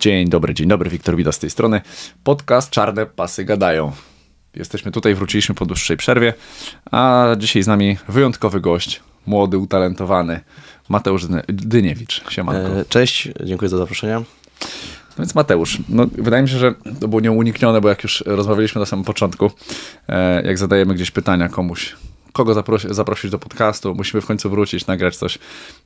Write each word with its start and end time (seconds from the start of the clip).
Dzień 0.00 0.28
dobry, 0.28 0.54
dzień 0.54 0.68
dobry, 0.68 0.90
Wiktor 0.90 1.16
Wida 1.16 1.32
z 1.32 1.38
tej 1.38 1.50
strony. 1.50 1.80
Podcast 2.24 2.70
Czarne 2.70 3.06
Pasy 3.06 3.44
Gadają. 3.44 3.92
Jesteśmy 4.54 4.92
tutaj, 4.92 5.14
wróciliśmy 5.14 5.54
po 5.54 5.66
dłuższej 5.66 5.96
przerwie, 5.96 6.34
a 6.90 7.26
dzisiaj 7.38 7.62
z 7.62 7.66
nami 7.66 7.96
wyjątkowy 8.08 8.60
gość, 8.60 9.00
młody, 9.26 9.58
utalentowany, 9.58 10.40
Mateusz 10.88 11.26
Dyniewicz. 11.48 12.24
Siemanko. 12.30 12.80
E, 12.80 12.84
Cześć, 12.84 13.28
dziękuję 13.44 13.68
za 13.68 13.78
zaproszenie. 13.78 14.14
No 14.14 15.16
więc 15.18 15.34
Mateusz, 15.34 15.78
no 15.88 16.06
wydaje 16.12 16.42
mi 16.42 16.48
się, 16.48 16.58
że 16.58 16.74
to 17.00 17.08
było 17.08 17.20
nieuniknione, 17.20 17.80
bo 17.80 17.88
jak 17.88 18.02
już 18.02 18.24
rozmawialiśmy 18.26 18.78
na 18.78 18.86
samym 18.86 19.04
początku, 19.04 19.50
e, 20.08 20.42
jak 20.46 20.58
zadajemy 20.58 20.94
gdzieś 20.94 21.10
pytania 21.10 21.48
komuś, 21.48 21.96
kogo 22.32 22.54
zaprosi, 22.54 22.86
zaprosić 22.90 23.30
do 23.30 23.38
podcastu, 23.38 23.94
musimy 23.94 24.20
w 24.20 24.26
końcu 24.26 24.50
wrócić, 24.50 24.86
nagrać 24.86 25.16
coś, 25.16 25.38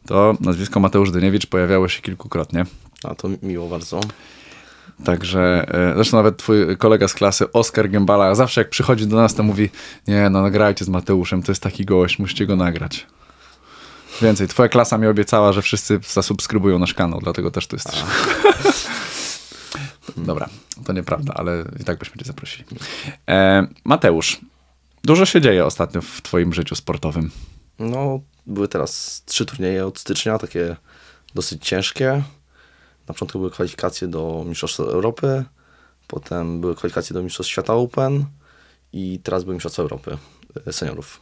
to 0.07 0.35
nazwisko 0.41 0.81
Mateusz 0.81 1.11
Dyniewicz 1.11 1.47
pojawiało 1.47 1.89
się 1.89 2.03
kilkukrotnie. 2.03 2.65
A 3.05 3.15
to 3.15 3.29
miło 3.43 3.69
bardzo. 3.69 4.01
Także, 5.05 5.67
e, 5.91 5.95
zresztą 5.95 6.17
nawet 6.17 6.37
twój 6.37 6.77
kolega 6.77 7.09
z 7.09 7.15
klasy, 7.15 7.53
Oskar 7.53 7.91
Gębala, 7.91 8.35
zawsze 8.35 8.61
jak 8.61 8.71
przychodzi 8.71 9.07
do 9.07 9.17
nas, 9.17 9.35
to 9.35 9.43
mówi, 9.43 9.71
nie 10.09 10.31
no, 10.31 10.43
nagrajcie 10.43 10.85
z 10.85 10.89
Mateuszem, 10.89 11.43
to 11.43 11.53
jest 11.53 11.63
taki 11.63 11.85
gość, 11.85 12.19
musicie 12.19 12.47
go 12.47 12.57
nagrać. 12.57 13.07
Więcej, 14.23 14.49
twoja 14.49 14.69
klasa 14.69 14.99
mi 14.99 15.07
obiecała, 15.07 15.53
że 15.53 15.63
wszyscy 15.63 16.01
zasubskrybują 16.09 16.79
nasz 16.79 16.95
kanał, 16.95 17.21
dlatego 17.23 17.51
też 17.51 17.67
tu 17.67 17.77
jesteś. 17.77 18.03
Dobra, 20.17 20.49
to 20.85 20.93
nieprawda, 20.93 21.35
ale 21.35 21.65
i 21.81 21.85
tak 21.85 21.99
byśmy 21.99 22.17
cię 22.17 22.25
zaprosili. 22.25 22.65
E, 23.29 23.67
Mateusz, 23.85 24.41
dużo 25.05 25.27
się 25.27 25.41
dzieje 25.41 25.65
ostatnio 25.65 26.03
w 26.03 26.23
twoim 26.23 26.55
życiu 26.55 26.75
sportowym. 26.75 27.31
No, 27.79 28.21
były 28.47 28.69
teraz 28.69 29.23
trzy 29.27 29.47
turnieje 29.47 29.87
od 29.87 29.99
stycznia, 29.99 30.39
takie 30.39 30.77
dosyć 31.35 31.67
ciężkie. 31.67 32.23
Na 33.09 33.15
początku 33.15 33.39
były 33.39 33.51
kwalifikacje 33.51 34.09
do 34.09 34.45
Mistrzostw 34.47 34.81
Europy, 34.81 35.45
potem 36.07 36.61
były 36.61 36.75
kwalifikacje 36.75 37.15
do 37.15 37.23
Mistrzostw 37.23 37.53
Świata 37.53 37.75
Open 37.75 38.25
i 38.93 39.21
teraz 39.23 39.45
były 39.45 39.55
Mistrzostwa 39.55 39.83
Europy 39.83 40.19
e, 40.67 40.73
seniorów. 40.73 41.21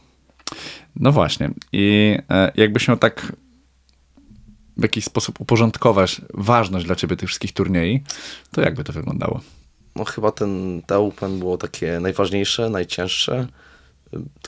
No 0.95 1.11
właśnie. 1.11 1.49
I 1.71 2.17
e, 2.29 2.51
jakbyś 2.55 2.87
miał 2.87 2.97
tak 2.97 3.33
w 4.77 4.83
jakiś 4.83 5.05
sposób 5.05 5.41
uporządkować 5.41 6.21
ważność 6.33 6.85
dla 6.85 6.95
ciebie 6.95 7.15
tych 7.15 7.29
wszystkich 7.29 7.53
turniej, 7.53 8.03
to 8.51 8.61
jakby 8.61 8.83
to 8.83 8.93
wyglądało? 8.93 9.41
No 9.95 10.03
chyba 10.05 10.31
ten 10.31 10.81
te 10.85 10.97
Open 10.97 11.39
było 11.39 11.57
takie 11.57 11.99
najważniejsze, 11.99 12.69
najcięższe. 12.69 13.47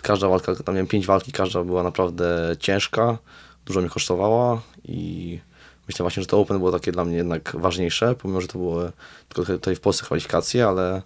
Każda 0.01 0.29
walka, 0.29 0.55
tam 0.55 0.75
miałem 0.75 0.87
pięć 0.87 1.05
walki, 1.05 1.31
każda 1.31 1.63
była 1.63 1.83
naprawdę 1.83 2.55
ciężka, 2.59 3.17
dużo 3.65 3.81
mnie 3.81 3.89
kosztowała 3.89 4.61
i 4.83 5.39
myślę 5.87 6.03
właśnie, 6.03 6.23
że 6.23 6.27
to 6.27 6.39
Open 6.39 6.57
było 6.57 6.71
takie 6.71 6.91
dla 6.91 7.05
mnie 7.05 7.17
jednak 7.17 7.55
ważniejsze, 7.59 8.15
pomimo, 8.15 8.41
że 8.41 8.47
to 8.47 8.59
były 8.59 8.91
tylko 9.29 9.51
tutaj 9.51 9.75
w 9.75 9.79
Polsce 9.79 10.05
kwalifikacje, 10.05 10.67
ale, 10.67 11.01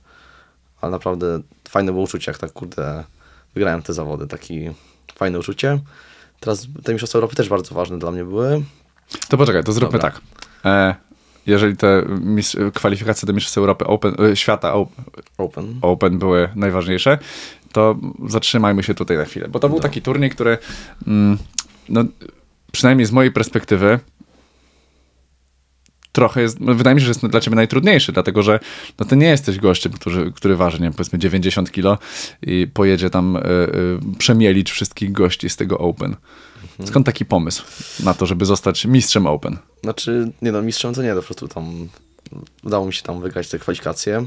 ale 0.82 0.92
naprawdę 0.92 1.40
fajne 1.70 1.92
było 1.92 2.04
uczucie, 2.04 2.32
jak 2.32 2.38
tak 2.38 2.52
kurde 2.52 3.04
wygrałem 3.54 3.82
te 3.82 3.94
zawody, 3.94 4.28
taki 4.28 4.70
fajne 5.16 5.40
uczucie. 5.40 5.80
Teraz 6.40 6.68
te 6.84 6.94
Mistrzostwa 6.94 7.18
Europy 7.18 7.36
też 7.36 7.50
bardzo 7.50 7.76
ważne 7.76 8.00
dla 8.00 8.12
mnie 8.12 8.24
były. 8.24 8.64
To 9.30 9.38
poczekaj, 9.38 9.64
to 9.64 9.72
zróbmy 9.72 10.00
Dobra. 10.00 10.12
tak. 10.12 10.22
E, 10.66 10.96
jeżeli 11.50 11.78
te 11.78 12.04
kwalifikacje 12.74 13.26
do 13.28 13.34
Mistrzostw 13.34 13.58
Europy 13.58 13.86
Open, 13.86 14.16
e, 14.32 14.36
świata 14.36 14.74
o- 14.74 14.88
Open. 15.38 15.80
Open 15.82 16.20
były 16.20 16.50
najważniejsze, 16.56 17.18
to 17.72 17.96
zatrzymajmy 18.28 18.84
się 18.84 18.94
tutaj 18.94 19.18
na 19.18 19.26
chwilę. 19.26 19.48
Bo 19.48 19.60
to 19.60 19.70
był 19.70 19.80
taki 19.80 20.02
turniej, 20.02 20.30
który 20.30 20.58
mm, 21.08 21.38
no, 21.90 22.04
przynajmniej 22.72 23.06
z 23.06 23.12
mojej 23.12 23.32
perspektywy 23.32 24.00
trochę 26.20 26.42
jest, 26.42 26.60
wydaje 26.60 26.96
mi 26.96 27.02
się, 27.02 27.06
że 27.06 27.10
jest 27.10 27.28
dla 27.28 27.40
ciebie 27.40 27.56
najtrudniejszy, 27.56 28.12
dlatego 28.12 28.44
że 28.44 28.60
no, 29.00 29.06
ty 29.06 29.18
nie 29.18 29.28
jesteś 29.28 29.60
gościem, 29.60 29.92
który, 29.92 30.32
który 30.32 30.56
waży, 30.56 30.78
nie 30.78 30.84
wiem, 30.84 30.94
powiedzmy 30.94 31.20
90 31.20 31.72
kilo 31.72 31.98
i 32.42 32.68
pojedzie 32.74 33.10
tam 33.10 33.36
y, 33.36 33.40
y, 33.40 34.18
przemielić 34.18 34.72
wszystkich 34.72 35.12
gości 35.12 35.50
z 35.50 35.56
tego 35.56 35.78
Open. 35.78 36.16
Skąd 36.86 37.06
taki 37.06 37.26
pomysł 37.26 37.64
na 38.04 38.14
to, 38.14 38.26
żeby 38.26 38.46
zostać 38.46 38.86
mistrzem 38.86 39.28
Open? 39.28 39.58
Znaczy, 39.84 40.32
nie 40.42 40.52
no, 40.52 40.62
mistrzem 40.62 40.94
to 40.94 41.04
nie, 41.04 41.14
po 41.14 41.22
prostu 41.22 41.48
tam 41.48 41.90
udało 42.64 42.86
mi 42.86 42.94
się 42.94 43.02
tam 43.04 43.22
wygrać 43.22 43.50
te 43.50 43.60
kwalifikacje. 43.60 44.26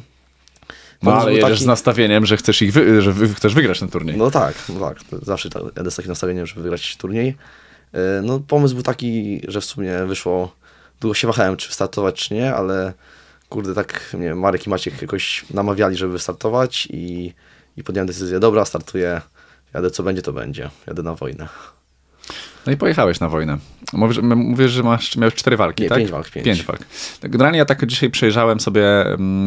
No 1.03 1.15
ale 1.15 1.33
jedziesz 1.33 1.49
taki- 1.51 1.63
z 1.63 1.67
nastawieniem, 1.67 2.27
że 2.27 2.37
chcesz 2.37 2.63
ich 2.63 2.73
wy, 2.73 3.03
że 3.03 3.13
wy, 3.13 3.35
chcesz 3.35 3.55
wygrać 3.55 3.81
ten 3.81 3.89
turniej. 3.89 4.17
No 4.17 4.31
tak, 4.31 4.55
no 4.69 4.81
tak. 4.81 4.99
Zawsze 5.23 5.49
jadę 5.77 5.91
z 5.91 5.97
takim 5.97 6.09
nastawieniem, 6.09 6.47
żeby 6.47 6.63
wygrać 6.63 6.97
turniej. 6.97 7.37
E, 7.93 8.23
No 8.23 8.41
pomysł 8.41 8.75
był 8.75 8.83
taki, 8.83 9.41
że 9.49 9.61
w 9.61 9.65
sumie 9.65 9.93
wyszło, 10.07 10.62
długo 11.03 11.15
się 11.15 11.27
wahałem, 11.27 11.57
czy 11.57 11.73
startować, 11.75 12.29
czy 12.29 12.35
nie, 12.35 12.55
ale 12.55 12.93
kurde, 13.49 13.75
tak 13.75 14.17
Marek 14.37 14.67
i 14.67 14.71
Maciek 14.71 15.03
jakoś 15.03 15.45
namawiali, 15.51 15.97
żeby 15.97 16.13
wystartować 16.13 16.89
i, 16.91 17.33
i 17.77 17.85
podjąłem 17.85 18.07
decyzję, 18.07 18.41
dobra, 18.41 18.65
startuję, 18.65 19.21
jadę, 19.75 19.91
co 19.91 20.03
będzie, 20.03 20.23
to 20.23 20.33
będzie, 20.33 20.71
jadę 20.87 21.03
na 21.03 21.15
wojnę. 21.15 21.49
No 22.67 22.73
i 22.73 22.77
pojechałeś 22.77 23.21
na 23.21 23.29
wojnę. 23.29 23.59
Mówisz, 23.93 24.19
mówisz 24.23 24.71
że 24.71 24.83
masz, 24.83 25.17
miałeś 25.17 25.35
cztery 25.35 25.57
walki, 25.57 25.83
Nie, 25.83 25.89
tak? 25.89 25.99
pięć 25.99 26.11
walk, 26.11 26.31
pięć. 26.31 26.63
walk. 26.65 26.81
Tak, 27.21 27.31
Generalnie 27.31 27.59
ja 27.59 27.65
tak 27.65 27.87
dzisiaj 27.87 28.11
przejrzałem 28.11 28.61
sobie 28.61 28.83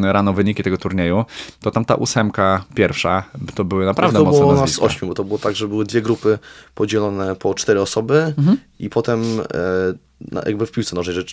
rano 0.03 0.33
wyniki 0.33 0.63
tego 0.63 0.77
turnieju, 0.77 1.25
to 1.61 1.71
tam 1.71 1.85
ta 1.85 1.95
ósemka 1.95 2.63
pierwsza, 2.75 3.23
to 3.55 3.63
były 3.65 3.85
naprawdę 3.85 4.19
to 4.19 4.25
mocne 4.25 4.39
było 4.39 4.51
nas 4.51 4.61
nazwiska. 4.61 4.85
ośmiu, 4.85 5.07
bo 5.07 5.13
to 5.13 5.23
było 5.23 5.39
tak, 5.39 5.55
że 5.55 5.67
były 5.67 5.85
dwie 5.85 6.01
grupy 6.01 6.39
podzielone 6.75 7.35
po 7.35 7.53
cztery 7.53 7.81
osoby 7.81 8.33
Mhm. 8.37 8.57
i 8.79 8.89
potem 8.89 9.21
e, 9.39 9.43
jakby 10.45 10.65
w 10.65 10.71
piłce 10.71 10.95
nożnej, 10.95 11.15
że 11.15 11.23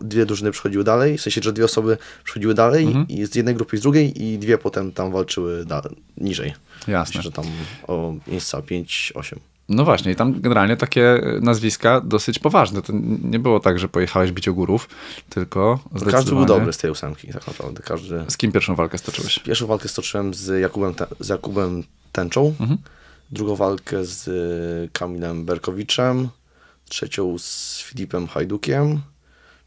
dwie 0.00 0.26
drużyny 0.26 0.50
przychodziły 0.50 0.84
dalej, 0.84 1.18
w 1.18 1.20
sensie, 1.22 1.40
że 1.44 1.52
dwie 1.52 1.64
osoby 1.64 1.96
przychodziły 2.24 2.54
dalej 2.54 2.84
Mhm. 2.86 3.08
i 3.08 3.26
z 3.26 3.34
jednej 3.34 3.54
grupy 3.54 3.76
i 3.76 3.78
z 3.78 3.82
drugiej 3.82 4.22
i 4.24 4.38
dwie 4.38 4.58
potem 4.58 4.92
tam 4.92 5.12
walczyły 5.12 5.64
da, 5.64 5.82
niżej. 6.16 6.54
Jasne. 6.88 7.02
Myślę, 7.18 7.22
że 7.22 7.32
tam 7.32 7.44
o 7.88 8.14
miejsca 8.26 8.58
5-8. 8.60 9.36
No 9.68 9.84
właśnie, 9.84 10.12
i 10.12 10.16
tam 10.16 10.40
generalnie 10.40 10.76
takie 10.76 11.20
nazwiska 11.40 12.00
dosyć 12.00 12.38
poważne. 12.38 12.82
To 12.82 12.92
nie 13.22 13.38
było 13.38 13.60
tak, 13.60 13.78
że 13.78 13.88
pojechałeś 13.88 14.32
bić 14.32 14.48
ogórów, 14.48 14.88
tylko 15.30 15.78
Każdy 15.92 16.04
był 16.10 16.10
zdecydowanie- 16.20 16.46
dobry 16.46 16.72
z 16.72 16.78
tej 16.78 16.90
ósemki, 16.90 17.28
tak 17.28 17.46
naprawdę. 17.46 17.82
Każdy. 17.82 18.24
Z 18.28 18.36
kim 18.36 18.52
pierwszą 18.52 18.74
walkę 18.74 18.98
stoczyłeś? 18.98 19.38
Pierwszą 19.38 19.66
walkę 19.66 19.88
stoczyłem 19.88 20.34
z 20.34 20.60
Jakubem, 20.60 20.94
Te- 20.94 21.06
z 21.20 21.28
Jakubem 21.28 21.82
Tęczą, 22.12 22.54
Mhm. 22.60 22.78
drugą 23.30 23.56
walkę 23.56 24.04
z 24.04 24.30
Kamilem 24.92 25.44
Berkowiczem, 25.44 26.28
trzecią 26.98 27.38
z 27.38 27.78
Filipem 27.82 28.26
Hajdukiem, 28.28 29.00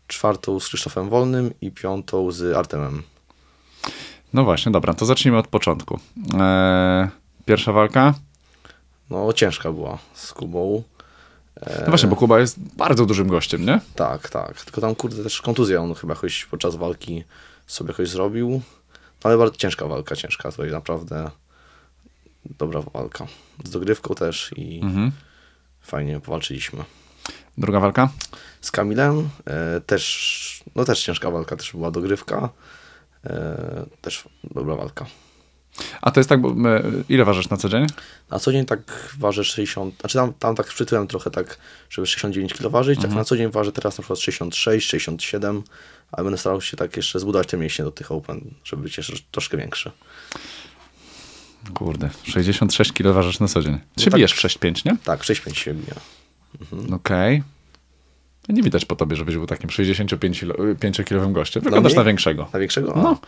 czwartą 0.07 0.59
z 0.59 0.65
Krzysztofem 0.67 1.09
Wolnym 1.09 1.53
i 1.61 1.71
piątą 1.71 2.31
z 2.31 2.55
Artemem. 2.57 3.03
No 4.33 4.43
właśnie, 4.43 4.71
dobra, 4.71 4.93
to 4.93 5.05
zacznijmy 5.05 5.37
od 5.37 5.47
początku. 5.47 5.99
Eee, 6.39 7.07
pierwsza 7.45 7.71
walka? 7.71 8.13
No 9.09 9.33
ciężka 9.33 9.71
była 9.71 9.97
z 10.13 10.33
Kubą. 10.33 10.83
No 11.79 11.85
właśnie, 11.87 12.09
bo 12.09 12.15
Kuba 12.15 12.39
jest 12.39 12.59
bardzo 12.59 13.05
dużym 13.05 13.27
gościem, 13.27 13.65
nie? 13.65 13.79
Tak, 13.95 14.29
tak. 14.29 14.61
Tylko 14.61 14.81
tam 14.81 14.95
kurde 14.95 15.23
też 15.23 15.41
kontuzję 15.41 15.81
on 15.81 15.95
chyba 15.95 16.13
jakoś 16.13 16.45
podczas 16.45 16.75
walki 16.75 17.23
sobie 17.67 17.91
jakoś 17.91 18.09
zrobił. 18.09 18.61
Ale 19.23 19.37
bardzo 19.37 19.55
ciężka 19.57 19.87
walka, 19.87 20.15
ciężka. 20.15 20.51
Tutaj 20.51 20.71
naprawdę 20.71 21.31
dobra 22.45 22.81
walka. 22.81 23.27
Z 23.63 23.69
dogrywką 23.69 24.15
też 24.15 24.51
i 24.55 24.79
Mhm. 24.83 25.11
fajnie 25.81 26.19
powalczyliśmy. 26.19 26.83
Druga 27.57 27.79
walka? 27.79 28.09
Z 28.61 28.71
Kamilem 28.71 29.29
e, 29.45 29.81
też, 29.81 30.63
no 30.75 30.85
też 30.85 31.03
ciężka 31.03 31.31
walka, 31.31 31.55
też 31.55 31.71
była 31.71 31.91
dogrywka. 31.91 32.49
E, 33.25 33.85
też 34.01 34.29
dobra 34.43 34.75
walka. 34.75 35.05
A 36.01 36.11
to 36.11 36.19
jest 36.19 36.29
tak, 36.29 36.41
bo 36.41 36.49
e, 36.49 36.81
ile 37.09 37.25
ważysz 37.25 37.49
na 37.49 37.57
co 37.57 37.69
dzień? 37.69 37.87
Na 38.29 38.39
co 38.39 38.51
dzień 38.51 38.65
tak 38.65 39.09
ważę 39.19 39.43
60, 39.43 39.99
znaczy 39.99 40.17
tam, 40.17 40.33
tam 40.33 40.55
tak 40.55 40.67
przytyłem 40.67 41.07
trochę 41.07 41.31
tak, 41.31 41.57
żeby 41.89 42.07
69 42.07 42.53
kg 42.53 42.71
ważyć, 42.71 43.01
tak 43.01 43.11
na 43.11 43.23
co 43.23 43.37
dzień 43.37 43.51
ważę 43.51 43.71
teraz 43.71 43.97
na 43.97 44.01
przykład 44.01 44.19
66, 44.19 44.89
67, 44.89 45.63
ale 46.11 46.23
będę 46.23 46.37
starał 46.37 46.61
się 46.61 46.77
tak 46.77 46.97
jeszcze 46.97 47.19
zbudować 47.19 47.47
te 47.47 47.57
mięśnie 47.57 47.85
do 47.85 47.91
tych 47.91 48.11
open, 48.11 48.53
żeby 48.63 48.83
być 48.83 48.97
jeszcze 48.97 49.13
troszkę 49.31 49.57
większy. 49.57 49.91
Kurde, 51.73 52.09
66 52.23 52.93
kilo 52.93 53.13
ważysz 53.13 53.39
na 53.39 53.47
co 53.47 53.61
dzień. 53.61 53.79
Ty 53.95 54.03
się 54.03 54.11
tak. 54.11 54.17
bijesz 54.17 54.33
w 54.33 54.41
6,5, 54.41 54.85
nie? 54.85 54.97
Tak, 55.03 55.21
6,5 55.21 55.53
się 55.53 55.75
bije. 56.73 56.95
Okej. 56.95 57.43
Nie 58.49 58.63
widać 58.63 58.85
po 58.85 58.95
tobie, 58.95 59.15
żebyś 59.15 59.35
był 59.35 59.47
takim 59.47 59.69
65-kilowym 59.69 61.33
gościem. 61.33 61.63
Wyglądasz 61.63 61.95
na 61.95 62.03
większego. 62.03 62.49
Na 62.53 62.59
większego? 62.59 62.95
A, 62.95 63.01
No. 63.01 63.19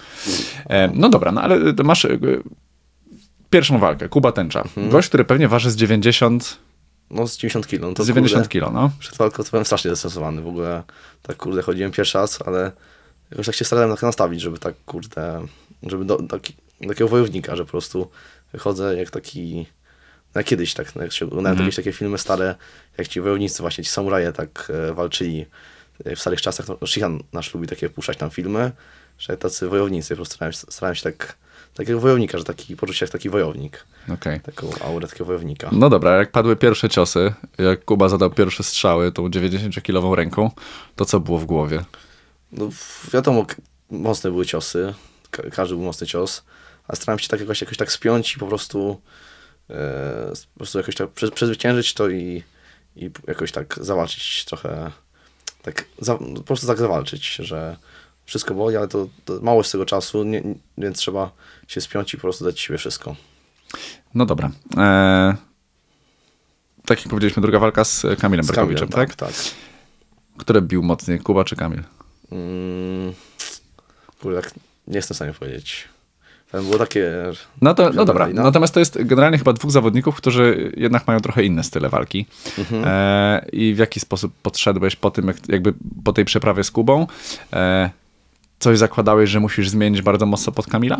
E, 0.69 0.89
no 0.93 1.09
dobra, 1.09 1.31
no 1.31 1.41
ale 1.41 1.59
masz 1.83 2.05
e, 2.05 2.19
pierwszą 3.49 3.79
walkę, 3.79 4.09
Kuba 4.09 4.31
Tęcza. 4.31 4.61
Mhm. 4.61 4.89
Gość, 4.89 5.07
który 5.07 5.25
pewnie 5.25 5.47
waży 5.47 5.71
z 5.71 5.75
90, 5.75 6.57
No 7.09 7.27
z 7.27 7.37
90 7.37 7.67
kg. 7.67 7.81
No 7.81 7.93
to 7.93 8.03
z 8.03 8.07
90 8.07 8.43
kurde, 8.43 8.51
kilo, 8.51 8.71
no. 8.71 8.91
Przed 8.99 9.17
walką 9.17 9.43
to 9.43 9.49
byłem 9.49 9.65
strasznie 9.65 9.91
zestresowany. 9.91 10.41
W 10.41 10.47
ogóle 10.47 10.83
tak 11.21 11.37
kurde 11.37 11.61
chodziłem 11.61 11.91
pierwszy 11.91 12.17
raz, 12.17 12.39
ale 12.45 12.71
jakoś 13.31 13.45
tak 13.45 13.55
się 13.55 13.65
starałem 13.65 13.91
tak 13.91 14.01
nastawić, 14.01 14.41
żeby 14.41 14.59
tak 14.59 14.75
kurde, 14.85 15.45
żeby 15.83 16.05
do, 16.05 16.21
taki, 16.23 16.53
takiego 16.87 17.07
wojownika, 17.07 17.55
że 17.55 17.65
po 17.65 17.71
prostu 17.71 18.09
wychodzę 18.53 18.95
jak 18.97 19.09
taki, 19.09 19.65
no 20.39 20.41
jak 20.41 20.47
kiedyś 20.47 20.73
tak, 20.73 20.95
no 20.95 21.03
jak 21.03 21.11
się 21.13 21.25
oglądałem 21.25 21.59
jakieś 21.59 21.75
takie 21.75 21.93
filmy 21.93 22.17
stare, 22.17 22.55
jak 22.97 23.07
ci 23.07 23.21
wojownicy 23.21 23.61
właśnie, 23.61 23.83
ci 23.83 23.89
samuraje 23.89 24.31
tak 24.33 24.71
e, 24.89 24.93
walczyli 24.93 25.45
jak 26.05 26.15
w 26.15 26.21
starych 26.21 26.41
czasach, 26.41 26.67
no, 26.67 26.87
Shihan 26.87 27.19
nasz 27.33 27.53
lubi 27.53 27.67
takie 27.67 27.89
puszczać 27.89 28.17
tam 28.17 28.29
filmy, 28.29 28.71
że 29.19 29.37
tacy 29.37 29.67
wojownicy, 29.69 30.09
po 30.09 30.15
prostu 30.15 30.35
starałem, 30.35 30.53
się- 30.53 30.59
starałem 30.69 30.95
się 30.95 31.03
tak, 31.03 31.37
takiego 31.73 31.99
wojownika, 31.99 32.37
że 32.37 32.43
taki, 32.43 32.75
poczuć 32.75 32.97
się 32.97 33.03
jak 33.05 33.11
taki 33.11 33.29
wojownik, 33.29 33.85
Okej. 34.13 34.39
taką 34.39 34.69
aurę 34.85 35.07
takiego 35.07 35.25
wojownika. 35.25 35.69
No 35.71 35.89
dobra, 35.89 36.17
jak 36.17 36.31
padły 36.31 36.55
pierwsze 36.55 36.89
ciosy, 36.89 37.33
jak 37.57 37.85
Kuba 37.85 38.09
zadał 38.09 38.29
pierwsze 38.31 38.63
strzały 38.63 39.11
tą 39.11 39.27
90-kilową 39.27 40.15
ręką, 40.15 40.51
to 40.95 41.05
co 41.05 41.19
było 41.19 41.39
w 41.39 41.45
głowie? 41.45 41.83
No 42.51 42.69
wiadomo, 43.13 43.45
mocne 43.91 44.31
były 44.31 44.45
ciosy, 44.45 44.93
ka- 45.31 45.43
każdy 45.51 45.75
był 45.75 45.83
mocny 45.83 46.07
cios, 46.07 46.43
a 46.87 46.95
starałem 46.95 47.19
się 47.19 47.27
tak 47.27 47.39
jakoś, 47.39 47.61
jakoś 47.61 47.77
tak 47.77 47.91
spiąć 47.91 48.35
i 48.35 48.39
po 48.39 48.47
prostu, 48.47 48.89
e, 48.91 49.28
po 50.53 50.57
prostu 50.57 50.77
jakoś 50.77 50.95
tak 50.95 51.09
prze, 51.09 51.31
przezwyciężyć 51.31 51.93
to 51.93 52.09
i, 52.09 52.43
i 52.95 53.09
jakoś 53.27 53.51
tak 53.51 53.79
zawalczyć 53.81 54.45
trochę, 54.45 54.91
tak 55.61 55.85
za, 55.99 56.17
po 56.17 56.43
prostu 56.43 56.67
tak 56.67 56.77
zawalczyć, 56.77 57.35
że 57.35 57.77
wszystko 58.25 58.53
boli, 58.53 58.77
ale 58.77 58.87
to, 58.87 59.07
to 59.25 59.39
mało 59.41 59.59
jest 59.59 59.71
tego 59.71 59.85
czasu, 59.85 60.23
nie, 60.23 60.43
więc 60.77 60.97
trzeba 60.97 61.31
się 61.67 61.81
spiąć 61.81 62.13
i 62.13 62.17
po 62.17 62.21
prostu 62.21 62.45
dać 62.45 62.59
siebie 62.59 62.77
wszystko. 62.77 63.15
No 64.13 64.25
dobra. 64.25 64.51
Eee, 64.77 65.33
tak 66.85 66.99
jak 66.99 67.09
powiedzieliśmy, 67.09 67.41
druga 67.41 67.59
walka 67.59 67.83
z 67.83 68.05
Kamilem 68.19 68.43
Z 68.43 68.47
Berkowiczem, 68.47 68.89
Kamilem, 68.89 69.09
tak? 69.09 69.15
tak. 69.15 69.33
Które 70.37 70.61
bił 70.61 70.83
mocniej, 70.83 71.19
Kuba 71.19 71.43
czy 71.43 71.55
Kamil? 71.55 71.83
Mm, 72.31 73.13
kurde, 74.21 74.41
tak 74.41 74.53
nie 74.87 74.95
jestem 74.95 75.15
w 75.15 75.17
stanie 75.17 75.33
powiedzieć. 75.33 75.87
Tam 76.51 76.63
było 76.65 76.77
takie... 76.77 77.11
No 77.61 77.73
to, 77.73 77.89
no 77.89 78.05
dobra, 78.05 78.27
Wina. 78.27 78.43
natomiast 78.43 78.73
to 78.73 78.79
jest 78.79 79.03
generalnie 79.03 79.37
chyba 79.37 79.53
dwóch 79.53 79.71
zawodników, 79.71 80.15
którzy 80.15 80.71
jednak 80.77 81.07
mają 81.07 81.19
trochę 81.19 81.43
inne 81.43 81.63
style 81.63 81.89
walki. 81.89 82.25
Mhm. 82.57 82.83
E, 82.87 83.45
I 83.51 83.73
w 83.73 83.77
jaki 83.77 83.99
sposób 83.99 84.33
podszedłeś 84.43 84.95
po 84.95 85.11
tym, 85.11 85.27
jak, 85.27 85.37
jakby 85.49 85.73
po 86.03 86.13
tej 86.13 86.25
przeprawie 86.25 86.63
z 86.63 86.71
Kubą? 86.71 87.07
E, 87.53 87.89
coś 88.59 88.77
zakładałeś, 88.77 89.29
że 89.29 89.39
musisz 89.39 89.69
zmienić 89.69 90.01
bardzo 90.01 90.25
mocno 90.25 90.53
pod 90.53 90.67
Kamila? 90.67 90.97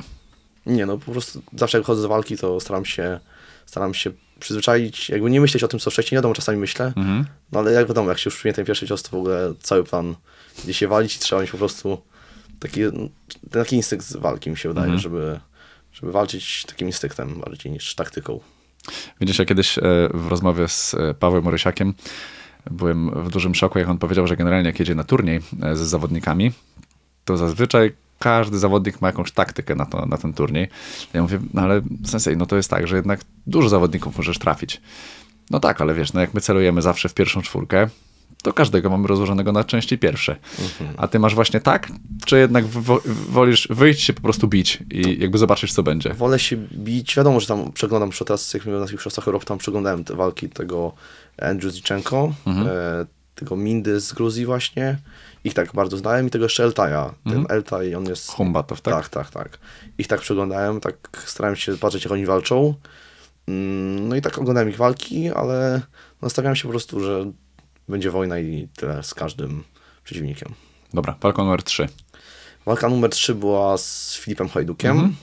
Nie, 0.65 0.85
no 0.85 0.97
po 0.97 1.11
prostu 1.11 1.41
zawsze 1.55 1.77
jak 1.77 1.87
chodzę 1.87 2.01
do 2.01 2.07
walki, 2.07 2.37
to 2.37 2.59
staram 2.59 2.85
się, 2.85 3.19
staram 3.65 3.93
się 3.93 4.11
przyzwyczaić, 4.39 5.09
jakby 5.09 5.29
nie 5.29 5.41
myśleć 5.41 5.63
o 5.63 5.67
tym, 5.67 5.79
co 5.79 5.91
wcześniej, 5.91 6.17
wiadomo, 6.17 6.33
czasami 6.35 6.57
myślę, 6.57 6.93
Mhm. 6.95 7.25
no 7.51 7.59
ale 7.59 7.71
jak 7.71 7.87
wiadomo, 7.87 8.09
jak 8.09 8.19
się 8.19 8.27
już 8.27 8.35
przyjmie 8.37 8.53
ten 8.53 8.65
pierwszy 8.65 8.87
cios, 8.87 9.03
to 9.03 9.09
w 9.09 9.13
ogóle 9.19 9.53
cały 9.61 9.83
plan 9.83 10.15
idzie 10.63 10.73
się 10.73 10.87
walić 10.87 11.15
i 11.15 11.19
trzeba 11.19 11.41
mieć 11.41 11.51
po 11.51 11.57
prostu 11.57 12.01
taki, 12.59 12.81
taki 13.51 13.75
instynkt 13.75 14.05
z 14.05 14.15
walki, 14.15 14.49
mi 14.49 14.57
się 14.57 14.69
wydaje, 14.69 14.85
Mhm. 14.85 14.99
żeby, 15.01 15.39
żeby 15.93 16.11
walczyć 16.11 16.65
takim 16.65 16.87
instynktem 16.87 17.39
bardziej 17.39 17.71
niż 17.71 17.95
taktyką. 17.95 18.39
Widzisz, 19.21 19.39
ja 19.39 19.45
kiedyś 19.45 19.77
e, 19.77 19.81
w 20.13 20.27
rozmowie 20.27 20.67
z 20.67 20.93
e, 20.93 21.13
Pawłem 21.13 21.43
Morysiakiem 21.43 21.93
byłem 22.71 23.23
w 23.23 23.29
dużym 23.29 23.55
szoku, 23.55 23.79
jak 23.79 23.89
on 23.89 23.97
powiedział, 23.97 24.27
że 24.27 24.37
generalnie 24.37 24.67
jak 24.69 24.79
jedzie 24.79 24.95
na 24.95 25.03
turniej 25.03 25.39
e, 25.61 25.75
z 25.75 25.79
zawodnikami, 25.79 26.51
to 27.25 27.37
zazwyczaj 27.37 27.93
każdy 28.19 28.59
zawodnik 28.59 29.01
ma 29.01 29.07
jakąś 29.07 29.31
taktykę 29.31 29.75
na, 29.75 29.85
to, 29.85 30.05
na 30.05 30.17
ten 30.17 30.33
turniej. 30.33 30.67
Ja 31.13 31.21
mówię, 31.21 31.39
no 31.53 31.61
ale 31.61 31.81
sensei, 32.05 32.37
no 32.37 32.45
to 32.45 32.55
jest 32.55 32.69
tak, 32.69 32.87
że 32.87 32.95
jednak 32.95 33.19
dużo 33.47 33.69
zawodników 33.69 34.17
możesz 34.17 34.37
trafić. 34.39 34.81
No 35.51 35.59
tak, 35.59 35.81
ale 35.81 35.93
wiesz, 35.93 36.13
no 36.13 36.21
jak 36.21 36.33
my 36.33 36.41
celujemy 36.41 36.81
zawsze 36.81 37.09
w 37.09 37.13
pierwszą 37.13 37.41
czwórkę, 37.41 37.89
to 38.43 38.53
każdego 38.53 38.89
mamy 38.89 39.07
rozłożonego 39.07 39.51
na 39.51 39.63
części 39.63 39.97
pierwsze. 39.97 40.35
A 40.97 41.07
ty 41.07 41.19
masz 41.19 41.35
właśnie 41.35 41.59
tak, 41.61 41.87
czy 42.25 42.37
jednak 42.39 42.65
wo- 42.65 43.01
wolisz 43.29 43.67
wyjść 43.71 44.01
się 44.03 44.13
po 44.13 44.21
prostu 44.21 44.47
bić 44.47 44.79
i 44.91 45.19
jakby 45.19 45.37
zobaczysz, 45.37 45.73
co 45.73 45.83
będzie? 45.83 46.13
Wolę 46.13 46.39
się 46.39 46.57
bić, 46.57 47.15
wiadomo, 47.15 47.39
że 47.39 47.47
tam 47.47 47.71
przeglądam, 47.71 48.11
że 48.11 48.25
teraz 48.25 48.53
jak 48.53 48.63
byłem 48.63 48.79
na 48.79 48.85
tych 48.85 48.93
mistrzostwach 48.93 49.27
Europy, 49.27 49.45
tam 49.45 49.57
przeglądałem 49.57 50.03
te 50.03 50.15
walki 50.15 50.49
tego 50.49 50.93
Andrew 51.41 51.73
Ziczenko, 51.73 52.33
Mhm. 52.47 52.67
e, 52.67 53.05
tego 53.35 53.55
Mindy 53.55 53.99
z 53.99 54.13
Gruzji 54.13 54.45
właśnie, 54.45 54.97
ich 55.43 55.53
tak 55.53 55.73
bardzo 55.73 55.97
znałem 55.97 56.27
i 56.27 56.29
tego 56.29 56.45
jeszcze 56.45 56.63
Eltaja, 56.63 57.13
ten 57.23 57.45
Eltaj, 57.49 57.95
on 57.95 58.05
jest... 58.05 58.29
Humbatow, 58.31 58.79
Mhm. 58.79 58.95
tak? 59.03 59.09
Tak, 59.09 59.31
tak, 59.33 59.43
tak. 59.43 59.59
Ich 59.97 60.07
tak 60.07 60.21
przeglądałem, 60.21 60.79
tak 60.79 61.23
starałem 61.25 61.55
się 61.55 61.77
patrzeć, 61.77 62.03
jak 62.03 62.11
oni 62.13 62.25
walczą. 62.25 62.73
Mm, 63.47 64.07
No 64.07 64.15
i 64.15 64.21
tak 64.21 64.37
oglądałem 64.37 64.69
ich 64.69 64.77
walki, 64.77 65.29
ale 65.29 65.81
nastawiałem 66.21 66.55
się 66.55 66.63
po 66.63 66.69
prostu, 66.69 66.99
że 66.99 67.31
będzie 67.89 68.11
wojna 68.11 68.39
i 68.39 68.67
tyle 68.75 69.03
z 69.03 69.13
każdym 69.13 69.63
przeciwnikiem. 70.03 70.53
Dobra, 70.93 71.15
walka 71.21 71.43
numer 71.43 71.63
3. 71.63 71.87
Walka 72.65 72.89
numer 72.89 73.09
3 73.11 73.35
była 73.35 73.77
z 73.77 74.15
Filipem 74.15 74.49
Hajdukiem. 74.49 74.91
Mhm. 74.91 75.15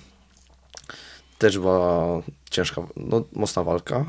Też 1.38 1.58
była 1.58 2.06
ciężka, 2.50 2.82
no 2.96 3.24
mocna 3.32 3.62
walka. 3.64 4.04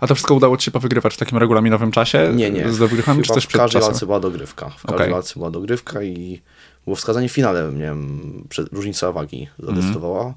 A 0.00 0.06
to 0.06 0.14
wszystko 0.14 0.34
udało 0.34 0.56
ci 0.56 0.64
się 0.64 0.70
powygrywać 0.70 1.14
w 1.14 1.16
takim 1.16 1.38
regulaminowym 1.38 1.90
czasie? 1.92 2.32
Nie, 2.34 2.50
nie. 2.50 2.72
Z 2.72 2.78
dogrywkami, 2.78 3.22
czy 3.22 3.34
też 3.34 3.44
w 3.44 3.48
każdej 3.48 3.82
walce 3.82 4.06
była 4.06 4.20
dogrywka. 4.20 4.68
W 4.70 4.82
każdej 4.82 4.94
Okej. 4.96 5.10
walce 5.10 5.34
była 5.34 5.50
dogrywka 5.50 6.02
i 6.02 6.42
było 6.84 6.96
wskazanie 6.96 7.28
w 7.28 7.32
finale, 7.32 7.72
nie 7.72 7.80
wiem, 7.80 8.48
różnica 8.72 9.12
wagi 9.12 9.48
zadecydowała 9.58 10.24
Mhm. 10.24 10.34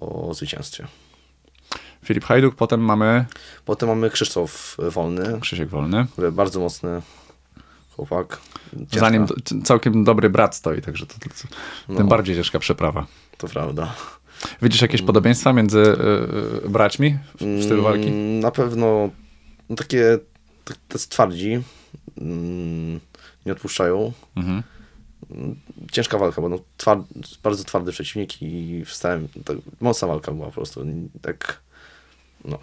o 0.00 0.34
zwycięstwie. 0.34 0.86
Filip 2.04 2.24
Hajduk, 2.24 2.54
potem 2.54 2.80
mamy 2.80 3.24
Potem 3.64 3.88
mamy 3.88 4.10
Krzysztof 4.10 4.76
Wolny, 4.90 5.40
Krzysiek 5.40 5.68
Wolny. 5.68 6.06
bardzo 6.32 6.60
mocny 6.60 7.02
chłopak. 7.96 8.38
Ciężka, 8.78 9.00
Za 9.00 9.10
nim 9.10 9.26
całkiem 9.64 10.04
dobry 10.04 10.30
brat 10.30 10.56
stoi, 10.56 10.82
także 10.82 11.06
to, 11.06 11.14
to, 11.14 11.28
to 11.28 11.48
No. 11.88 11.96
tym 11.96 12.08
bardziej 12.08 12.36
ciężka 12.36 12.58
przeprawa. 12.58 13.06
To 13.38 13.48
prawda. 13.48 13.94
Widzisz 14.62 14.82
jakieś 14.82 15.02
podobieństwa 15.02 15.52
między 15.52 15.78
y, 15.78 16.64
y, 16.66 16.68
braćmi 16.68 17.18
w 17.40 17.64
stylu 17.64 17.82
walki? 17.82 18.08
Mm, 18.08 18.40
Na 18.40 18.50
pewno 18.50 19.10
no, 19.70 19.76
takie, 19.76 20.18
tak- 20.64 20.76
tacy 20.88 21.08
twardzi, 21.08 21.62
mm, 22.20 23.00
nie 23.46 23.52
odpuszczają. 23.52 24.12
Mhm. 24.36 24.62
Ciężka 25.92 26.18
walka, 26.18 26.42
bo 26.42 26.48
no, 26.48 26.58
tward, 26.76 27.06
bardzo 27.42 27.64
twardy 27.64 27.92
przeciwnik 27.92 28.42
i 28.42 28.82
wstałem, 28.86 29.28
tak, 29.44 29.56
mocna 29.80 30.08
walka 30.08 30.32
była 30.32 30.46
po 30.46 30.52
prostu. 30.52 30.84
Tak, 31.22 31.60
no. 32.44 32.58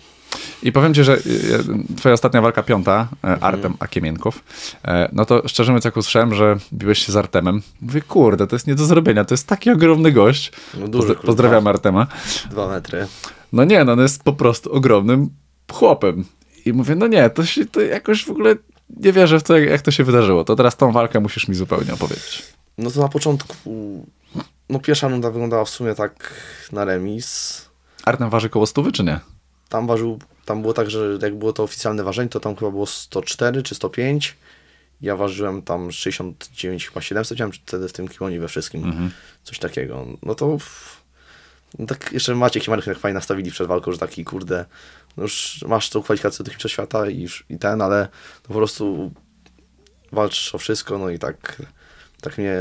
I 0.64 0.72
powiem 0.72 0.94
ci, 0.94 1.04
że 1.04 1.14
y, 1.18 1.20
y, 1.20 1.96
twoja 1.98 2.14
ostatnia 2.14 2.42
walka, 2.42 2.64
piąta, 2.64 3.08
Mhm. 3.24 3.40
e, 3.40 3.44
Artem 3.44 3.74
Akiemienków, 3.80 4.44
e, 4.86 5.10
no 5.14 5.26
to 5.26 5.48
szczerze 5.48 5.72
mówiąc, 5.72 5.86
jak 5.86 5.98
usłyszałem, 5.98 6.34
że 6.36 6.58
biłeś 6.74 7.06
się 7.06 7.12
z 7.12 7.16
Artemem, 7.16 7.62
mówię, 7.81 8.02
kurde, 8.02 8.48
to 8.48 8.56
jest 8.56 8.68
nie 8.68 8.76
do 8.76 8.86
zrobienia, 8.86 9.26
to 9.26 9.34
jest 9.34 9.48
taki 9.48 9.72
ogromny 9.72 10.12
gość. 10.12 10.52
No 10.80 10.88
Pozdra- 10.88 11.16
pozdrawiam 11.16 11.68
Artema. 11.68 12.08
Dwa 12.52 12.68
metry. 12.68 13.08
No 13.54 13.64
nie, 13.64 13.84
no 13.84 13.92
on 13.94 14.00
jest 14.00 14.24
po 14.24 14.34
prostu 14.34 14.72
ogromnym 14.74 15.30
chłopem. 15.72 16.25
I 16.66 16.74
mówię, 16.74 16.96
no 16.96 17.08
nie, 17.08 17.30
to, 17.30 17.46
się, 17.46 17.66
to 17.66 17.82
jakoś 17.82 18.25
w 18.25 18.30
ogóle 18.32 18.56
nie 18.98 19.12
wierzę 19.14 19.40
w 19.40 19.44
to, 19.44 19.58
jak, 19.58 19.70
jak 19.70 19.82
to 19.82 19.92
się 19.92 20.03
wydarzyło. 20.03 20.44
To 20.44 20.56
teraz 20.56 20.77
tą 20.77 20.92
walkę 20.92 21.20
musisz 21.20 21.48
mi 21.48 21.56
zupełnie 21.56 21.94
opowiedzieć. 21.94 22.44
No 22.77 22.92
to 22.92 23.01
na 23.01 23.08
początku, 23.10 23.53
no 24.70 24.80
pierwsza 24.80 25.08
runda 25.08 25.32
wyglądała 25.32 25.65
w 25.65 25.70
sumie 25.70 25.96
tak 25.96 26.34
na 26.72 26.86
remis. 26.86 27.62
Artem 28.06 28.30
waży 28.30 28.50
koło 28.50 28.65
stówy, 28.65 28.92
czy 28.92 29.03
nie? 29.03 29.20
Tam 29.70 29.88
ważył, 29.88 30.20
tam 30.46 30.62
było 30.62 30.74
tak, 30.74 30.90
że 30.90 31.18
jak 31.22 31.36
było 31.36 31.54
to 31.54 31.64
oficjalne 31.64 32.04
ważenie, 32.04 32.30
to 32.30 32.40
tam 32.40 32.56
chyba 32.56 32.72
było 32.72 32.86
104 32.86 33.64
czy 33.64 33.76
105. 33.76 34.38
Ja 35.02 35.16
ważyłem 35.16 35.62
tam 35.62 35.92
69, 35.92 36.88
chyba 36.88 37.02
700, 37.02 37.40
miałem 37.40 37.52
wtedy 37.52 37.88
w 37.88 37.94
tym 37.94 38.08
kimonie 38.08 38.40
we 38.40 38.48
wszystkim. 38.48 39.10
Coś 39.44 39.60
takiego. 39.60 40.06
No 40.24 40.36
to 40.36 40.58
no 41.80 41.86
tak 41.86 42.12
jeszcze 42.14 42.36
Maciek 42.36 42.68
i 42.68 42.70
Marek 42.70 42.86
tak 42.86 43.00
fajnie 43.00 43.14
nastawili 43.14 43.52
przed 43.52 43.68
walką, 43.68 43.92
że 43.92 43.98
taki 43.98 44.26
kurde, 44.26 44.66
no 45.18 45.24
już 45.24 45.64
masz 45.68 45.90
tą 45.90 46.02
kwalifikację 46.04 46.46
do 46.46 46.50
Mistrzostw 46.52 46.74
Świata 46.74 47.10
i, 47.10 47.28
i 47.50 47.58
ten, 47.60 47.82
ale 47.82 48.08
no 48.44 48.48
po 48.48 48.54
prostu 48.54 49.12
walczysz 50.12 50.56
o 50.56 50.58
wszystko, 50.58 50.98
no 50.98 51.10
i 51.10 51.20
tak, 51.20 51.62
tak 52.22 52.38
mnie 52.38 52.56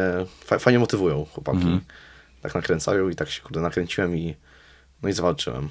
fa- 0.45 0.59
fajnie 0.59 0.79
motywują 0.79 1.25
chłopaki. 1.25 1.59
Tak 2.43 2.55
nakręcają 2.55 3.09
i 3.09 3.15
tak 3.17 3.31
się 3.31 3.43
kurde 3.43 3.61
nakręciłem 3.61 4.17
i 4.17 4.35
no 5.03 5.09
i 5.09 5.13
zawalczyłem. 5.13 5.69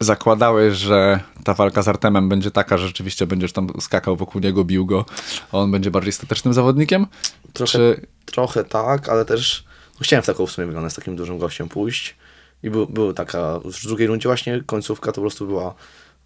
Zakładałeś, 0.00 0.74
że 0.74 1.20
ta 1.44 1.54
walka 1.54 1.82
z 1.82 1.88
Artemem 1.88 2.28
będzie 2.28 2.50
taka, 2.50 2.78
że 2.78 2.86
rzeczywiście 2.86 3.26
będziesz 3.26 3.52
tam 3.52 3.68
skakał 3.80 4.16
wokół 4.16 4.40
niego, 4.40 4.64
bił 4.64 4.86
go, 4.86 5.04
a 5.52 5.58
on 5.58 5.70
będzie 5.70 5.90
bardziej 5.90 6.12
statecznym 6.12 6.54
zawodnikiem? 6.54 7.06
Trochę, 7.52 7.72
Czy 7.72 8.06
trochę 8.24 8.64
tak, 8.64 9.08
ale 9.08 9.24
też 9.24 9.64
no 9.94 10.00
chciałem 10.02 10.22
w 10.22 10.26
taką 10.26 10.46
w 10.46 10.50
sumie 10.50 10.66
wyglądać 10.66 10.92
z 10.92 10.96
takim 10.96 11.16
dużym 11.16 11.38
gościem 11.38 11.68
pójść. 11.68 12.16
I 12.62 12.70
był, 12.70 12.86
był 12.86 13.12
taka, 13.12 13.60
w 13.64 13.86
drugiej 13.86 14.06
rundzie 14.06 14.28
właśnie 14.28 14.62
końcówka 14.66 15.06
to 15.06 15.14
po 15.14 15.20
prostu 15.20 15.46
była 15.46 15.74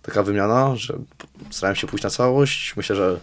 taka 0.03 0.23
wymiana, 0.23 0.77
że 0.77 0.99
starałem 1.51 1.77
się 1.77 1.87
pójść 1.87 2.05
na 2.05 2.11
całość. 2.11 2.77
Myślę, 2.77 2.97
że 2.97 3.21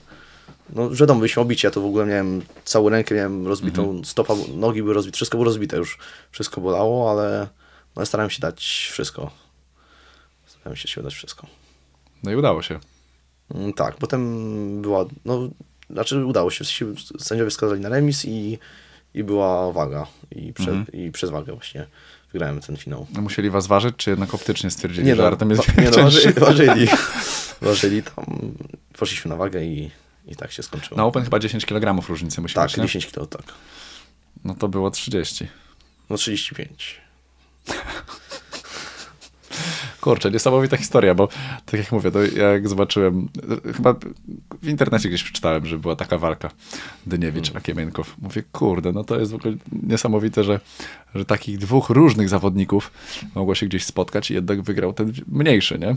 no 0.69 0.89
wiadomo, 0.89 1.19
byliśmy 1.19 1.41
obici, 1.41 1.67
ja 1.67 1.71
to 1.71 1.81
w 1.81 1.85
ogóle 1.85 2.05
miałem 2.05 2.41
całą 2.65 2.89
rękę, 2.89 3.15
miałem 3.15 3.47
rozbitą 3.47 4.01
stopa, 4.03 4.33
nogi 4.55 4.81
były 4.81 4.93
rozbite, 4.93 5.15
wszystko 5.15 5.37
było 5.37 5.45
rozbite 5.45 5.77
już, 5.77 5.97
wszystko 6.31 6.61
bolało, 6.61 7.11
ale 7.11 7.47
no, 7.95 8.05
starałem 8.05 8.29
się 8.29 8.39
dać 8.39 8.89
wszystko. 8.91 9.44
Starałem 10.65 10.77
się, 10.77 10.87
się 10.87 11.03
dać 11.03 11.13
wszystko. 11.13 11.47
no 12.23 12.31
i 12.31 12.35
udało 12.35 12.61
się. 12.61 12.79
Mm, 13.55 13.73
Tak, 13.73 13.95
potem 13.97 14.81
była, 14.81 15.05
no, 15.25 15.49
znaczy 15.89 16.25
udało 16.25 16.51
się, 16.51 16.65
sędziowie 17.19 17.49
wskazali 17.49 17.81
na 17.81 17.89
remis 17.89 18.25
i, 18.25 18.57
i 19.13 19.23
była 19.23 19.71
waga 19.71 20.07
i, 20.31 20.53
prze, 20.53 20.71
Mhm. 20.71 21.01
i 21.05 21.11
przez 21.11 21.29
wagę 21.29 21.53
właśnie 21.53 21.87
wygrałem 22.33 22.59
ten 22.61 22.77
finał. 22.77 23.07
Musieli 23.21 23.49
was 23.49 23.67
ważyć, 23.67 23.95
czy 23.97 24.09
jednak 24.09 24.33
optycznie 24.33 24.71
stwierdzili, 24.71 25.07
Nie 25.07 25.15
że 25.15 25.21
no, 25.21 25.27
Artem 25.27 25.49
jest 25.49 25.65
wa- 25.71 25.81
nie 25.81 25.89
no 25.89 25.95
cięższy? 25.95 26.31
ważyli, 26.33 26.87
ważyli, 27.61 28.03
tam, 28.03 28.25
poszliśmy 28.97 29.29
na 29.29 29.35
wagę 29.35 29.63
i, 29.65 29.91
I 30.27 30.35
tak 30.35 30.51
się 30.51 30.63
skończyło. 30.63 30.97
Na 30.97 31.05
Open 31.05 31.23
chyba 31.23 31.39
10 31.39 31.65
kg 31.65 32.07
różnicy 32.09 32.41
musi 32.41 32.55
tak, 32.55 32.77
nie? 32.77 32.83
10 32.83 33.07
kg, 33.11 33.27
tak. 33.29 33.53
No 34.43 34.55
to 34.55 34.67
było 34.67 34.91
30. 34.91 35.47
No 36.09 36.17
35. 36.17 37.01
Kurczę, 40.05 40.31
niesamowita 40.31 40.77
historia, 40.77 41.15
bo 41.15 41.27
tak 41.65 41.79
jak 41.79 41.91
mówię, 41.91 42.11
to 42.11 42.19
jak 42.23 42.67
zobaczyłem, 42.67 43.29
chyba 43.75 43.95
w 44.61 44.67
internecie 44.67 45.09
gdzieś 45.09 45.23
przeczytałem, 45.23 45.65
że 45.65 45.77
była 45.77 45.95
taka 45.95 46.17
walka 46.17 46.51
Dyniewicz 47.05 47.55
a 47.55 47.61
Kiemienkow. 47.61 48.15
Mówię, 48.21 48.43
kurde, 48.51 48.91
no 48.91 49.03
to 49.03 49.19
jest 49.19 49.31
w 49.31 49.35
ogóle 49.35 49.53
niesamowite, 49.83 50.43
że, 50.43 50.59
że 51.15 51.25
takich 51.25 51.57
dwóch 51.57 51.89
różnych 51.89 52.29
zawodników 52.29 52.91
mogło 53.35 53.55
się 53.55 53.65
gdzieś 53.65 53.85
spotkać 53.85 54.31
i 54.31 54.33
jednak 54.33 54.61
wygrał 54.61 54.93
ten 54.93 55.13
mniejszy, 55.27 55.79
nie? 55.79 55.95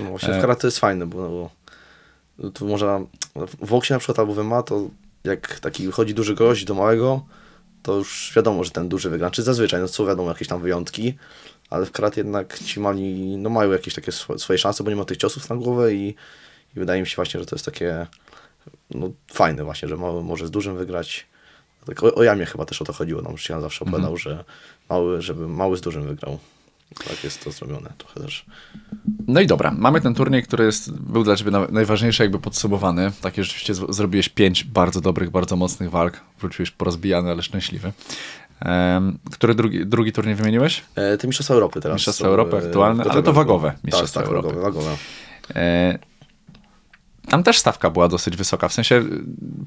No 0.00 0.10
właśnie 0.10 0.34
w 0.34 0.40
karate 0.40 0.60
to 0.60 0.66
jest 0.66 0.78
fajne, 0.78 1.06
bo, 1.06 1.16
no, 1.18 1.50
bo 2.38 2.50
tu 2.50 2.68
można, 2.68 3.00
w 3.62 3.70
boksie 3.70 3.92
na 3.92 3.98
przykład 3.98 4.18
albo 4.18 4.34
w 4.34 4.44
MMA, 4.44 4.62
to 4.62 4.88
jak 5.24 5.60
taki 5.60 5.86
wychodzi 5.86 6.14
duży 6.14 6.34
gość 6.34 6.64
do 6.64 6.74
małego, 6.74 7.24
to 7.82 7.94
już 7.94 8.32
wiadomo, 8.36 8.64
że 8.64 8.70
ten 8.70 8.88
duży 8.88 9.10
wygra. 9.10 9.30
Czy 9.30 9.42
zazwyczaj, 9.42 9.80
no 9.80 9.88
są 9.88 10.06
wiadomo 10.06 10.28
jakieś 10.28 10.48
tam 10.48 10.60
wyjątki, 10.60 11.14
ale 11.70 11.86
w 11.86 11.92
karate 11.92 12.20
jednak 12.20 12.58
ci 12.58 12.80
mali, 12.80 13.36
no 13.36 13.50
mają 13.50 13.70
jakieś 13.70 13.94
takie 13.94 14.12
swo- 14.12 14.38
swoje 14.38 14.58
szanse, 14.58 14.84
bo 14.84 14.90
nie 14.90 14.96
ma 14.96 15.04
tych 15.04 15.16
ciosów 15.16 15.50
na 15.50 15.56
głowę 15.56 15.94
i, 15.94 16.08
i 16.76 16.78
wydaje 16.78 17.00
mi 17.00 17.06
się 17.06 17.16
właśnie, 17.16 17.40
że 17.40 17.46
to 17.46 17.56
jest 17.56 17.64
takie 17.64 18.06
no, 18.90 19.10
fajne 19.32 19.64
właśnie, 19.64 19.88
że 19.88 19.96
mały 19.96 20.22
może 20.24 20.46
z 20.46 20.50
dużym 20.50 20.76
wygrać. 20.76 21.26
Tak 21.86 22.02
o, 22.02 22.14
o 22.14 22.22
jamie 22.22 22.46
chyba 22.46 22.64
też 22.64 22.82
o 22.82 22.84
to 22.84 22.92
chodziło, 22.92 23.22
nam 23.22 23.34
Jan 23.48 23.60
zawsze 23.60 23.84
opowiadał, 23.84 24.16
że 24.16 24.44
mały, 24.88 25.22
żeby 25.22 25.48
mały 25.48 25.76
z 25.76 25.80
dużym 25.80 26.02
wygrał. 26.06 26.38
Tak 27.08 27.24
jest 27.24 27.44
to 27.44 27.50
zrobione 27.50 27.92
trochę 27.98 28.20
też. 28.20 28.44
No 29.28 29.40
i 29.40 29.46
dobra, 29.46 29.74
mamy 29.78 30.00
ten 30.00 30.14
turniej, 30.14 30.42
który 30.42 30.64
jest, 30.64 30.92
był 30.92 31.24
dla 31.24 31.36
ciebie 31.36 31.50
na- 31.50 31.66
najważniejszy, 31.70 32.22
jakby 32.22 32.38
podsumowany. 32.38 33.12
Takie 33.20 33.44
rzeczywiście 33.44 33.74
zrobiłeś 33.74 34.28
pięć 34.28 34.64
bardzo 34.64 35.00
dobrych, 35.00 35.30
bardzo 35.30 35.56
mocnych 35.56 35.90
walk. 35.90 36.20
Wróciłeś 36.40 36.70
porozbijany, 36.70 37.30
ale 37.30 37.42
szczęśliwy. 37.42 37.92
Który 39.32 39.54
drugi, 39.54 39.86
drugi 39.86 40.12
turniej 40.12 40.34
wymieniłeś? 40.34 40.82
Te 40.94 41.26
Mistrzostwa 41.26 41.54
Europy 41.54 41.80
teraz. 41.80 41.94
Mistrzostwa 41.96 42.28
Europy 42.28 42.56
e, 42.56 42.66
aktualne, 42.66 43.04
ale 43.08 43.22
to 43.22 43.32
wagowe 43.32 43.72
Mistrzostwa 43.84 44.20
tak, 44.20 44.28
tak, 44.28 44.36
Europy. 44.36 44.60
wagowe, 44.60 44.80
wagowe. 44.80 44.96
Tam 47.28 47.42
też 47.42 47.58
stawka 47.58 47.90
była 47.90 48.08
dosyć 48.08 48.36
wysoka. 48.36 48.68
W 48.68 48.72
sensie 48.72 49.04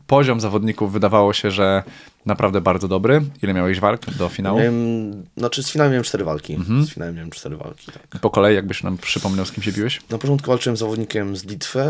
poziom 0.08 0.40
zawodników 0.40 0.94
wydawało 0.94 1.34
się, 1.34 1.52
że 1.52 1.84
naprawdę 2.26 2.62
bardzo 2.62 2.88
dobry. 2.88 3.22
Ile 3.44 3.54
miałeś 3.54 3.80
walk 3.80 4.06
do 4.06 4.30
finału? 4.30 4.60
Miałem, 4.60 5.24
znaczy 5.38 5.64
z 5.64 5.72
finałem 5.72 5.92
miałem 5.92 6.04
cztery 6.04 6.24
walki. 6.24 6.54
Mhm. 6.54 6.86
Z 6.86 6.94
finałem 6.94 7.16
miałem 7.16 7.32
cztery 7.32 7.58
walki, 7.58 7.92
tak. 7.92 8.22
Po 8.22 8.30
kolei, 8.30 8.56
jakbyś 8.56 8.84
nam 8.84 8.98
przypomniał, 8.98 9.46
z 9.46 9.52
kim 9.52 9.64
się 9.64 9.72
biłeś? 9.72 10.02
Na 10.10 10.18
początku 10.18 10.48
walczyłem 10.48 10.78
z 10.78 10.80
zawodnikiem 10.80 11.36
z 11.36 11.46
Litwy, 11.46 11.84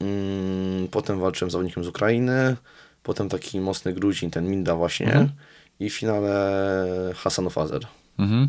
mm, 0.00 0.88
potem 0.90 1.20
walczyłem 1.20 1.50
z 1.50 1.52
zawodnikiem 1.52 1.84
z 1.84 1.88
Ukrainy, 1.88 2.56
potem 3.02 3.28
taki 3.28 3.60
mocny 3.60 3.92
Gruzin, 3.92 4.30
ten 4.30 4.50
Minda 4.50 4.74
właśnie 4.74 5.06
Mhm. 5.06 5.28
I 5.80 5.90
w 5.90 5.94
finale 5.94 7.12
Hasanów 7.16 7.58
Azer. 7.58 7.86
Mhm. 8.18 8.48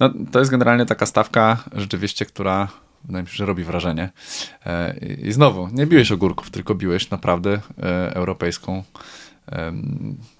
No, 0.00 0.10
to 0.32 0.38
jest 0.38 0.50
generalnie 0.50 0.86
taka 0.86 1.06
stawka 1.06 1.64
rzeczywiście, 1.72 2.26
która 2.26 2.68
wydaje 3.04 3.22
mi 3.22 3.28
się, 3.28 3.36
że 3.36 3.46
robi 3.46 3.64
wrażenie. 3.64 4.10
E, 4.66 4.96
I 4.98 5.32
znowu, 5.32 5.68
nie 5.72 5.86
biłeś 5.86 6.12
ogórków, 6.12 6.50
tylko 6.50 6.74
biłeś 6.74 7.10
naprawdę 7.10 7.60
e, 7.82 8.14
europejską 8.14 8.82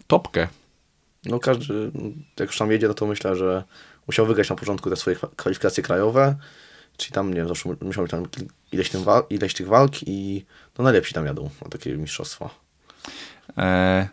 topkę. 0.07 0.49
No 1.25 1.39
każdy, 1.39 1.91
jak 2.41 2.49
już 2.49 2.59
tam 2.59 2.71
jedzie, 2.73 2.89
no 2.89 2.95
to 2.95 3.07
myślę, 3.07 3.37
że 3.37 3.65
musiał 4.07 4.27
wygrać 4.27 4.51
na 4.51 4.57
początku 4.57 4.91
te 4.91 4.97
swoje 4.97 5.17
kwa- 5.17 5.29
kwalifikacje 5.37 5.83
krajowe, 5.83 6.35
czyli 6.97 7.13
tam, 7.13 7.29
nie 7.29 7.35
wiem, 7.37 7.49
zawsze 7.49 7.69
mu- 7.69 7.77
musiał 7.81 8.03
mieć 8.05 8.11
tam 8.11 8.27
ileś, 8.73 8.91
tym 8.91 9.05
wa- 9.05 9.23
ileś 9.31 9.55
tych 9.55 9.67
walk 9.69 9.93
i 10.07 10.45
no 10.79 10.85
najlepsi 10.85 11.15
tam 11.15 11.27
jadą 11.27 11.51
na 11.65 11.69
takie 11.71 11.97
mistrzostwa. 11.97 12.51
E, 13.59 14.09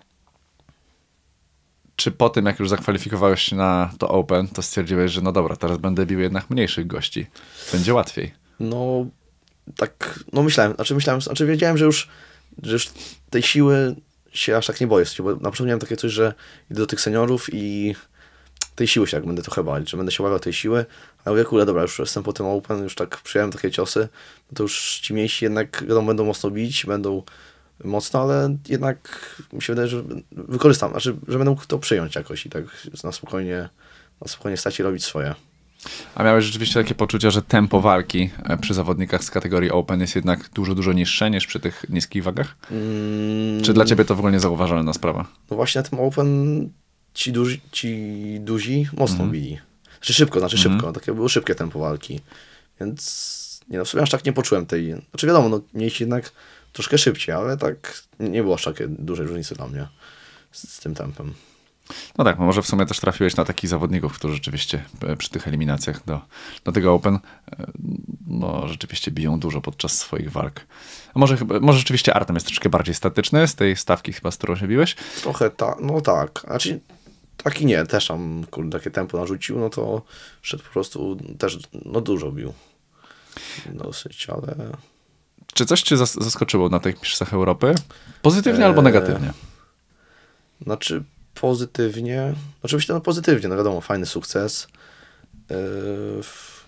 czy 1.99 2.11
po 2.11 2.29
tym, 2.29 2.45
jak 2.45 2.59
już 2.59 2.69
zakwalifikowałeś 2.69 3.41
się 3.41 3.55
na 3.55 3.91
to 3.97 4.09
Open, 4.09 4.47
to 4.47 4.61
stwierdziłeś, 4.61 5.11
że 5.11 5.21
no 5.21 5.31
dobra, 5.31 5.55
teraz 5.55 5.77
będę 5.77 6.05
bił 6.05 6.19
jednak 6.19 6.49
mniejszych 6.49 6.87
gości. 6.87 7.27
Będzie 7.71 7.93
łatwiej. 7.93 8.33
No, 8.59 9.05
tak, 9.75 10.19
no 10.33 10.43
myślałem, 10.43 10.73
znaczy 10.73 10.95
myślałem, 10.95 11.21
znaczy 11.21 11.45
wiedziałem, 11.45 11.77
że 11.77 11.85
już, 11.85 12.09
że 12.63 12.73
już 12.73 12.89
tej 13.29 13.41
siły 13.41 13.95
się 14.31 14.57
aż 14.57 14.67
tak 14.67 14.81
nie 14.81 14.87
boję, 14.87 15.05
bo 15.19 15.29
na 15.29 15.35
początku 15.35 15.65
miałem 15.65 15.79
takie 15.79 15.97
coś, 15.97 16.11
że 16.11 16.33
idę 16.71 16.79
do 16.79 16.87
tych 16.87 17.01
seniorów 17.01 17.47
i 17.53 17.95
tej 18.75 18.87
siły 18.87 19.07
się 19.07 19.17
tak 19.17 19.25
będę 19.25 19.41
trochę 19.41 19.63
bać, 19.63 19.89
że 19.89 19.97
będę 19.97 20.11
się 20.11 20.23
obawiał 20.23 20.39
tej 20.39 20.53
siły, 20.53 20.85
ale 21.25 21.35
mówię, 21.35 21.45
kurde, 21.45 21.65
dobra, 21.65 21.81
już 21.81 21.99
jestem 21.99 22.23
po 22.23 22.33
tym 22.33 22.45
Open, 22.45 22.83
już 22.83 22.95
tak 22.95 23.17
przyjąłem 23.17 23.51
takie 23.51 23.71
ciosy, 23.71 24.07
no 24.51 24.55
to 24.55 24.63
już 24.63 24.99
ci 25.03 25.13
mniejsi 25.13 25.45
jednak, 25.45 25.83
wiadomo, 25.87 26.07
będą 26.07 26.25
mocno 26.25 26.51
bić, 26.51 26.85
będą 26.85 27.23
mocno, 27.83 28.21
ale 28.21 28.57
jednak 28.69 28.97
mi 29.53 29.61
się 29.61 29.73
wydaje, 29.73 29.87
że 29.87 30.03
wykorzystam, 30.31 30.91
znaczy, 30.91 31.15
że 31.27 31.37
będę 31.37 31.49
mógł 31.49 31.65
to 31.65 31.79
przyjąć 31.79 32.15
jakoś 32.15 32.45
i 32.45 32.49
tak 32.49 32.63
na 33.03 33.11
spokojnie, 33.11 33.69
na 34.21 34.27
spokojnie 34.27 34.57
stać 34.57 34.79
i 34.79 34.83
robić 34.83 35.05
swoje. 35.05 35.35
A 36.15 36.23
miałeś 36.23 36.45
rzeczywiście 36.45 36.81
takie 36.83 36.95
poczucie, 36.95 37.31
że 37.31 37.41
tempo 37.41 37.81
walki 37.81 38.29
e, 38.43 38.57
przy 38.57 38.73
zawodnikach 38.73 39.23
z 39.23 39.31
kategorii 39.31 39.71
Open 39.71 40.01
jest 40.01 40.15
jednak 40.15 40.49
dużo, 40.49 40.75
dużo 40.75 40.93
niższe 40.93 41.29
niż 41.29 41.47
przy 41.47 41.59
tych 41.59 41.85
niskich 41.89 42.23
wagach? 42.23 42.55
Mm, 42.71 43.63
Czy 43.63 43.73
dla 43.73 43.85
ciebie 43.85 44.05
to 44.05 44.15
w 44.15 44.19
ogóle 44.19 44.33
niezauważalna 44.33 44.93
sprawa? 44.93 45.25
No 45.51 45.55
właśnie 45.55 45.81
na 45.81 45.89
tym 45.89 45.99
Open 45.99 46.69
ci 47.13 47.31
duzi, 47.31 47.61
ci 47.71 47.97
duzi 48.39 48.87
mocno 48.97 49.25
bili. 49.25 49.59
Znaczy 49.97 50.13
szybko, 50.13 50.39
znaczy 50.39 50.57
szybko. 50.57 50.93
Takie 50.93 51.13
było 51.13 51.29
szybkie 51.29 51.55
tempo 51.55 51.79
walki. 51.79 52.19
Więc 52.79 53.61
nie 53.69 53.77
no, 53.77 53.85
w 53.85 53.89
sumie 53.89 54.03
aż 54.03 54.09
tak 54.09 54.25
nie 54.25 54.33
poczułem 54.33 54.65
tej... 54.65 54.95
Znaczy 55.09 55.27
wiadomo, 55.27 55.49
no 55.49 55.61
mniejsi 55.73 56.03
jednak 56.03 56.31
troszkę 56.73 56.97
szybciej, 56.97 57.35
ale 57.35 57.57
tak 57.57 58.03
nie 58.19 58.43
było 58.43 58.55
aż 58.55 58.63
takie 58.63 58.87
dużej 58.87 59.27
różnicy 59.27 59.55
dla 59.55 59.67
mnie 59.67 59.87
z, 60.51 60.73
z 60.73 60.79
tym 60.79 60.95
tempem. 60.95 61.33
No 62.17 62.23
tak, 62.23 62.39
no 62.39 62.45
może 62.45 62.61
w 62.61 62.67
sumie 62.67 62.85
też 62.85 62.99
trafiłeś 62.99 63.35
na 63.35 63.45
takich 63.45 63.69
zawodników, 63.69 64.13
którzy 64.13 64.33
rzeczywiście 64.33 64.83
e, 65.01 65.15
przy 65.15 65.29
tych 65.29 65.47
eliminacjach 65.47 66.05
do, 66.05 66.21
do 66.63 66.71
tego 66.71 66.93
Open 66.93 67.15
e, 67.15 67.19
no 68.27 68.67
rzeczywiście 68.67 69.11
biją 69.11 69.39
dużo 69.39 69.61
podczas 69.61 69.97
swoich 69.97 70.31
walk. 70.31 70.59
A 71.13 71.19
może, 71.19 71.37
chyba- 71.37 71.59
może 71.59 71.79
rzeczywiście 71.79 72.13
Artem 72.13 72.35
jest 72.35 72.45
troszkę 72.45 72.69
bardziej 72.69 72.95
statyczny 72.95 73.47
z 73.47 73.55
tej 73.55 73.75
stawki 73.75 74.13
chyba, 74.13 74.31
z 74.31 74.37
którą 74.37 74.55
się 74.55 74.67
biłeś? 74.67 74.95
Trochę 75.21 75.49
tak, 75.49 75.77
no 75.81 76.01
tak. 76.01 76.41
Znaczy 76.47 76.79
tak 77.43 77.61
i 77.61 77.65
nie, 77.65 77.85
też 77.85 78.07
tam 78.07 78.45
kurde, 78.51 78.79
takie 78.79 78.91
tempo 78.91 79.17
narzucił, 79.17 79.59
no 79.59 79.69
to 79.69 80.01
szedł 80.41 80.63
po 80.63 80.69
prostu 80.69 81.17
też 81.39 81.59
no 81.85 82.01
dużo 82.01 82.31
bił. 82.31 82.53
Dosyć, 83.65 84.27
ale... 84.29 84.55
Czy 85.53 85.65
coś 85.65 85.81
cię 85.81 85.95
zas- 85.97 86.23
zaskoczyło 86.23 86.69
na 86.69 86.79
tych 86.79 86.95
mistrzostwach 86.95 87.33
Europy? 87.33 87.75
Pozytywnie 88.21 88.65
albo 88.65 88.77
Eee, 88.81 88.83
negatywnie? 88.85 89.33
Znaczy 90.61 91.03
pozytywnie, 91.33 92.33
oczywiście 92.63 92.93
no 92.93 93.01
pozytywnie, 93.01 93.49
no 93.49 93.57
wiadomo, 93.57 93.81
fajny 93.81 94.05
sukces. 94.05 94.67
F- 96.19 96.65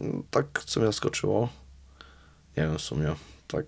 no, 0.00 0.22
tak, 0.30 0.46
co 0.66 0.80
mnie 0.80 0.86
zaskoczyło, 0.86 1.48
nie 2.56 2.62
wiem 2.62 2.78
w 2.78 2.82
sumie, 2.82 3.14
tak, 3.48 3.64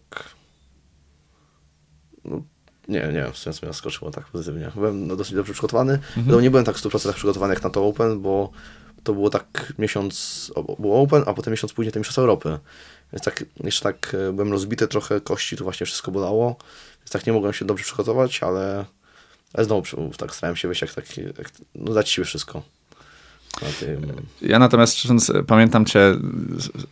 no, 2.24 2.42
nie, 2.88 3.00
nie 3.00 3.12
wiem 3.12 3.32
w 3.32 3.38
sumie, 3.38 3.54
co 3.54 3.66
mnie 3.66 3.72
zaskoczyło 3.72 4.10
tak 4.10 4.24
pozytywnie. 4.26 4.70
Byłem 4.74 5.06
no, 5.06 5.16
dosyć 5.16 5.34
dobrze 5.34 5.52
przygotowany, 5.52 5.98
no, 6.26 6.40
nie 6.40 6.50
byłem 6.50 6.64
tak 6.64 6.76
w 6.76 6.82
100% 6.82 7.12
przygotowany 7.12 7.54
jak 7.54 7.62
na 7.62 7.70
to 7.70 7.86
Open, 7.86 8.20
bo 8.20 8.50
to 9.04 9.12
było 9.12 9.30
tak 9.30 9.72
miesiąc, 9.78 10.50
było 10.78 11.00
Open, 11.02 11.22
a 11.26 11.34
potem 11.34 11.50
miesiąc 11.50 11.72
później 11.72 11.92
to 11.92 11.98
Mistrzostwa 11.98 12.22
Europy. 12.22 12.58
Więc 13.12 13.24
tak, 13.24 13.44
jeszcze 13.64 13.82
tak 13.82 14.14
e, 14.28 14.32
byłem 14.32 14.52
rozbity 14.52 14.88
trochę, 14.88 15.20
kości 15.20 15.56
tu 15.56 15.64
właśnie 15.64 15.86
wszystko 15.86 16.10
bolało, 16.10 16.56
więc 17.00 17.10
tak 17.10 17.26
nie 17.26 17.32
mogłem 17.32 17.52
się 17.52 17.64
dobrze 17.64 17.84
przygotować, 17.84 18.42
ale 18.42 18.84
ale 19.54 19.64
znowu 19.64 20.10
tak 20.18 20.34
starałem 20.34 20.56
się 20.56 20.68
wyjść 20.68 20.82
jak 20.82 20.94
taki, 20.94 21.20
jak, 21.22 21.50
no 21.74 21.92
dać 21.92 22.08
siebie 22.10 22.26
wszystko. 22.26 22.62
Na 23.62 23.68
tym, 23.80 24.12
Ja 24.42 24.58
natomiast 24.58 24.96
pamiętam 25.46 25.84
cię, 25.84 26.14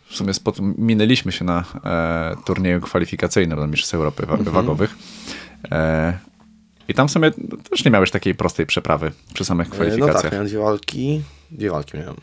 w 0.09 0.15
sumie 0.15 0.33
spod, 0.33 0.57
minęliśmy 0.77 1.31
się 1.31 1.45
na 1.45 1.63
e, 1.85 2.35
turnieju 2.45 2.81
kwalifikacyjnym 2.81 3.59
do 3.59 3.67
Mistrzostw 3.67 3.93
Europy 3.95 4.25
wa- 4.25 4.37
wagowych. 4.37 4.95
E, 5.71 6.17
I 6.87 6.93
tam 6.93 7.07
w 7.07 7.11
sumie 7.11 7.31
też 7.69 7.85
nie 7.85 7.91
miałeś 7.91 8.11
takiej 8.11 8.35
prostej 8.35 8.65
przeprawy 8.65 9.11
przy 9.33 9.45
samych 9.45 9.67
no 9.69 9.75
tak, 9.75 9.81
kwalifikacjach. 9.87 10.31
miałem 10.31 10.47
dwie 10.47 10.59
walki, 10.59 11.21
dwie 11.51 11.69
walki 11.69 11.97
miałem 11.97 12.15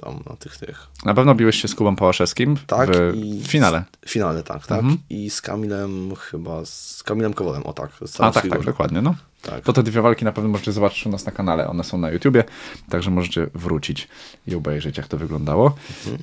tam 0.00 0.22
na 0.30 0.36
tych, 0.36 0.56
tych. 0.56 0.86
Na 1.04 1.14
pewno 1.14 1.34
biłeś 1.34 1.62
się 1.62 1.68
z 1.68 1.74
Kubą 1.74 1.96
Pałaszewskim 1.96 2.56
Tak, 2.66 2.90
w 2.90 3.16
i 3.16 3.44
finale. 3.44 3.84
W 4.06 4.10
finale, 4.10 4.42
tak, 4.42 4.66
tak. 4.66 4.78
Mhm. 4.78 4.98
I 5.10 5.30
z 5.30 5.40
Kamilem 5.40 6.16
chyba, 6.16 6.64
z 6.64 7.02
Kamilem 7.02 7.34
Kowalem, 7.34 7.62
o 7.62 7.72
tak. 7.72 7.90
Z 8.04 8.20
A 8.20 8.30
tak, 8.30 8.48
tak, 8.48 8.64
dokładnie. 8.64 9.02
No. 9.02 9.14
Tak. 9.42 9.64
To 9.64 9.72
te 9.72 9.82
dwie 9.82 10.02
walki 10.02 10.24
na 10.24 10.32
pewno 10.32 10.50
możecie 10.50 10.72
zobaczyć 10.72 11.06
u 11.06 11.10
nas 11.10 11.26
na 11.26 11.32
kanale. 11.32 11.68
One 11.68 11.84
są 11.84 11.98
na 11.98 12.10
YouTubie, 12.10 12.44
także 12.88 13.10
możecie 13.10 13.46
wrócić 13.54 14.08
i 14.46 14.54
obejrzeć, 14.54 14.96
jak 14.96 15.08
to 15.08 15.16
wyglądało. 15.16 15.74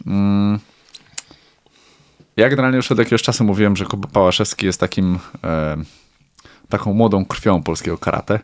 Mm. 0.08 0.60
Ja 2.38 2.50
generalnie 2.50 2.78
już 2.78 2.92
od 2.92 2.98
jakiegoś 2.98 3.22
czasu 3.22 3.44
mówiłem, 3.44 3.76
że 3.76 3.86
Kuba 3.86 4.08
Pałaszewski 4.08 4.66
jest 4.66 4.80
takim 4.80 5.20
e, 5.44 5.78
taką 6.70 6.94
młodą 6.94 7.26
krwią 7.26 7.64
polskiego 7.64 7.98
karate. 7.98 8.40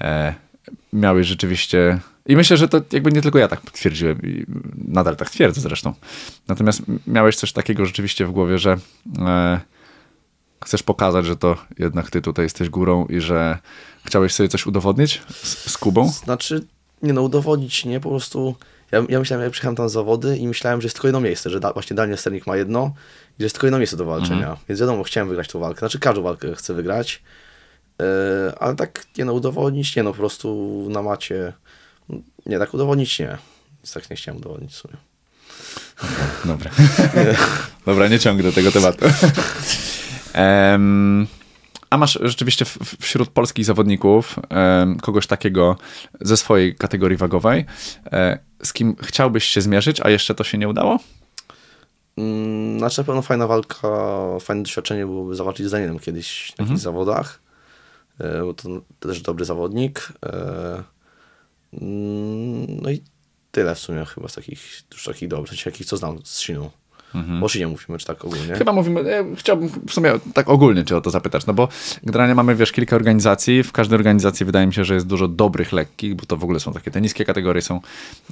E, 0.00 0.34
miałeś 0.92 1.26
rzeczywiście... 1.26 2.00
I 2.26 2.36
myślę, 2.36 2.56
że 2.56 2.68
to 2.68 2.80
jakby 2.92 3.12
nie 3.12 3.22
tylko 3.22 3.38
ja 3.38 3.48
tak 3.48 3.70
twierdziłem 3.70 4.22
i 4.22 4.46
nadal 4.88 5.16
tak 5.16 5.30
twierdzę 5.30 5.60
zresztą. 5.60 5.94
Natomiast 6.48 6.82
miałeś 7.06 7.36
coś 7.36 7.52
takiego 7.52 7.86
rzeczywiście 7.86 8.26
w 8.26 8.32
głowie, 8.32 8.58
że 8.58 8.76
e, 9.18 9.60
chcesz 10.64 10.82
pokazać, 10.82 11.26
że 11.26 11.36
to 11.36 11.56
jednak 11.78 12.10
ty 12.10 12.22
tutaj 12.22 12.44
jesteś 12.44 12.68
górą 12.68 13.06
i 13.06 13.20
że 13.20 13.58
chciałeś 14.04 14.34
sobie 14.34 14.48
coś 14.48 14.66
udowodnić 14.66 15.22
z, 15.28 15.70
z 15.70 15.78
Kubą? 15.78 16.08
Znaczy, 16.08 16.66
nie 17.02 17.12
no, 17.12 17.22
udowodnić, 17.22 17.84
nie, 17.84 18.00
po 18.00 18.08
prostu... 18.08 18.54
Ja, 18.92 19.02
ja 19.08 19.18
myślałem, 19.18 19.44
jak 19.44 19.52
przyjechałem 19.52 19.76
tam 19.76 19.84
na 19.84 19.88
zawody 19.88 20.36
i 20.36 20.48
myślałem, 20.48 20.80
że 20.80 20.86
jest 20.86 20.96
tylko 20.96 21.08
jedno 21.08 21.20
miejsce, 21.20 21.50
że 21.50 21.60
da, 21.60 21.72
właśnie 21.72 21.96
Daniel 21.96 22.18
Sternik 22.18 22.46
ma 22.46 22.56
jedno 22.56 22.94
i 23.38 23.42
że 23.42 23.44
jest 23.44 23.54
tylko 23.54 23.66
jedno 23.66 23.78
miejsce 23.78 23.96
do 23.96 24.04
walczenia. 24.04 24.56
Więc 24.68 24.80
wiadomo, 24.80 25.02
chciałem 25.02 25.28
wygrać 25.28 25.48
tą 25.48 25.58
walkę. 25.58 25.78
Znaczy, 25.78 25.98
każdą 25.98 26.22
walkę 26.22 26.54
chcę 26.54 26.74
wygrać. 26.74 27.22
Yy, 27.98 28.06
ale 28.58 28.76
tak, 28.76 29.04
nie 29.18 29.24
no, 29.24 29.32
udowodnić, 29.32 29.96
nie 29.96 30.02
no, 30.02 30.10
po 30.10 30.16
prostu 30.16 30.86
na 30.90 31.02
macie... 31.02 31.52
Nie, 32.46 32.58
tak 32.58 32.74
udowodnić 32.74 33.18
nie. 33.18 33.38
Nic 33.82 33.92
tak 33.92 34.10
nie 34.10 34.16
chciałem 34.16 34.38
udowodnić 34.40 34.72
w 34.72 34.76
sumie. 34.76 34.94
Dobra. 36.44 36.70
Dobra, 37.86 38.08
nie 38.08 38.18
ciągnę 38.18 38.52
tego 38.52 38.72
tematu. 38.72 39.04
Em, 40.32 41.26
a 41.90 41.96
masz 41.96 42.18
rzeczywiście 42.22 42.64
w, 42.64 42.78
w- 42.78 43.02
wśród 43.02 43.28
polskich 43.28 43.64
zawodników 43.64 44.36
em, 44.48 44.98
kogoś 45.00 45.26
takiego 45.26 45.76
ze 46.20 46.36
swojej 46.36 46.74
kategorii 46.76 47.16
wagowej, 47.16 47.64
e, 48.12 48.38
z 48.62 48.72
kim 48.72 48.96
chciałbyś 49.02 49.44
się 49.44 49.60
zmierzyć, 49.60 50.00
a 50.00 50.10
jeszcze 50.10 50.34
to 50.34 50.44
się 50.44 50.58
nie 50.58 50.68
udało? 50.68 50.98
Mm, 52.16 52.78
Znaczy 52.78 53.00
na 53.00 53.04
pewno 53.04 53.22
fajna 53.22 53.46
walka, 53.46 53.88
fajne 54.40 54.62
doświadczenie 54.62 55.06
byłoby 55.06 55.34
zawalczyć 55.36 55.66
z 55.66 55.70
Danielem 55.70 55.98
kiedyś 55.98 56.52
na 56.58 56.64
jakichś 56.64 56.80
zawodach, 56.82 57.40
e, 58.20 58.42
bo 58.42 58.54
to 58.54 58.68
też 59.00 59.20
dobry 59.22 59.44
zawodnik. 59.44 60.08
e, 60.26 60.82
No 61.72 62.90
i 62.90 63.02
tyle 63.50 63.74
w 63.74 63.78
sumie 63.78 64.04
chyba 64.04 64.28
z 64.28 64.34
takich, 64.34 64.84
już 64.92 65.04
takich 65.04 65.28
dobrych, 65.28 65.64
takich 65.64 65.86
co 65.86 65.96
znam 65.96 66.18
z 66.24 66.40
Shiną. 66.40 66.70
O 67.42 67.48
Shinie 67.48 67.66
mówimy, 67.66 67.98
czy 67.98 68.06
tak 68.06 68.24
ogólnie? 68.24 68.54
Chyba 68.54 68.72
mówimy, 68.72 69.00
e, 69.00 69.36
chciałbym 69.36 69.68
w 69.68 69.92
sumie 69.92 70.12
tak 70.34 70.48
ogólnie 70.48 70.84
cię 70.84 70.96
o 70.96 71.00
to 71.00 71.10
zapytać, 71.10 71.46
no 71.46 71.54
bo 71.54 71.68
generalnie 72.02 72.34
mamy, 72.34 72.54
wiesz, 72.54 72.72
kilka 72.72 72.96
organizacji, 72.96 73.62
w 73.62 73.72
każdej 73.72 73.96
organizacji 73.96 74.46
wydaje 74.46 74.66
mi 74.66 74.74
się, 74.74 74.84
że 74.84 74.94
jest 74.94 75.06
dużo 75.06 75.28
dobrych 75.28 75.72
lekkich, 75.72 76.14
bo 76.14 76.26
to 76.26 76.36
w 76.36 76.44
ogóle 76.44 76.60
są 76.60 76.72
takie, 76.72 76.90
te 76.90 77.00
niskie 77.00 77.24
kategorie 77.24 77.62
są 77.62 77.80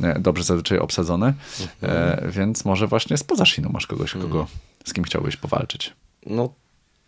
e, 0.02 0.20
dobrze 0.20 0.44
zazwyczaj 0.44 0.78
obsadzone, 0.78 1.34
e, 1.82 2.28
więc 2.30 2.64
może 2.64 2.86
właśnie 2.86 3.16
spoza 3.16 3.46
Shinu 3.46 3.70
masz 3.72 3.86
kogoś, 3.86 4.12
kogo, 4.12 4.46
z 4.84 4.92
kim 4.92 5.04
chciałbyś 5.04 5.36
powalczyć. 5.36 5.92
No 6.26 6.54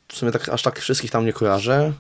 w 0.09 0.17
sumie 0.17 0.33
tak, 0.33 0.49
aż 0.49 0.63
tak 0.63 0.81
wszystkich 0.81 1.11
tam 1.11 1.27
nie 1.27 1.33
kojarzę. 1.33 1.93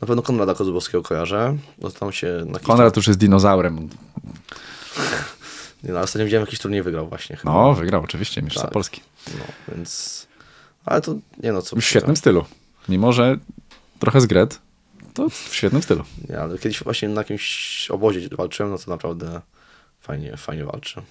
Na 0.00 0.06
pewno 0.06 0.22
Konrada 0.22 0.54
Kozłowskiego 0.54 1.02
kojarzę, 1.02 1.56
bo 1.78 1.90
tam 1.90 2.12
się 2.12 2.44
na 2.46 2.58
Konrad 2.58 2.96
już 2.96 3.06
jest 3.06 3.18
dinozaurem. 3.18 3.88
Nie, 5.82 5.92
no, 5.92 6.00
ostatnio 6.00 6.24
widziałem 6.24 6.46
jakiś 6.46 6.58
turniej 6.60 6.82
wygrał 6.82 7.08
właśnie 7.08 7.36
chyba. 7.36 7.52
No, 7.52 7.74
wygrał 7.74 8.02
oczywiście 8.02 8.42
mistrzostwo 8.42 8.66
Tak. 8.66 8.72
Polski. 8.72 9.00
No, 9.38 9.74
więc... 9.74 10.26
Ale 10.84 11.00
to, 11.00 11.14
nie 11.42 11.52
no, 11.52 11.62
co... 11.62 11.76
W 11.76 11.84
świetnym 11.84 12.16
stylu. 12.16 12.44
Mimo, 12.88 13.12
że 13.12 13.38
trochę 13.98 14.20
zgret, 14.20 14.60
to 15.14 15.28
w 15.28 15.48
świetnym 15.54 15.82
stylu. 15.82 16.04
Nie, 16.28 16.40
ale 16.40 16.58
kiedyś 16.58 16.82
właśnie 16.82 17.08
na 17.08 17.20
jakimś 17.20 17.88
obozie 17.90 18.28
walczyłem, 18.36 18.72
no 18.72 18.78
to 18.78 18.90
naprawdę 18.90 19.40
fajnie, 20.00 20.36
fajnie 20.36 20.64
walczy. 20.64 21.02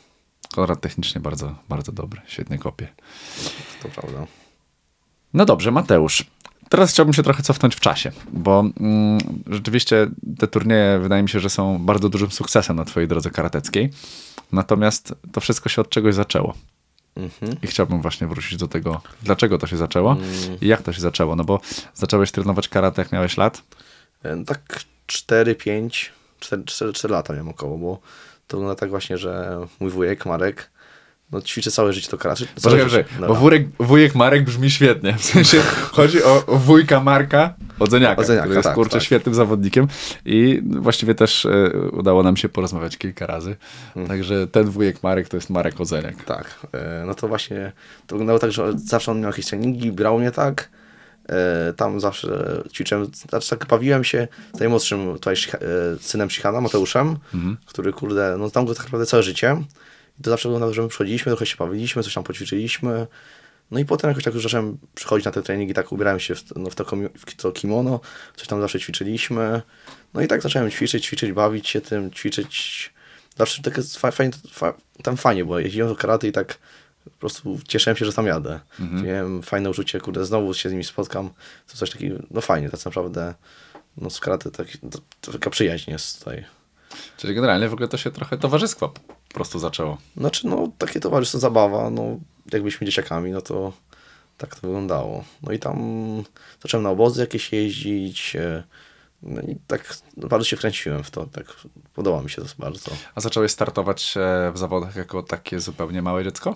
Konrad 0.56 0.82
technicznie 0.82 1.22
bardzo, 1.22 1.56
bardzo 1.70 1.92
dobry. 1.92 2.22
Świetnie 2.28 2.58
kopie. 2.58 2.88
To 3.82 3.90
prawda. 3.90 4.28
No 5.34 5.46
dobrze, 5.46 5.72
Mateusz. 5.72 6.26
Teraz 6.74 6.92
chciałbym 6.92 7.14
się 7.14 7.24
trochę 7.24 7.44
cofnąć 7.44 7.76
w 7.76 7.80
czasie, 7.80 8.12
bo 8.32 8.60
mm, 8.80 9.20
rzeczywiście 9.48 10.08
te 10.40 10.48
turnieje 10.48 11.00
wydaje 11.00 11.24
mi 11.24 11.30
się, 11.30 11.40
że 11.40 11.50
są 11.50 11.86
bardzo 11.86 12.10
dużym 12.10 12.32
sukcesem 12.32 12.76
na 12.76 12.86
twojej 12.86 13.08
drodze 13.08 13.30
karateckiej. 13.30 13.90
Natomiast 14.52 15.16
to 15.32 15.42
wszystko 15.42 15.70
się 15.70 15.82
od 15.82 15.90
czegoś 15.90 16.16
zaczęło. 16.16 16.54
Mhm. 17.16 17.56
I 17.64 17.68
chciałbym 17.68 18.02
właśnie 18.02 18.28
wrócić 18.28 18.58
do 18.58 18.68
tego, 18.68 19.02
dlaczego 19.24 19.58
to 19.58 19.68
się 19.68 19.78
zaczęło 19.78 20.18
i 20.62 20.68
jak 20.68 20.82
to 20.82 20.94
się 20.94 21.02
zaczęło. 21.02 21.36
No 21.36 21.44
bo 21.44 21.60
zacząłeś 21.94 22.32
trenować 22.32 22.68
karate, 22.68 23.02
jak 23.02 23.12
miałeś 23.12 23.38
lat? 23.38 23.62
E, 24.24 24.36
No 24.36 24.46
tak 24.46 24.80
4, 25.08 25.56
5, 25.56 26.12
4, 26.40 26.64
4, 26.64 26.94
4 26.94 27.12
lata 27.12 27.34
miałem 27.34 27.50
około, 27.50 27.78
bo 27.78 28.00
to 28.48 28.58
wygląda 28.58 28.80
tak 28.80 28.90
właśnie, 28.90 29.18
że 29.18 29.66
mój 29.80 29.90
wujek 29.90 30.26
Marek 30.26 30.72
no, 31.34 31.42
ćwiczy 31.42 31.72
całe 31.72 31.94
życie 31.94 32.10
to. 32.10 32.18
Całe 32.18 32.36
Poczekaj, 32.36 32.90
życie. 32.90 33.04
poczekaj, 33.04 33.28
bo 33.28 33.36
wujek, 33.36 33.68
wujek 33.80 34.16
Marek 34.16 34.44
brzmi 34.44 34.72
świetnie. 34.72 35.14
W 35.14 35.24
sensie 35.24 35.62
chodzi 35.92 36.24
o 36.24 36.44
wujka 36.48 37.00
Marka 37.00 37.54
Odzeniaka, 37.80 38.22
Odzeniaka, 38.22 38.44
który 38.44 38.56
jest 38.56 38.68
tak, 38.68 38.76
kurczę 38.76 38.94
tak. 38.94 39.04
świetnym 39.04 39.36
zawodnikiem 39.36 39.88
i 40.26 40.62
właściwie 40.66 41.16
też 41.16 41.46
e, 41.46 41.72
udało 41.92 42.24
nam 42.24 42.38
się 42.38 42.50
porozmawiać 42.50 42.98
kilka 42.98 43.28
razy. 43.28 43.56
Hmm. 43.94 44.10
Także 44.10 44.48
ten 44.48 44.70
wujek 44.70 45.04
Marek 45.04 45.30
to 45.30 45.38
jest 45.38 45.50
Marek 45.50 45.82
Odzeniak. 45.82 46.24
Tak, 46.24 46.68
e, 46.74 47.04
no 47.08 47.16
to 47.16 47.28
właśnie 47.28 47.72
to 48.08 48.16
wyglądało 48.16 48.40
tak, 48.40 48.52
że 48.52 48.74
zawsze 48.76 49.12
on 49.12 49.20
miał 49.22 49.30
jakieś 49.30 49.46
treningi, 49.46 49.92
brał 49.92 50.20
mnie 50.20 50.32
tak. 50.32 50.70
E, 51.30 51.74
Tam 51.74 52.00
zawsze 52.00 52.62
ćwiczyłem, 52.74 53.06
znaczy 53.30 53.50
tak 53.50 53.66
bawiłem 53.68 54.04
się 54.04 54.28
z 54.54 54.60
najmłodszym 54.60 55.14
tutaj 55.14 55.36
synem 56.02 56.30
Shichana, 56.30 56.62
Mateuszem, 56.62 57.18
który 57.66 57.94
kurde, 57.94 58.36
no 58.40 58.50
znam 58.50 58.66
go 58.66 58.76
tak 58.76 58.86
naprawdę 58.86 59.06
całe 59.06 59.24
życie. 59.24 59.58
I 60.20 60.24
to 60.24 60.30
zawsze 60.30 60.50
wyglądało, 60.50 60.74
że 60.74 60.82
my 60.82 60.88
przychodziliśmy, 60.88 61.32
trochę 61.32 61.46
się 61.46 61.56
bawiliśmy, 61.60 62.04
coś 62.04 62.14
tam 62.14 62.24
poćwiczyliśmy. 62.24 63.08
No 63.72 63.80
i 63.80 63.86
potem 63.86 64.10
jakoś 64.10 64.24
tak 64.24 64.34
już 64.34 64.44
zacząłem 64.44 64.78
przychodzić 64.96 65.26
na 65.26 65.32
te 65.32 65.42
treningi, 65.42 65.74
tak 65.74 65.92
ubierałem 65.92 66.20
się 66.20 66.36
w, 66.36 66.44
no, 66.56 66.70
w, 66.70 66.76
to, 66.76 66.86
w 67.18 67.36
to 67.36 67.52
kimono, 67.52 68.00
coś 68.36 68.48
tam 68.48 68.62
zawsze 68.62 68.80
ćwiczyliśmy. 68.80 69.62
No 70.14 70.22
i 70.22 70.28
tak 70.28 70.42
zacząłem 70.42 70.72
ćwiczyć, 70.72 71.06
ćwiczyć, 71.06 71.32
bawić 71.32 71.70
się 71.70 71.82
tym, 71.82 72.12
ćwiczyć. 72.12 72.94
Zawsze 73.38 73.62
tak 73.62 73.78
jest 73.78 73.98
fa- 73.98 74.12
fajnie, 74.12 74.34
fa- 74.52 74.74
tam 75.04 75.18
fajnie, 75.18 75.46
bo 75.46 75.60
jeździłem 75.60 75.90
do 75.90 75.96
karate 75.96 76.28
i 76.28 76.32
tak 76.32 76.58
po 77.04 77.10
prostu 77.20 77.60
cieszyłem 77.68 77.98
się, 77.98 78.06
że 78.06 78.14
tam 78.14 78.26
jadę. 78.26 78.60
Miałem 79.04 79.44
fajne 79.44 79.70
uczucie, 79.70 80.00
kurde, 80.00 80.26
znowu 80.26 80.54
się 80.54 80.70
z 80.70 80.72
nimi 80.72 80.84
spotkam. 80.84 81.30
To 81.68 81.78
coś 81.78 81.90
takiego, 81.92 82.16
no 82.32 82.42
fajnie, 82.42 82.70
tak 82.70 82.86
naprawdę, 82.86 83.34
no 83.98 84.10
z 84.10 84.20
karate 84.20 84.52
taki, 84.52 84.78
to, 84.78 85.00
to 85.22 85.32
taka 85.32 85.50
przyjaźń 85.50 85.92
jest 85.92 86.20
tutaj. 86.20 86.46
Czyli 87.18 87.36
generalnie 87.36 87.70
w 87.70 87.74
ogóle 87.74 87.88
to 87.88 87.98
się 87.98 88.12
trochę 88.12 88.38
towarzystwa 88.38 88.90
po 89.34 89.36
prostu 89.36 89.60
zaczęło. 89.60 89.98
Znaczy, 90.18 90.48
no 90.48 90.68
takie 90.78 91.00
towarzystwo, 91.00 91.40
zabawa, 91.40 91.90
no 91.90 92.20
jak 92.52 92.62
byliśmy 92.62 92.86
dzieciakami, 92.86 93.32
no 93.32 93.42
to 93.42 93.74
tak 94.38 94.56
to 94.56 94.62
wyglądało. 94.62 95.24
No 95.44 95.52
i 95.52 95.60
tam 95.60 95.78
zacząłem 96.62 96.84
na 96.84 96.90
obozy 96.90 97.22
jakieś 97.22 97.54
jeździć, 97.54 98.36
e, 98.36 98.64
no 99.24 99.42
i 99.42 99.56
tak 99.68 99.98
bardzo 100.18 100.46
się 100.46 100.58
wkręciłem 100.58 101.04
w 101.04 101.12
to, 101.12 101.26
tak 101.26 101.46
podoba 101.94 102.22
mi 102.22 102.30
się 102.30 102.42
to 102.42 102.48
bardzo. 102.60 102.92
A 103.16 103.22
zacząłeś 103.22 103.52
startować 103.52 104.14
e, 104.18 104.52
w 104.52 104.58
zawodach 104.58 104.96
jako 104.96 105.24
takie 105.24 105.60
zupełnie 105.60 106.02
małe 106.02 106.24
dziecko? 106.24 106.54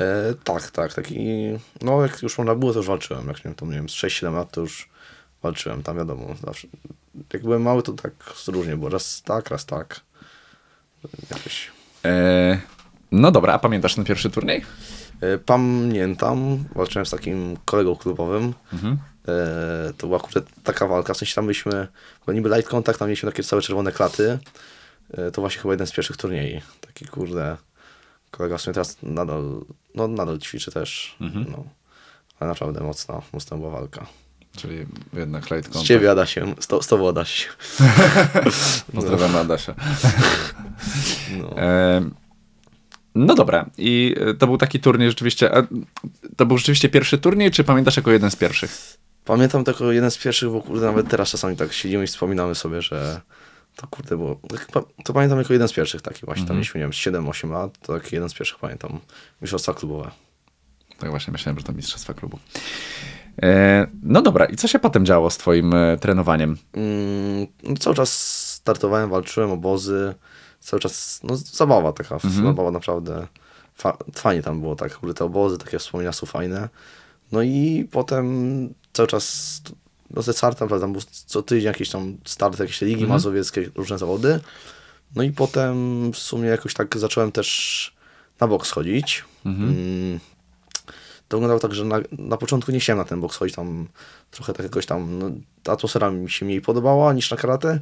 E, 0.00 0.34
tak, 0.44 0.70
tak, 0.70 0.94
taki, 0.94 1.18
no 1.82 2.02
jak 2.02 2.22
już 2.22 2.38
można 2.38 2.54
było, 2.54 2.72
to 2.72 2.78
już 2.78 2.86
walczyłem, 2.86 3.28
jak 3.28 3.44
miałem 3.44 3.54
to, 3.54 3.66
nie 3.66 3.72
wiem, 3.72 3.88
z 3.88 3.92
6-7 3.92 4.34
lat, 4.34 4.50
to 4.50 4.60
już 4.60 4.88
walczyłem, 5.42 5.82
tam 5.82 5.96
wiadomo, 5.96 6.34
zawsze, 6.46 6.68
jak 7.32 7.42
byłem 7.42 7.62
mały, 7.62 7.82
to 7.82 7.92
tak 7.92 8.12
różnie 8.48 8.76
było, 8.76 8.90
raz 8.90 9.22
tak, 9.22 9.50
raz 9.50 9.66
tak, 9.66 10.00
jakoś. 11.30 11.75
E, 12.06 12.60
no 13.12 13.30
dobra, 13.30 13.52
a 13.54 13.58
pamiętasz 13.58 13.94
ten 13.94 14.04
pierwszy 14.04 14.30
turniej? 14.30 14.64
E, 15.20 15.38
Pamiętam, 15.38 16.64
walczyłem 16.74 17.06
z 17.06 17.10
takim 17.10 17.56
kolegą 17.64 17.96
klubowym. 17.96 18.54
E, 19.28 19.92
to 19.98 20.06
była 20.06 20.18
kurde, 20.20 20.40
taka 20.64 20.86
walka, 20.86 21.14
w 21.14 21.16
sensie 21.16 21.34
tam 21.34 21.44
byliśmy, 21.46 21.88
bo 22.26 22.32
niby 22.32 22.48
light 22.48 22.68
contact, 22.70 22.98
tam 22.98 23.08
mieliśmy 23.08 23.30
takie 23.30 23.42
całe 23.42 23.62
czerwone 23.62 23.92
klaty. 23.92 24.38
To 25.32 25.40
właśnie 25.40 25.62
chyba 25.62 25.74
jeden 25.74 25.86
z 25.86 25.92
pierwszych 25.92 26.16
turniej. 26.16 26.62
Taki 26.80 27.04
kurde, 27.06 27.56
kolega 28.30 28.58
w 28.58 28.60
sumie 28.60 28.74
teraz 28.74 28.96
nadal, 29.02 29.60
no 29.94 30.08
nadal 30.08 30.38
ćwiczy 30.38 30.72
też. 30.72 31.16
No. 31.50 31.64
Ale 32.40 32.48
naprawdę 32.48 32.80
mocna, 32.80 33.22
mocna 33.32 33.56
była 33.56 33.70
walka. 33.70 34.06
Czyli 34.56 34.86
jednak 35.12 35.50
light 35.50 35.64
Z 35.64 35.68
contact. 35.68 35.86
ciebie 35.86 36.10
Adasie, 36.10 36.54
z, 36.60 36.66
to, 36.66 36.82
z 36.82 36.86
tobą 36.86 37.08
Adaś. 37.08 37.48
Pozdrawiam 38.94 39.36
Adasia. 39.44 39.74
No. 41.38 41.50
E, 41.62 42.10
no 43.14 43.34
dobra, 43.34 43.70
i 43.78 44.14
to 44.38 44.46
był 44.46 44.58
taki 44.58 44.80
turniej 44.80 45.08
rzeczywiście. 45.08 45.50
To 46.36 46.46
był 46.46 46.58
rzeczywiście 46.58 46.88
pierwszy 46.88 47.18
turniej, 47.18 47.50
czy 47.50 47.64
pamiętasz 47.64 47.96
jako 47.96 48.10
jeden 48.10 48.30
z 48.30 48.36
pierwszych? 48.36 48.96
Pamiętam 49.24 49.64
tylko 49.64 49.92
jeden 49.92 50.10
z 50.10 50.18
pierwszych, 50.18 50.50
bo 50.50 50.62
kurde, 50.62 50.86
nawet 50.86 51.08
teraz 51.08 51.30
czasami 51.30 51.56
tak 51.56 51.72
siedzimy 51.72 52.04
i 52.04 52.06
wspominamy 52.06 52.54
sobie, 52.54 52.82
że 52.82 53.20
to 53.76 53.86
kurde 53.86 54.16
było. 54.16 54.40
To, 54.72 54.88
to 55.04 55.12
pamiętam 55.12 55.38
jako 55.38 55.52
jeden 55.52 55.68
z 55.68 55.72
pierwszych 55.72 56.02
takich 56.02 56.24
właśnie. 56.24 56.46
Tam 56.46 56.56
mieliśmy, 56.56 56.80
nie 56.80 56.84
wiem, 56.84 56.90
7-8 56.90 57.50
lat, 57.50 57.78
to 57.78 58.00
taki 58.00 58.14
jeden 58.14 58.28
z 58.28 58.34
pierwszych 58.34 58.58
pamiętam. 58.58 59.00
Mistrzostwa 59.42 59.74
klubowe. 59.74 60.10
Tak 60.98 61.10
właśnie 61.10 61.32
myślałem, 61.32 61.58
że 61.58 61.64
to 61.64 61.72
mistrzostwa 61.72 62.14
klubu. 62.14 62.38
E, 63.42 63.86
no 64.02 64.22
dobra, 64.22 64.44
i 64.44 64.56
co 64.56 64.68
się 64.68 64.78
potem 64.78 65.06
działo 65.06 65.30
z 65.30 65.36
twoim 65.38 65.74
e, 65.74 65.96
trenowaniem? 65.98 66.56
Mm, 66.72 67.46
no, 67.62 67.76
cały 67.76 67.96
czas 67.96 68.12
startowałem, 68.52 69.10
walczyłem, 69.10 69.50
obozy. 69.50 70.14
Cały 70.60 70.80
czas, 70.80 71.20
no 71.24 71.36
zabawa 71.36 71.92
taka, 71.92 72.18
zabawa 72.44 72.70
naprawdę. 72.70 73.26
Fa- 73.74 73.96
fajnie 74.14 74.42
tam 74.42 74.60
było, 74.60 74.76
tak, 74.76 74.98
te 75.16 75.24
obozy, 75.24 75.58
takie 75.58 75.78
wspomnienia 75.78 76.12
są 76.12 76.26
fajne. 76.26 76.68
No 77.32 77.42
i 77.42 77.88
potem 77.90 78.26
cały 78.92 79.06
czas, 79.08 79.62
no 80.10 80.22
ze 80.22 80.32
startem, 80.32 80.68
prawda, 80.68 80.84
tam 80.84 80.92
był 80.92 81.02
co 81.26 81.42
tydzień 81.42 81.64
jakiś 81.66 81.90
tam 81.90 82.16
start, 82.24 82.60
jakieś 82.60 82.80
ligi 82.80 83.02
mazowieckie, 83.08 83.70
różne 83.74 83.98
zawody. 83.98 84.40
No 85.16 85.22
i 85.22 85.30
potem 85.30 85.76
w 86.12 86.18
sumie 86.18 86.48
jakoś 86.48 86.74
tak 86.74 86.98
zacząłem 86.98 87.32
też 87.32 87.92
na 88.40 88.46
bok 88.46 88.66
schodzić. 88.66 89.24
Mm, 89.62 90.20
to 91.28 91.36
wyglądało 91.36 91.60
tak, 91.60 91.74
że 91.74 91.84
na, 91.84 92.00
na 92.12 92.36
początku 92.36 92.72
nie 92.72 92.80
chciałem 92.80 92.98
na 92.98 93.04
ten 93.04 93.20
boks 93.20 93.36
chodzić, 93.36 93.56
tam 93.56 93.88
trochę 94.30 94.52
tak 94.52 94.64
jakoś 94.64 94.86
tam, 94.86 95.18
no, 95.18 95.30
ta 95.62 95.72
atmosfera 95.72 96.10
mi 96.10 96.30
się 96.30 96.46
mniej 96.46 96.60
podobała 96.60 97.12
niż 97.12 97.30
na 97.30 97.36
karate, 97.36 97.80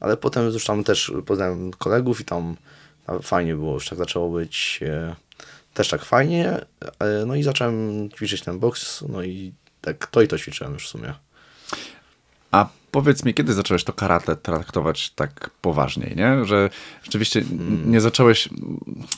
ale 0.00 0.16
potem 0.16 0.44
już 0.44 0.64
tam 0.64 0.84
też 0.84 1.12
poznałem 1.26 1.70
kolegów 1.70 2.20
i 2.20 2.24
tam 2.24 2.56
fajnie 3.22 3.54
było, 3.54 3.74
już 3.74 3.88
tak 3.88 3.98
zaczęło 3.98 4.30
być 4.30 4.80
e, 4.82 5.16
też 5.74 5.88
tak 5.88 6.04
fajnie, 6.04 6.60
e, 6.98 7.24
no 7.26 7.34
i 7.34 7.42
zacząłem 7.42 8.08
ćwiczyć 8.10 8.42
ten 8.42 8.58
boks, 8.58 9.04
no 9.08 9.22
i 9.22 9.52
tak 9.80 10.06
to 10.06 10.22
i 10.22 10.28
to 10.28 10.38
ćwiczyłem 10.38 10.72
już 10.72 10.86
w 10.86 10.90
sumie. 10.90 11.14
A 12.50 12.68
powiedz 12.92 13.24
mi, 13.24 13.34
kiedy 13.34 13.54
zacząłeś 13.54 13.84
to 13.84 13.92
karate 13.92 14.36
traktować 14.36 15.10
tak 15.10 15.50
poważniej, 15.62 16.16
nie? 16.16 16.44
Że 16.44 16.70
rzeczywiście 17.02 17.42
nie 17.86 18.00
zacząłeś, 18.00 18.48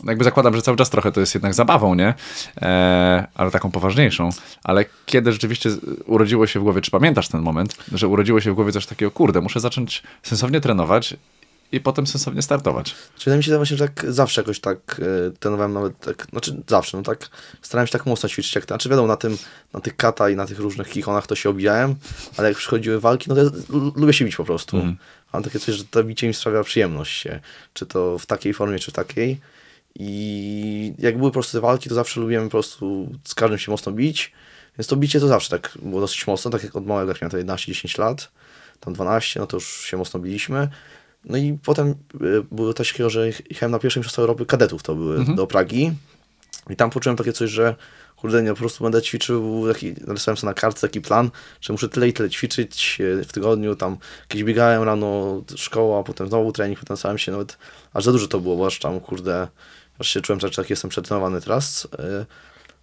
jakby 0.04 0.24
zakładam, 0.24 0.54
że 0.56 0.62
cały 0.62 0.76
czas 0.76 0.90
trochę 0.90 1.12
to 1.12 1.20
jest 1.20 1.34
jednak 1.34 1.54
zabawą, 1.54 1.94
nie? 1.94 2.14
E, 2.62 3.26
ale 3.34 3.50
taką 3.50 3.70
poważniejszą. 3.70 4.30
Ale 4.64 4.84
kiedy 5.06 5.32
rzeczywiście 5.32 5.70
urodziło 6.06 6.46
się 6.46 6.60
w 6.60 6.62
głowie, 6.62 6.80
czy 6.80 6.90
pamiętasz 6.90 7.28
ten 7.28 7.42
moment, 7.42 7.76
że 7.92 8.08
urodziło 8.08 8.40
się 8.40 8.52
w 8.52 8.54
głowie 8.54 8.72
coś 8.72 8.86
takiego, 8.86 9.10
kurde, 9.10 9.40
muszę 9.40 9.60
zacząć 9.60 10.02
sensownie 10.22 10.60
trenować 10.60 11.16
i 11.74 11.80
potem 11.80 12.06
sensownie 12.06 12.42
startować. 12.42 12.94
Czyli 13.16 13.24
wydaje 13.24 13.38
mi 13.38 13.44
się, 13.44 13.56
właśnie, 13.56 13.76
że 13.76 13.88
tak 13.88 14.06
zawsze 14.08 14.40
jakoś 14.40 14.60
tak 14.60 15.00
e, 15.28 15.30
trenowałem 15.30 15.72
nawet 15.72 15.98
tak, 15.98 16.26
znaczy 16.30 16.62
zawsze, 16.68 16.96
no 16.96 17.02
tak 17.02 17.28
starałem 17.62 17.86
się 17.86 17.92
tak 17.92 18.06
mocno 18.06 18.28
ćwiczyć, 18.28 18.54
jak, 18.54 18.64
znaczy 18.64 18.88
wiadomo, 18.88 19.08
na 19.08 19.16
tym, 19.16 19.38
na 19.72 19.80
tych 19.80 19.96
kata 19.96 20.30
i 20.30 20.36
na 20.36 20.46
tych 20.46 20.58
różnych 20.58 20.88
kichonach 20.88 21.26
to 21.26 21.34
się 21.34 21.50
obijałem, 21.50 21.94
ale 22.36 22.48
jak 22.48 22.58
przychodziły 22.58 23.00
walki, 23.00 23.28
no 23.28 23.34
to 23.34 23.44
ja 23.44 23.50
lubię 23.96 24.12
się 24.12 24.24
bić 24.24 24.36
po 24.36 24.44
prostu. 24.44 24.76
Mm. 24.76 24.96
Mam 25.32 25.42
takie 25.42 25.58
coś, 25.58 25.74
że 25.74 25.84
to 25.84 26.04
bicie 26.04 26.26
mi 26.26 26.34
sprawia 26.34 26.64
przyjemność 26.64 27.20
się, 27.20 27.40
czy 27.72 27.86
to 27.86 28.18
w 28.18 28.26
takiej 28.26 28.54
formie, 28.54 28.78
czy 28.78 28.90
w 28.90 28.94
takiej. 28.94 29.40
I 29.94 30.94
jak 30.98 31.18
były 31.18 31.30
po 31.30 31.32
prostu 31.32 31.52
te 31.52 31.60
walki, 31.60 31.88
to 31.88 31.94
zawsze 31.94 32.20
lubiłem 32.20 32.44
po 32.44 32.50
prostu 32.50 33.12
z 33.24 33.34
każdym 33.34 33.58
się 33.58 33.70
mocno 33.70 33.92
bić. 33.92 34.32
Więc 34.78 34.86
to 34.86 34.96
bicie 34.96 35.20
to 35.20 35.28
zawsze 35.28 35.50
tak 35.50 35.78
było 35.82 36.00
dosyć 36.00 36.26
mocno, 36.26 36.50
tak 36.50 36.64
jak 36.64 36.76
od 36.76 36.86
małego, 36.86 37.12
jak 37.12 37.22
miałem 37.22 37.46
11-10 37.46 37.98
lat, 37.98 38.30
tam 38.80 38.94
12, 38.94 39.40
no 39.40 39.46
to 39.46 39.56
już 39.56 39.84
się 39.84 39.96
mocno 39.96 40.20
biliśmy. 40.20 40.68
No 41.24 41.38
i 41.38 41.58
potem 41.64 41.94
y, 42.22 42.42
było 42.52 42.74
coś 42.74 42.92
takiego, 42.92 43.10
że 43.10 43.28
jechałem 43.28 43.70
na 43.70 43.78
pierwsze 43.78 44.00
mistrzostwa 44.00 44.22
Europy 44.22 44.46
kadetów, 44.46 44.82
to 44.82 44.94
były 44.94 45.16
mhm. 45.16 45.36
do 45.36 45.46
Pragi. 45.46 45.92
I 46.70 46.76
tam 46.76 46.90
poczułem 46.90 47.16
takie 47.16 47.32
coś, 47.32 47.50
że 47.50 47.74
kurde, 48.16 48.42
nie, 48.42 48.50
po 48.50 48.56
prostu 48.56 48.84
będę 48.84 49.02
ćwiczył, 49.02 49.64
taki, 49.72 49.94
narysowałem 50.06 50.36
sobie 50.36 50.50
na 50.50 50.54
kartce 50.54 50.88
taki 50.88 51.00
plan, 51.00 51.30
że 51.60 51.72
muszę 51.72 51.88
tyle 51.88 52.08
i 52.08 52.12
tyle 52.12 52.30
ćwiczyć 52.30 52.96
y, 53.00 53.24
w 53.24 53.32
tygodniu, 53.32 53.76
tam 53.76 53.96
jakieś 54.20 54.44
biegałem 54.44 54.82
rano, 54.82 55.42
szkoła, 55.56 56.02
potem 56.02 56.28
znowu 56.28 56.52
trening, 56.52 56.80
potem 56.80 56.96
starałem 56.96 57.18
się 57.18 57.32
nawet, 57.32 57.58
aż 57.92 58.04
za 58.04 58.12
dużo 58.12 58.28
to 58.28 58.40
było, 58.40 58.56
bo 58.56 58.66
aż 58.66 58.78
tam, 58.78 59.00
kurde, 59.00 59.48
aż 59.98 60.08
się 60.08 60.20
czułem, 60.20 60.40
że 60.40 60.50
tak 60.50 60.70
jestem 60.70 60.90
przetrenowany 60.90 61.40
teraz. 61.40 61.84
Y, 61.84 62.26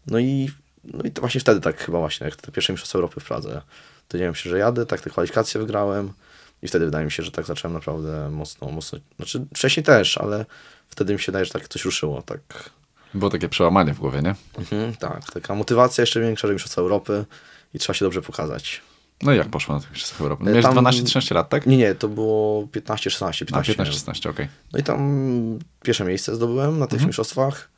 no 0.07 0.19
i, 0.19 0.49
no 0.83 1.03
i 1.03 1.11
to 1.11 1.21
właśnie 1.21 1.41
wtedy 1.41 1.61
tak 1.61 1.77
chyba 1.77 1.99
właśnie, 1.99 2.25
jak 2.25 2.35
te 2.35 2.51
pierwsze 2.51 2.73
mistrzostwa 2.73 2.97
Europy 2.97 3.19
w 3.19 3.23
Pradze, 3.23 3.61
dowiedziałem 4.09 4.35
się, 4.35 4.49
że 4.49 4.57
jadę, 4.57 4.85
tak 4.85 5.01
te 5.01 5.09
kwalifikacje 5.09 5.61
wygrałem, 5.61 6.13
i 6.61 6.67
wtedy 6.67 6.85
wydaje 6.85 7.05
mi 7.05 7.11
się, 7.11 7.23
że 7.23 7.31
tak 7.31 7.45
zacząłem 7.45 7.73
naprawdę 7.73 8.29
mocno, 8.29 8.71
mocno, 8.71 8.99
znaczy 9.15 9.45
wcześniej 9.55 9.83
też, 9.83 10.17
ale 10.17 10.45
wtedy 10.89 11.13
mi 11.13 11.19
się 11.19 11.25
wydaje, 11.25 11.45
że 11.45 11.51
tak 11.51 11.67
coś 11.67 11.85
ruszyło, 11.85 12.21
tak. 12.21 12.69
Było 13.13 13.31
takie 13.31 13.49
przełamanie 13.49 13.93
w 13.93 13.99
głowie, 13.99 14.21
nie? 14.21 14.35
Mhm, 14.57 14.95
tak, 14.95 15.31
taka 15.31 15.55
motywacja 15.55 16.01
jeszcze 16.01 16.21
większa, 16.21 16.47
że 16.47 16.53
mistrzostwa 16.53 16.81
Europy 16.81 17.25
i 17.73 17.79
trzeba 17.79 17.93
się 17.93 18.05
dobrze 18.05 18.21
pokazać. 18.21 18.81
No 19.23 19.33
i 19.33 19.37
jak 19.37 19.49
poszło 19.49 19.75
na 19.75 19.81
tych 19.81 19.91
mistrzostwach 19.91 20.21
Europy? 20.21 20.43
Miałeś 20.43 20.65
12-13 20.65 21.35
lat, 21.35 21.49
tak? 21.49 21.65
Nie, 21.65 21.77
nie, 21.77 21.95
to 21.95 22.07
było 22.07 22.63
15-16. 22.63 23.45
15, 23.45 23.73
15-16, 23.73 24.19
okej. 24.19 24.29
Okay. 24.29 24.47
No 24.73 24.79
i 24.79 24.83
tam 24.83 25.59
pierwsze 25.83 26.05
miejsce 26.05 26.35
zdobyłem 26.35 26.79
na 26.79 26.87
tych 26.87 26.93
mhm. 26.93 27.07
mistrzostwach. 27.07 27.69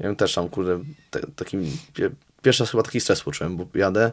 Wiem, 0.00 0.16
też 0.16 0.34
tam, 0.34 0.48
kurde, 0.48 0.78
te, 1.10 1.20
takim, 1.36 1.76
pierwszy 2.42 2.62
raz 2.62 2.70
chyba 2.70 2.82
taki 2.82 3.00
stres 3.00 3.20
poczułem, 3.20 3.56
bo 3.56 3.66
jadę, 3.74 4.12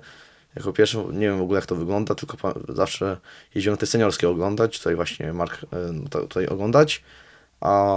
jako 0.56 0.74
pierwszy, 0.74 0.98
nie 0.98 1.28
wiem 1.28 1.38
w 1.38 1.42
ogóle 1.42 1.58
jak 1.58 1.66
to 1.66 1.76
wygląda, 1.76 2.16
tylko 2.16 2.54
zawsze 2.70 3.18
jeździłem 3.56 3.78
te 3.78 3.86
seniorskie 3.86 4.30
oglądać, 4.30 4.78
tutaj 4.78 4.96
właśnie 4.96 5.34
Mark 5.34 5.66
e, 5.74 6.10
tutaj 6.10 6.48
oglądać, 6.48 7.04
a 7.62 7.94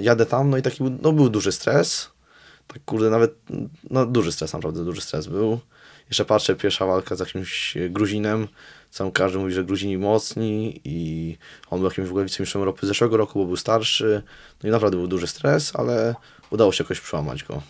jadę 0.00 0.26
tam, 0.26 0.50
no 0.50 0.56
i 0.56 0.62
taki 0.62 0.84
no 1.02 1.12
był 1.12 1.28
duży 1.30 1.52
stres, 1.52 2.10
tak 2.66 2.84
kurde 2.84 3.10
nawet, 3.10 3.34
no 3.90 4.06
duży 4.06 4.32
stres 4.32 4.52
naprawdę, 4.52 4.84
duży 4.84 5.00
stres 5.00 5.26
był. 5.26 5.60
Jeszcze 6.08 6.24
patrzę, 6.24 6.56
pierwsza 6.56 6.86
walka 6.86 7.16
z 7.16 7.20
jakimś 7.20 7.74
Gruzinem, 7.90 8.48
sam 8.90 9.12
każdy 9.12 9.38
mówi, 9.38 9.52
że 9.52 9.64
Gruzini 9.64 9.98
mocni 9.98 10.80
i 10.84 11.36
on 11.70 11.80
był 11.80 11.88
jakimś 11.88 12.08
w 12.08 12.10
ogóle 12.10 12.24
wicemistrzem 12.24 12.62
Europy 12.62 12.86
zeszłego 12.86 13.16
roku, 13.16 13.38
bo 13.38 13.44
był 13.44 13.56
starszy, 13.56 14.22
no 14.62 14.68
i 14.68 14.72
naprawdę 14.72 14.96
był 14.96 15.06
duży 15.06 15.26
stres, 15.26 15.76
ale 15.76 16.14
udało 16.50 16.72
się 16.72 16.84
jakoś 16.84 17.00
przełamać 17.00 17.44
go. 17.44 17.62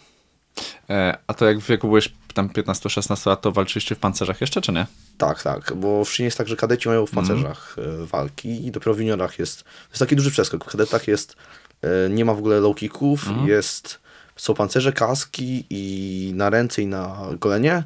E, 0.91 1.19
a 1.27 1.35
to 1.35 1.47
jak 1.47 1.59
w 1.59 1.67
wieku 1.67 1.89
byłeś 1.89 2.13
tam 2.35 2.49
15-16 2.49 3.29
lat, 3.29 3.41
to 3.41 3.53
walczyliście 3.53 3.95
w 3.95 3.99
pancerzach 3.99 4.41
jeszcze, 4.41 4.61
czy 4.61 4.73
nie? 4.73 4.87
Tak, 5.19 5.43
tak, 5.43 5.73
bo 5.77 6.05
w 6.05 6.13
Szynie 6.13 6.25
jest 6.25 6.39
tak, 6.39 6.49
że 6.49 6.57
kadeci 6.57 6.89
mają 6.89 7.07
w 7.07 7.09
mhm. 7.09 7.27
pancerzach 7.27 7.77
mm. 7.79 8.07
walki 8.07 8.67
i 8.67 8.71
dopiero 8.71 8.95
w 8.95 8.99
juniorach 8.99 9.39
jest, 9.39 9.65
jest 9.89 9.99
taki 9.99 10.17
duży 10.17 10.31
przeskok. 10.31 10.65
W 10.65 10.69
kadetach 10.69 11.09
jest, 11.09 11.37
e, 11.83 12.11
nie 12.11 12.25
ma 12.25 12.35
w 12.35 12.39
ogóle 12.39 12.61
low 12.61 12.77
kicków, 12.77 13.29
mm. 13.29 13.47
jest, 13.47 14.01
są 14.37 14.55
pancerze, 14.55 14.93
kaski 14.93 15.65
i 15.71 16.33
na 16.35 16.51
ręce 16.51 16.83
i 16.83 16.87
na 16.87 17.19
golenie, 17.41 17.83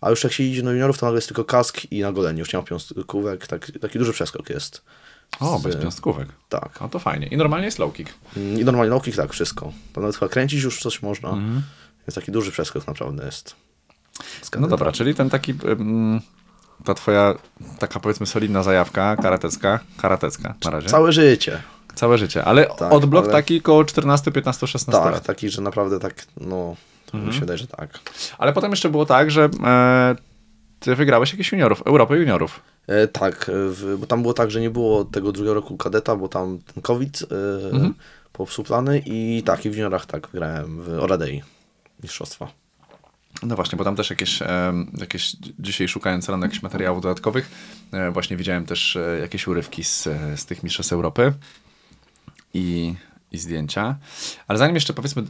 a 0.00 0.10
już 0.10 0.24
jak 0.24 0.32
się 0.32 0.44
idzie 0.44 0.62
do 0.62 0.72
juniorów, 0.72 0.98
to 0.98 1.06
nagle 1.06 1.18
jest 1.18 1.28
tylko 1.28 1.44
kask 1.44 1.80
i 1.90 2.00
na 2.00 2.12
golenie, 2.12 2.38
już 2.38 2.52
nie 2.52 2.58
ma 2.58 2.64
piąstkówek, 2.64 3.46
tak, 3.46 3.70
taki 3.80 3.98
duży 3.98 4.12
przeskok 4.12 4.50
jest. 4.50 4.82
O, 5.40 5.58
bez 5.58 5.76
piąstkówek. 5.76 6.28
Tak. 6.48 6.78
No 6.80 6.88
to 6.88 6.98
fajnie. 6.98 7.26
I 7.26 7.36
normalnie 7.36 7.66
jest 7.66 7.78
low 7.78 7.92
kick. 7.92 8.14
I 8.36 8.64
normalnie 8.64 8.90
low 8.90 9.02
kick, 9.02 9.16
tak, 9.16 9.32
wszystko. 9.32 9.72
To 9.92 10.00
nawet 10.00 10.16
chyba 10.16 10.28
kręcić 10.28 10.62
już 10.62 10.80
coś 10.80 11.02
można. 11.02 11.30
Mm. 11.30 11.62
Jest 12.08 12.14
taki 12.14 12.32
duży 12.32 12.52
przeskok 12.52 12.86
naprawdę 12.86 13.24
jest. 13.24 13.56
No 14.60 14.68
dobra, 14.68 14.92
czyli 14.92 15.14
ten 15.14 15.30
taki, 15.30 15.54
ta 16.84 16.94
twoja 16.94 17.34
taka 17.78 18.00
powiedzmy 18.00 18.26
solidna 18.26 18.62
zajawka 18.62 19.16
karatecka, 19.16 19.80
karatecka 19.96 20.54
na 20.64 20.70
razie. 20.70 20.88
Całe 20.88 21.12
życie. 21.12 21.62
Całe 21.94 22.18
życie, 22.18 22.44
ale 22.44 22.66
tak, 22.66 22.92
odblok 22.92 23.24
ale... 23.24 23.32
taki 23.32 23.60
koło 23.60 23.84
14, 23.84 24.32
15, 24.32 24.66
16 24.66 25.02
tak, 25.02 25.12
lat. 25.12 25.24
taki, 25.24 25.50
że 25.50 25.62
naprawdę 25.62 26.00
tak, 26.00 26.14
no, 26.36 26.76
mhm. 27.06 27.26
mi 27.26 27.34
się 27.34 27.40
wydaje, 27.40 27.58
że 27.58 27.66
tak. 27.66 27.98
Ale 28.38 28.52
potem 28.52 28.70
jeszcze 28.70 28.88
było 28.88 29.06
tak, 29.06 29.30
że 29.30 29.48
e, 29.64 30.16
ty 30.80 30.94
wygrałeś 30.94 31.30
jakichś 31.30 31.52
juniorów, 31.52 31.82
Europę 31.82 32.16
juniorów. 32.16 32.60
E, 32.86 33.08
tak, 33.08 33.50
w, 33.50 33.96
bo 33.98 34.06
tam 34.06 34.22
było 34.22 34.34
tak, 34.34 34.50
że 34.50 34.60
nie 34.60 34.70
było 34.70 35.04
tego 35.04 35.32
drugiego 35.32 35.54
roku 35.54 35.76
kadeta, 35.76 36.16
bo 36.16 36.28
tam 36.28 36.58
ten 36.74 36.82
COVID 36.82 37.22
e, 37.22 37.70
mhm. 37.70 37.94
popsuł 38.32 38.64
plany 38.64 39.02
i 39.06 39.42
tak, 39.46 39.66
i 39.66 39.70
w 39.70 39.76
juniorach 39.76 40.06
tak 40.06 40.28
wygrałem 40.28 40.82
w 40.82 40.88
Oradei 40.88 41.42
mistrzostwa. 42.02 42.48
No 43.42 43.56
właśnie, 43.56 43.78
bo 43.78 43.84
tam 43.84 43.96
też 43.96 44.10
jakieś, 44.10 44.38
jakieś 45.00 45.36
dzisiaj 45.58 45.88
szukając 45.88 46.28
rano 46.28 46.46
jakichś 46.46 46.62
materiałów 46.62 47.02
dodatkowych, 47.02 47.50
e, 47.92 48.10
właśnie 48.10 48.36
widziałem 48.36 48.66
też 48.66 48.96
e, 48.96 49.18
jakieś 49.20 49.46
urywki 49.46 49.84
z, 49.84 50.02
z 50.36 50.46
tych 50.46 50.62
mistrzostw 50.62 50.92
Europy 50.92 51.32
i, 52.54 52.94
i 53.32 53.38
zdjęcia. 53.38 53.96
Ale 54.48 54.58
zanim 54.58 54.74
jeszcze 54.74 54.94
powiedzmy, 54.94 55.22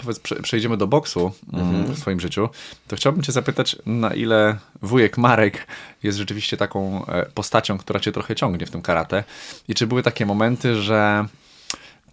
powiedz, 0.00 0.20
przejdziemy 0.42 0.76
do 0.76 0.86
boksu 0.86 1.32
mm, 1.52 1.68
mhm. 1.68 1.94
w 1.94 1.98
swoim 1.98 2.20
życiu, 2.20 2.48
to 2.88 2.96
chciałbym 2.96 3.22
cię 3.22 3.32
zapytać, 3.32 3.76
na 3.86 4.14
ile 4.14 4.58
wujek 4.82 5.18
Marek 5.18 5.66
jest 6.02 6.18
rzeczywiście 6.18 6.56
taką 6.56 7.06
e, 7.06 7.26
postacią, 7.26 7.78
która 7.78 8.00
cię 8.00 8.12
trochę 8.12 8.34
ciągnie 8.34 8.66
w 8.66 8.70
tym 8.70 8.82
karate 8.82 9.24
i 9.68 9.74
czy 9.74 9.86
były 9.86 10.02
takie 10.02 10.26
momenty, 10.26 10.82
że 10.82 11.26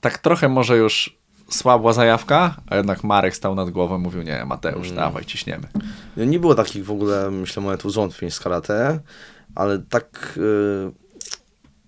tak 0.01 0.17
trochę 0.17 0.49
może 0.49 0.77
już 0.77 1.20
słabła 1.51 1.93
zajawka, 1.93 2.55
a 2.67 2.75
jednak 2.75 3.03
Marek 3.03 3.35
stał 3.35 3.55
nad 3.55 3.69
głową 3.69 3.97
i 3.97 4.01
mówił, 4.01 4.21
nie, 4.21 4.45
Mateusz, 4.45 4.87
mm. 4.87 4.95
dawaj, 4.95 5.25
ciśniemy. 5.25 5.67
Nie 6.17 6.39
było 6.39 6.55
takich 6.55 6.85
w 6.85 6.91
ogóle, 6.91 7.31
myślę, 7.31 7.63
momentów 7.63 7.91
zwątpień 7.91 8.31
z 8.31 8.39
karate, 8.39 8.99
ale 9.55 9.79
tak... 9.79 10.33
Yy, 10.37 10.91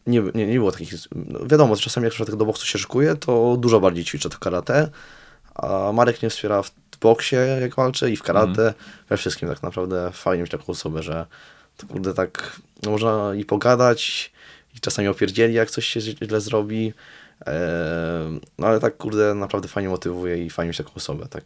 nie, 0.07 0.21
nie, 0.35 0.47
nie 0.47 0.59
było 0.59 0.71
takich... 0.71 0.93
No 1.15 1.39
wiadomo, 1.45 1.75
czasami 1.75 2.09
jak 2.19 2.35
do 2.35 2.45
boksu 2.45 2.65
się 2.65 2.79
szykuje, 2.79 3.15
to 3.15 3.57
dużo 3.57 3.79
bardziej 3.79 4.05
ćwiczę 4.05 4.29
to 4.29 4.37
karate, 4.37 4.89
a 5.55 5.91
Marek 5.93 6.21
mnie 6.21 6.29
wspiera 6.29 6.63
w 6.63 6.71
boksie, 7.01 7.35
jak 7.61 7.75
walczę, 7.75 8.11
i 8.11 8.17
w 8.17 8.23
karate, 8.23 8.61
mm. 8.61 8.73
we 9.09 9.17
wszystkim 9.17 9.49
tak 9.49 9.63
naprawdę. 9.63 10.11
Fajnie 10.13 10.41
mieć 10.41 10.51
taką 10.51 10.65
osobę, 10.67 11.03
że 11.03 11.25
to 11.77 11.87
kurde 11.87 12.13
tak 12.13 12.59
no, 12.83 12.91
można 12.91 13.35
i 13.35 13.45
pogadać, 13.45 14.33
i 14.75 14.79
czasami 14.79 15.07
opierdzieli, 15.07 15.53
jak 15.53 15.71
coś 15.71 15.87
się 15.87 16.01
źle 16.01 16.41
zrobi, 16.41 16.93
no 18.59 18.67
ale 18.67 18.79
tak, 18.79 18.97
kurde, 18.97 19.35
naprawdę 19.35 19.67
fajnie 19.67 19.89
motywuje 19.89 20.45
i 20.45 20.49
fajnie 20.49 20.67
mieć 20.67 20.77
taką 20.77 20.91
osobę, 20.95 21.27
tak 21.27 21.43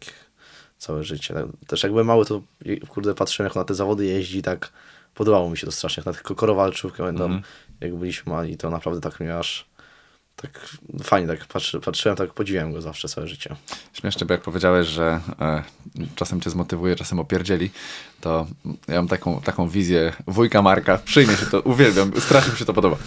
całe 0.77 1.03
życie. 1.03 1.33
Też 1.67 1.83
jak 1.83 1.91
byłem 1.91 2.07
mały, 2.07 2.25
to 2.25 2.41
kurde, 2.89 3.15
patrzyłem 3.15 3.47
jak 3.47 3.55
na 3.55 3.63
te 3.63 3.73
zawody 3.73 4.05
jeździ, 4.05 4.41
tak 4.41 4.71
podobało 5.13 5.49
mi 5.49 5.57
się 5.57 5.65
to 5.65 5.71
strasznie, 5.71 6.01
jak 6.01 6.05
na 6.05 6.13
tych 6.13 6.23
kokorowalczów, 6.23 6.93
pamiętam, 6.97 7.31
mm 7.31 7.43
-hmm. 7.43 7.45
jak 7.81 7.95
byliśmy 7.95 8.33
mali, 8.33 8.57
to 8.57 8.69
naprawdę 8.69 9.01
tak 9.01 9.19
mnie 9.19 9.37
aż 9.37 9.65
tak 10.41 10.69
fajnie 11.03 11.27
tak 11.27 11.45
patrzy, 11.45 11.79
patrzyłem, 11.79 12.17
tak 12.17 12.33
podziwiałem 12.33 12.73
go 12.73 12.81
zawsze 12.81 13.07
całe 13.07 13.27
życie. 13.27 13.55
Śmiesznie, 13.93 14.27
bo 14.27 14.33
jak 14.33 14.41
powiedziałeś, 14.41 14.87
że 14.87 15.19
e, 15.39 15.63
czasem 16.15 16.41
cię 16.41 16.49
zmotywuje, 16.49 16.95
czasem 16.95 17.19
opierdzieli, 17.19 17.69
to 18.21 18.47
ja 18.87 18.95
mam 18.95 19.07
taką, 19.07 19.41
taką 19.41 19.69
wizję 19.69 20.13
wujka 20.27 20.61
Marka, 20.61 20.97
przyjmie 20.97 21.35
się 21.37 21.45
to, 21.45 21.61
uwielbiam, 21.61 22.11
strasznie 22.19 22.51
mi 22.53 22.59
się 22.59 22.65
to 22.65 22.73
podoba. 22.73 22.97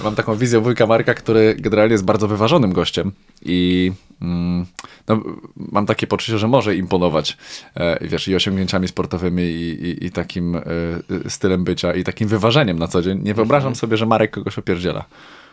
E, 0.00 0.02
mam 0.04 0.14
taką 0.14 0.36
wizję 0.36 0.60
wujka 0.60 0.86
Marka, 0.86 1.14
który 1.14 1.54
generalnie 1.58 1.92
jest 1.92 2.04
bardzo 2.04 2.28
wyważonym 2.28 2.72
gościem 2.72 3.12
i 3.42 3.92
mm, 4.22 4.66
no, 5.08 5.22
mam 5.56 5.86
takie 5.86 6.06
poczucie, 6.06 6.38
że 6.38 6.48
może 6.48 6.76
imponować, 6.76 7.36
e, 7.74 8.08
wiesz, 8.08 8.28
i 8.28 8.34
osiągnięciami 8.36 8.88
sportowymi, 8.88 9.42
i, 9.42 9.86
i, 9.86 10.06
i 10.06 10.10
takim 10.10 10.56
e, 10.56 10.62
stylem 11.28 11.64
bycia, 11.64 11.94
i 11.94 12.04
takim 12.04 12.28
wyważeniem 12.28 12.78
na 12.78 12.88
co 12.88 13.02
dzień. 13.02 13.20
Nie 13.22 13.34
wyobrażam 13.34 13.68
Mhm. 13.68 13.74
sobie, 13.76 13.96
że 13.96 14.06
Marek 14.06 14.30
kogoś 14.30 14.58
opierdziela. 14.58 15.04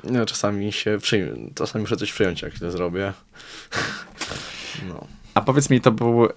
No, 0.04 0.26
czasami 0.26 0.72
się 0.72 0.98
przyjmie, 1.02 1.32
czasami 1.56 1.84
muszę 1.84 1.98
coś 1.98 2.12
przyjąć, 2.12 2.42
jak 2.42 2.60
to 2.60 2.72
zrobię. 2.72 3.14
No. 4.88 5.08
A 5.34 5.42
powiedz 5.42 5.70
mi, 5.70 5.82
to 5.82 5.92
był. 5.92 6.28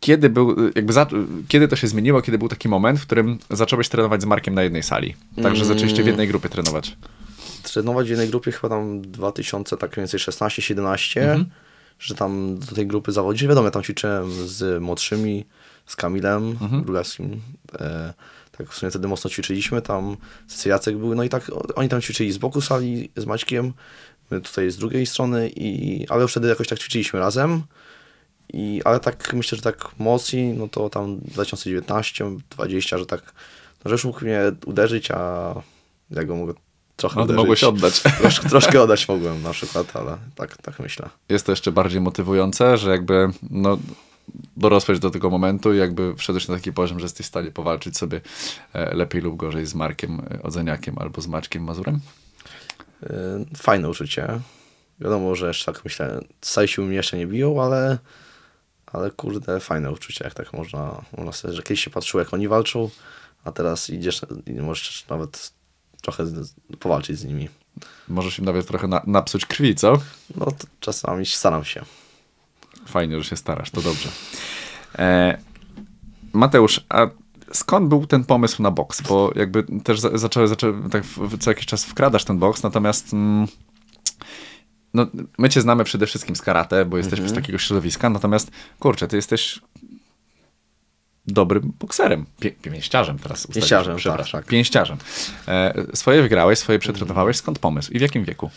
kiedy 0.00 0.30
był, 0.30 0.56
jakby 0.74 0.92
za, 0.92 1.06
kiedy 1.48 1.68
to 1.68 1.76
się 1.76 1.86
zmieniło, 1.86 2.22
kiedy 2.22 2.38
był 2.38 2.48
taki 2.48 2.68
moment, 2.68 2.98
w 3.00 3.06
którym 3.06 3.38
zacząłeś 3.50 3.88
trenować 3.88 4.22
z 4.22 4.24
Markiem 4.24 4.54
na 4.54 4.62
jednej 4.62 4.82
sali? 4.82 5.14
Także 5.42 5.64
zaczęliście 5.64 6.02
w 6.02 6.06
jednej 6.06 6.28
grupie 6.28 6.48
trenować. 6.48 6.96
Trenować 7.62 8.06
w 8.06 8.10
jednej 8.10 8.28
grupie 8.28 8.52
chyba 8.52 8.68
tam 8.68 9.02
2000, 9.02 9.76
tak 9.76 9.96
więcej 9.96 10.20
16-17, 10.20 11.44
że 11.98 12.14
tam 12.14 12.58
do 12.58 12.74
tej 12.74 12.86
grupy 12.86 13.12
zawodzić. 13.12 13.48
Wiadomo, 13.48 13.64
ja 13.64 13.70
tam 13.70 13.82
ćwiczyłem 13.82 14.32
z 14.46 14.82
młodszymi, 14.82 15.44
z 15.86 15.96
Kamilem 15.96 16.56
Królewskim. 16.84 17.40
E, 17.80 18.14
tak 18.58 18.68
w 18.68 18.74
sumie 18.74 18.90
wtedy 18.90 19.08
mocno 19.08 19.30
ćwiczyliśmy, 19.30 19.82
tam 19.82 20.16
Jacek 20.66 20.96
był, 20.96 21.14
no 21.14 21.24
i 21.24 21.28
tak 21.28 21.50
oni 21.74 21.88
tam 21.88 22.00
ćwiczyli 22.00 22.32
z 22.32 22.38
boku 22.38 22.60
sali 22.60 23.10
z 23.16 23.24
Maćkiem, 23.26 23.72
my 24.30 24.40
tutaj 24.40 24.70
z 24.70 24.76
drugiej 24.76 25.06
strony, 25.06 25.50
i, 25.56 26.06
ale 26.08 26.22
już 26.22 26.30
wtedy 26.30 26.48
jakoś 26.48 26.68
tak 26.68 26.78
ćwiczyliśmy 26.78 27.20
razem. 27.20 27.62
I, 28.52 28.82
ale 28.84 29.00
tak 29.00 29.34
myślę, 29.34 29.56
że 29.56 29.62
tak 29.62 29.90
mocniej, 29.98 30.54
no 30.54 30.68
to 30.68 30.90
tam 30.90 31.18
2019, 31.18 32.24
20, 32.50 32.98
że 32.98 33.06
tak, 33.06 33.32
no, 33.84 33.96
że 33.96 34.08
mógł 34.08 34.24
mnie 34.24 34.40
uderzyć, 34.66 35.10
a 35.10 35.54
ja 36.10 36.24
go 36.24 36.36
mogę 36.36 36.54
trochę 36.96 37.16
No 37.16 37.22
uderzyć. 37.22 37.36
mogłeś 37.38 37.64
oddać. 37.64 38.00
Troszkę, 38.20 38.48
troszkę 38.48 38.82
oddać 38.82 39.08
mogłem 39.08 39.42
na 39.42 39.50
przykład, 39.50 39.96
ale 39.96 40.16
tak, 40.34 40.56
tak 40.56 40.80
myślę. 40.80 41.08
Jest 41.28 41.46
to 41.46 41.52
jeszcze 41.52 41.72
bardziej 41.72 42.00
motywujące, 42.00 42.78
że 42.78 42.90
jakby 42.90 43.28
no, 43.50 43.78
dorosłeś 44.56 44.98
do 44.98 45.10
tego 45.10 45.30
momentu 45.30 45.74
i 45.74 45.78
jakby 45.78 46.14
wszedłeś 46.16 46.48
na 46.48 46.54
taki 46.54 46.72
poziom, 46.72 46.98
że 46.98 47.04
jesteś 47.04 47.26
w 47.26 47.28
stanie 47.28 47.50
powalczyć 47.50 47.98
sobie 47.98 48.20
e, 48.72 48.94
lepiej 48.94 49.22
lub 49.22 49.36
gorzej 49.36 49.66
z 49.66 49.74
Markiem 49.74 50.20
e, 50.30 50.42
Odzeniakiem 50.42 50.98
albo 50.98 51.20
z 51.20 51.26
Maćkiem 51.26 51.64
Mazurem? 51.64 52.00
Yy, 53.02 53.08
Fajne 53.56 53.88
uczucie. 53.88 54.40
Wiadomo, 55.00 55.34
że 55.34 55.48
jeszcze 55.48 55.72
tak 55.72 55.84
myślę, 55.84 56.20
całej 56.40 56.68
siły 56.68 56.86
mnie 56.86 56.96
jeszcze 56.96 57.16
nie 57.16 57.26
biją, 57.26 57.62
ale, 57.62 57.98
ale 58.86 59.10
kurde, 59.10 59.60
fajne 59.60 59.92
uczucie, 59.92 60.24
jak 60.24 60.34
tak 60.34 60.52
można, 60.52 61.04
można 61.16 61.32
sobie, 61.32 61.54
że 61.54 61.62
kiedyś 61.62 61.84
się 61.84 61.90
patrzyło, 61.90 62.20
jak 62.20 62.34
oni 62.34 62.48
walczą, 62.48 62.90
a 63.44 63.52
teraz 63.52 63.90
idziesz 63.90 64.20
i 64.46 64.52
możesz 64.52 65.08
nawet 65.08 65.52
trochę 66.02 66.24
powalczyć 66.78 67.18
z 67.18 67.24
nimi. 67.24 67.48
Możesz 68.08 68.38
im 68.38 68.44
nawet 68.44 68.66
trochę 68.66 68.88
na, 68.88 69.02
napsuć 69.06 69.46
krwi, 69.46 69.74
co? 69.74 69.98
No 70.36 70.46
czasami 70.80 71.26
staram 71.26 71.64
się. 71.64 71.84
Fajnie, 72.86 73.18
że 73.18 73.24
się 73.24 73.36
starasz, 73.36 73.70
to 73.70 73.82
dobrze. 73.82 74.08
E, 74.98 75.38
Mateusz, 76.32 76.84
a 76.88 77.06
skąd 77.52 77.88
był 77.88 78.06
ten 78.06 78.24
pomysł 78.24 78.62
na 78.62 78.70
boks? 78.70 79.00
Bo 79.00 79.32
jakby 79.36 79.64
też 79.84 80.00
za, 80.00 80.18
zaczęły, 80.18 80.48
zaczęły 80.48 80.90
tak 80.90 81.04
co 81.40 81.50
jakiś 81.50 81.66
czas 81.66 81.84
wkradasz 81.84 82.24
ten 82.24 82.38
boks, 82.38 82.62
natomiast 82.62 83.12
mm, 83.12 83.46
no, 84.94 85.06
my 85.38 85.48
cię 85.48 85.60
znamy 85.60 85.84
przede 85.84 86.06
wszystkim 86.06 86.36
z 86.36 86.42
karate, 86.42 86.84
bo 86.84 86.96
jesteśmy 86.96 87.28
z 87.28 87.32
takiego 87.32 87.58
środowiska, 87.58 88.10
natomiast 88.10 88.50
kurczę, 88.78 89.08
ty 89.08 89.16
jesteś 89.16 89.60
dobrym 91.26 91.72
bokserem, 91.80 92.26
Pię, 92.40 92.50
pięściarzem 92.50 93.18
teraz. 93.18 93.46
Pięściarzem, 93.46 93.96
przepraszam. 93.96 94.40
tak, 94.40 94.44
tak. 94.44 94.50
Pięściarzem. 94.50 94.98
E, 95.48 95.74
swoje 95.94 96.22
wygrałeś, 96.22 96.58
swoje 96.58 96.78
przetrenowałeś, 96.78 97.36
skąd 97.36 97.58
pomysł 97.58 97.92
i 97.92 97.98
w 97.98 98.02
jakim 98.02 98.24
wieku? 98.24 98.50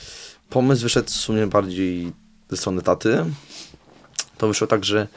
Pomysł 0.49 0.83
wyszedł 0.83 1.07
w 1.07 1.13
sumie 1.13 1.47
bardziej 1.47 2.11
ze 2.49 2.57
strony 2.57 2.81
taty. 2.81 3.25
To 4.37 4.47
wyszło 4.47 4.67
tak, 4.67 4.85
że 4.85 5.07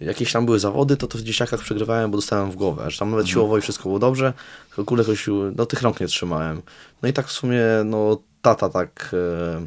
jakieś 0.00 0.32
tam 0.32 0.46
były 0.46 0.58
zawody, 0.58 0.96
to 0.96 1.06
to 1.06 1.18
w 1.18 1.22
dzieciakach 1.22 1.60
przegrywałem, 1.60 2.10
bo 2.10 2.18
dostałem 2.18 2.50
w 2.50 2.56
głowę, 2.56 2.90
że 2.90 2.98
tam 2.98 3.10
nawet 3.10 3.28
siłowo 3.28 3.58
i 3.58 3.60
wszystko 3.60 3.82
było 3.82 3.98
dobrze, 3.98 4.32
tylko 4.68 4.84
kurde 4.84 5.02
jakoś, 5.02 5.26
no 5.56 5.66
tych 5.66 5.82
rąk 5.82 6.00
nie 6.00 6.06
trzymałem. 6.06 6.62
No 7.02 7.08
i 7.08 7.12
tak 7.12 7.26
w 7.26 7.32
sumie, 7.32 7.62
no 7.84 8.22
tata 8.42 8.68
tak 8.68 9.10
e, 9.12 9.60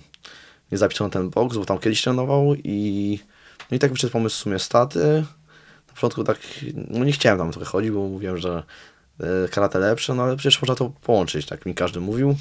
mnie 0.71 0.77
zapisał 0.77 1.07
na 1.07 1.11
ten 1.11 1.29
boks, 1.29 1.57
bo 1.57 1.65
tam 1.65 1.79
kiedyś 1.79 2.01
trenował 2.01 2.55
i 2.55 3.19
no 3.71 3.75
i 3.77 3.79
tak 3.79 3.91
wyszedł 3.91 4.13
pomysł 4.13 4.35
w 4.35 4.39
sumie 4.39 4.59
z 4.59 4.69
taty. 4.69 5.23
Na 5.87 5.93
początku 5.93 6.23
tak, 6.23 6.37
no 6.89 7.05
nie 7.05 7.11
chciałem 7.11 7.39
tam 7.39 7.51
trochę 7.51 7.65
chodzić, 7.65 7.91
bo 7.91 8.07
mówiłem, 8.07 8.37
że 8.37 8.63
e, 9.19 9.47
karate 9.47 9.79
lepsze, 9.79 10.15
no 10.15 10.23
ale 10.23 10.35
przecież 10.37 10.61
można 10.61 10.75
to 10.75 10.89
połączyć, 10.89 11.45
tak 11.45 11.65
mi 11.65 11.75
każdy 11.75 11.99
mówił. 11.99 12.35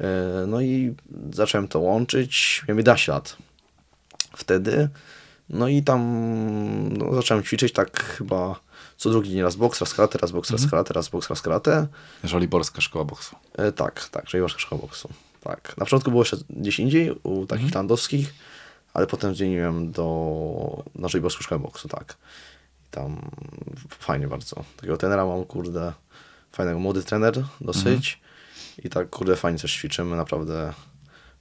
E, 0.00 0.46
No 0.46 0.60
i 0.60 0.94
zacząłem 1.32 1.68
to 1.68 1.80
łączyć, 1.80 2.62
miałem 2.68 2.78
11 2.78 3.12
lat 3.12 3.36
wtedy. 4.36 4.88
No 5.50 5.68
i 5.68 5.82
tam 5.82 6.02
no, 6.98 7.14
zacząłem 7.14 7.44
ćwiczyć 7.44 7.72
tak 7.72 8.02
chyba 8.02 8.60
co 8.96 9.10
drugi 9.10 9.30
dzień 9.30 9.42
raz 9.42 9.56
boks, 9.56 9.80
raz 9.80 9.94
karate, 9.94 10.18
raz 10.18 10.30
boks, 10.30 10.50
raz 10.50 10.70
karate, 10.70 10.94
raz 10.94 11.08
boks, 11.08 11.30
raz 11.30 11.42
karate. 11.42 11.86
Żoliborska 12.24 12.80
Szkoła 12.80 13.04
Boksu. 13.04 13.36
E, 13.54 13.72
tak, 13.72 14.08
tak, 14.08 14.30
Żejwarska 14.30 14.60
Szkoła 14.60 14.80
Boksu. 14.80 15.08
Tak. 15.40 15.74
Na 15.76 15.84
początku 15.84 16.10
było 16.10 16.22
jeszcze 16.22 16.36
gdzieś 16.50 16.78
indziej, 16.80 17.10
u 17.22 17.46
takich 17.46 17.74
landowskich, 17.74 18.34
ale 18.94 19.06
potem 19.06 19.34
zmieniłem 19.34 19.92
do, 19.92 20.84
na 20.94 21.08
Żejwarską 21.08 21.42
Szkołę 21.42 21.58
Boksu, 21.58 21.88
tak. 21.88 22.16
I 22.88 22.90
tam 22.90 23.30
fajnie 23.90 24.28
bardzo. 24.28 24.64
Takiego 24.76 24.96
trenera 24.96 25.26
mam, 25.26 25.44
kurde, 25.44 25.92
fajnego, 26.52 26.78
młody 26.78 27.02
trener 27.02 27.44
dosyć. 27.60 28.20
I 28.84 28.88
tak, 28.90 29.10
kurde, 29.10 29.36
fajnie 29.36 29.58
też 29.58 29.72
ćwiczymy, 29.74 30.16
naprawdę 30.16 30.72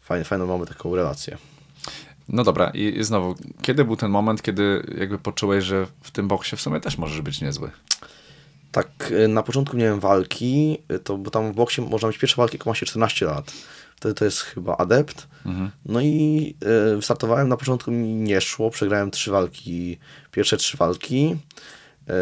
fajnie, 0.02 0.26
fajną 0.26 0.46
mamy 0.46 0.66
taką 0.66 0.96
relację. 0.96 1.38
No 2.30 2.44
dobra, 2.44 2.72
i, 2.74 2.98
i 3.00 3.04
znowu, 3.04 3.36
kiedy 3.62 3.86
był 3.86 3.96
ten 3.96 4.12
moment, 4.12 4.42
kiedy 4.42 4.96
jakby 4.98 5.18
poczułeś, 5.18 5.64
że 5.64 5.88
w 6.02 6.12
tym 6.12 6.28
boksie 6.28 6.56
w 6.56 6.62
sumie 6.62 6.80
też 6.80 6.98
możesz 6.98 7.22
być 7.22 7.42
niezły? 7.42 7.72
Tak, 8.72 9.12
y, 9.12 9.28
na 9.28 9.44
początku 9.44 9.78
miałem 9.78 10.00
walki, 10.00 10.78
y, 10.92 11.00
to, 11.00 11.18
bo 11.18 11.32
tam 11.32 11.52
w 11.52 11.56
boksie 11.56 11.82
można 11.82 12.08
mieć 12.08 12.18
pierwsze 12.18 12.36
walki, 12.38 12.58
jak 12.58 12.66
ma 12.66 12.76
się 12.76 12.86
14 12.86 13.26
lat. 13.26 13.54
Wtedy 13.96 14.16
to 14.16 14.26
jest 14.26 14.40
chyba 14.40 14.78
adept. 14.78 15.28
No 15.86 16.02
i 16.02 16.56
y, 16.94 16.96
wystartowałem, 16.96 17.50
na 17.50 17.58
początku 17.58 17.92
mi 17.92 18.08
nie 18.08 18.42
szło, 18.42 18.70
przegrałem 18.70 19.12
trzy 19.12 19.32
walki, 19.32 19.98
pierwsze 20.32 20.58
trzy 20.58 20.78
walki. 20.78 21.36
Y, 22.10 22.14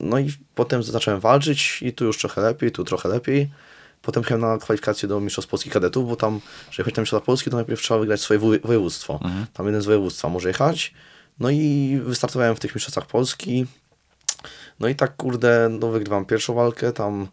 no 0.00 0.18
i 0.18 0.32
potem 0.54 0.82
zacząłem 0.82 1.20
walczyć 1.20 1.82
i 1.82 1.92
tu 1.92 2.04
już 2.04 2.18
trochę 2.18 2.40
lepiej, 2.40 2.72
tu 2.72 2.84
trochę 2.84 3.08
lepiej. 3.08 3.50
Potem 4.02 4.22
jechałem 4.22 4.40
na 4.40 4.58
kwalifikację 4.58 5.08
do 5.08 5.20
Mistrzostw 5.20 5.50
Polskich 5.50 5.72
Kadetów, 5.72 6.08
bo 6.08 6.16
tam, 6.16 6.40
żeby 6.70 6.80
jechać 6.82 6.96
na 6.96 7.00
Mistrzostwa 7.00 7.26
Polskie, 7.26 7.50
to 7.50 7.56
najpierw 7.56 7.80
trzeba 7.80 8.00
wygrać 8.00 8.20
swoje 8.20 8.40
woje- 8.40 8.60
województwo. 8.66 9.20
Tam 9.52 9.66
jeden 9.66 9.82
z 9.82 9.86
województwa 9.86 10.28
może 10.28 10.48
jechać. 10.48 10.94
No 11.40 11.50
i 11.50 12.00
wystartowałem 12.04 12.56
w 12.56 12.60
tych 12.60 12.74
Mistrzostwach 12.74 13.06
Polski. 13.06 13.66
No 14.80 14.88
i 14.88 14.94
tak, 14.94 15.16
kurde, 15.16 15.68
no 15.80 15.88
wygrywam 15.88 16.24
pierwszą 16.24 16.54
walkę, 16.54 16.92
tam 16.92 17.28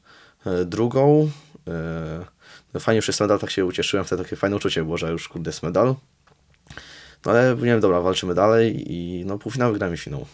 e, 0.46 0.66
drugą. 0.66 1.32
E, 1.68 2.26
no 2.74 2.80
fajnie 2.80 2.96
już 2.96 3.08
jest 3.08 3.20
medal, 3.20 3.40
tak 3.40 3.52
się 3.52 3.66
ucieszyłem, 3.66 4.06
wtedy 4.06 4.24
takie 4.24 4.36
fajne 4.36 4.56
uczucie 4.56 4.84
było, 4.84 4.98
że 4.98 5.12
już 5.12 5.28
kurde 5.30 5.50
jest 5.50 5.64
medal. 5.64 5.96
No 7.26 7.32
ale 7.32 7.56
nie 7.56 7.64
wiem, 7.66 7.80
dobra, 7.80 8.02
walczymy 8.02 8.34
dalej 8.36 8.94
i 8.94 9.26
no 9.26 9.38
półfinał 9.38 9.72
wygrałem 9.72 9.96
i 9.96 9.98
finał. 9.98 10.26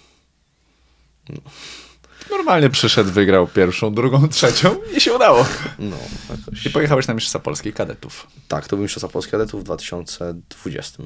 Normalnie 2.32 2.70
przyszedł, 2.70 3.12
wygrał 3.12 3.48
pierwszą, 3.48 3.94
drugą, 3.94 4.30
trzecią 4.30 4.76
i 4.98 5.02
się 5.02 5.14
udało. 5.14 5.46
No, 5.80 5.96
jakoś. 6.30 6.66
I 6.66 6.70
pojechałeś 6.70 7.08
na 7.08 7.14
Mistrzostwa 7.14 7.40
Polskiej 7.40 7.74
Kadetów. 7.74 8.28
Tak, 8.48 8.68
to 8.68 8.76
był 8.76 8.84
Mistrzostwa 8.84 9.10
Polskich 9.10 9.32
Kadetów 9.32 9.62
w 9.62 9.64
2020. 9.64 11.04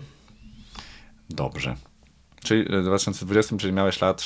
Dobrze. 1.30 1.76
Czyli 2.44 2.64
w 2.64 2.84
2020, 2.84 3.58
czyli 3.58 3.74
miałeś 3.74 4.02
lat 4.02 4.24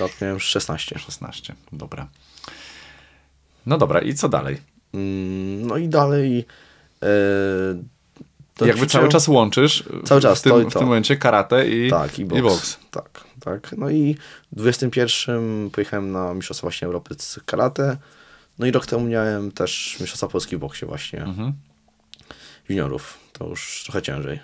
Lat 0.00 0.20
miałem 0.20 0.40
16. 0.40 0.98
16. 0.98 1.54
Dobra. 1.72 2.08
No 3.66 3.78
dobra, 3.78 4.00
i 4.00 4.14
co 4.14 4.28
dalej? 4.28 4.56
Mm, 4.94 5.66
No 5.66 5.76
i 5.76 5.88
dalej... 5.88 6.46
E, 7.02 7.06
to 8.54 8.66
jakby 8.66 8.80
ćwiczyłem- 8.86 8.88
cały 8.90 9.08
czas 9.08 9.28
łączysz 9.28 9.84
Cały 10.04 10.20
czas, 10.20 10.38
w, 10.38 10.42
tym, 10.42 10.52
to 10.52 10.60
i 10.60 10.64
w 10.64 10.72
to. 10.72 10.78
tym 10.78 10.88
momencie 10.88 11.16
karate 11.16 11.68
i, 11.68 11.90
Tak, 11.90 12.18
i 12.18 12.24
boks. 12.24 12.38
I 12.38 12.42
boks. 12.42 12.78
Tak, 12.90 13.24
tak. 13.46 13.74
No 13.78 13.90
i 13.90 14.16
w 14.52 14.56
21 14.56 15.70
pojechałem 15.70 16.12
na 16.12 16.34
Mistrzostwa 16.34 16.64
właśnie 16.64 16.86
Europy 16.86 17.14
z 17.18 17.40
karate. 17.46 17.96
No 18.58 18.66
i 18.66 18.70
rok 18.70 18.86
temu 18.86 19.04
miałem 19.06 19.52
też 19.52 19.96
Mistrzostwa 20.00 20.28
Polski 20.28 20.56
w 20.56 20.60
boksie 20.60 20.86
właśnie. 20.86 21.22
Mhm. 21.22 21.52
Juniorów. 22.68 23.18
To 23.32 23.48
już 23.48 23.82
trochę 23.84 24.02
ciężej. 24.02 24.40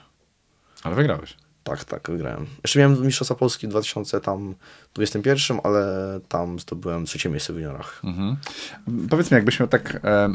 Ale 0.83 0.95
wygrałeś. 0.95 1.37
Tak, 1.65 1.85
tak, 1.85 2.11
wygrałem. 2.11 2.47
Jeszcze 2.63 2.79
miałem 2.79 3.07
Mistrzostwa 3.07 3.35
Polski 3.35 3.67
w 3.67 3.71
2021, 3.71 5.61
ale 5.65 5.85
tam 6.29 6.59
zdobyłem 6.59 7.07
trzecie 7.07 7.29
miejsce 7.29 7.53
w 7.53 7.57
juniorach. 7.57 8.01
Mhm. 8.05 8.37
Powiedz 9.11 9.31
mi, 9.31 9.35
jakbyś 9.35 9.61
miał 9.61 9.69
tak 9.69 10.01
e, 10.05 10.29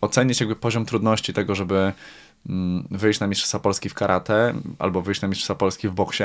ocenić 0.00 0.40
jakby 0.40 0.56
poziom 0.56 0.86
trudności 0.86 1.32
tego, 1.32 1.54
żeby 1.54 1.92
mm, 2.48 2.88
wyjść 2.90 3.20
na 3.20 3.26
Mistrzostwa 3.26 3.58
Polski 3.58 3.88
w 3.88 3.94
karate 3.94 4.54
albo 4.78 5.02
wyjść 5.02 5.20
na 5.20 5.28
Mistrzostwa 5.28 5.54
Polski 5.54 5.88
w 5.88 5.92
boksie, 5.92 6.24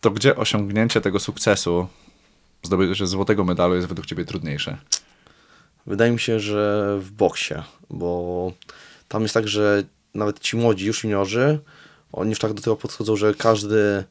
to 0.00 0.10
gdzie 0.10 0.36
osiągnięcie 0.36 1.00
tego 1.00 1.20
sukcesu, 1.20 1.88
zdobycie 2.62 3.06
złotego 3.06 3.44
medalu 3.44 3.74
jest 3.74 3.88
według 3.88 4.06
ciebie 4.06 4.24
trudniejsze? 4.24 4.76
Wydaje 5.86 6.12
mi 6.12 6.20
się, 6.20 6.40
że 6.40 6.96
w 7.00 7.10
boksie, 7.10 7.54
bo 7.90 8.52
tam 9.08 9.22
jest 9.22 9.34
tak, 9.34 9.48
że 9.48 9.82
nawet 10.14 10.40
ci 10.40 10.56
młodzi 10.56 10.86
już 10.86 11.04
juniorzy, 11.04 11.58
oni 12.12 12.30
już 12.30 12.38
tak 12.38 12.52
do 12.52 12.62
tego 12.62 12.76
podchodzą, 12.76 13.16
że 13.16 13.34
każdy 13.34 14.04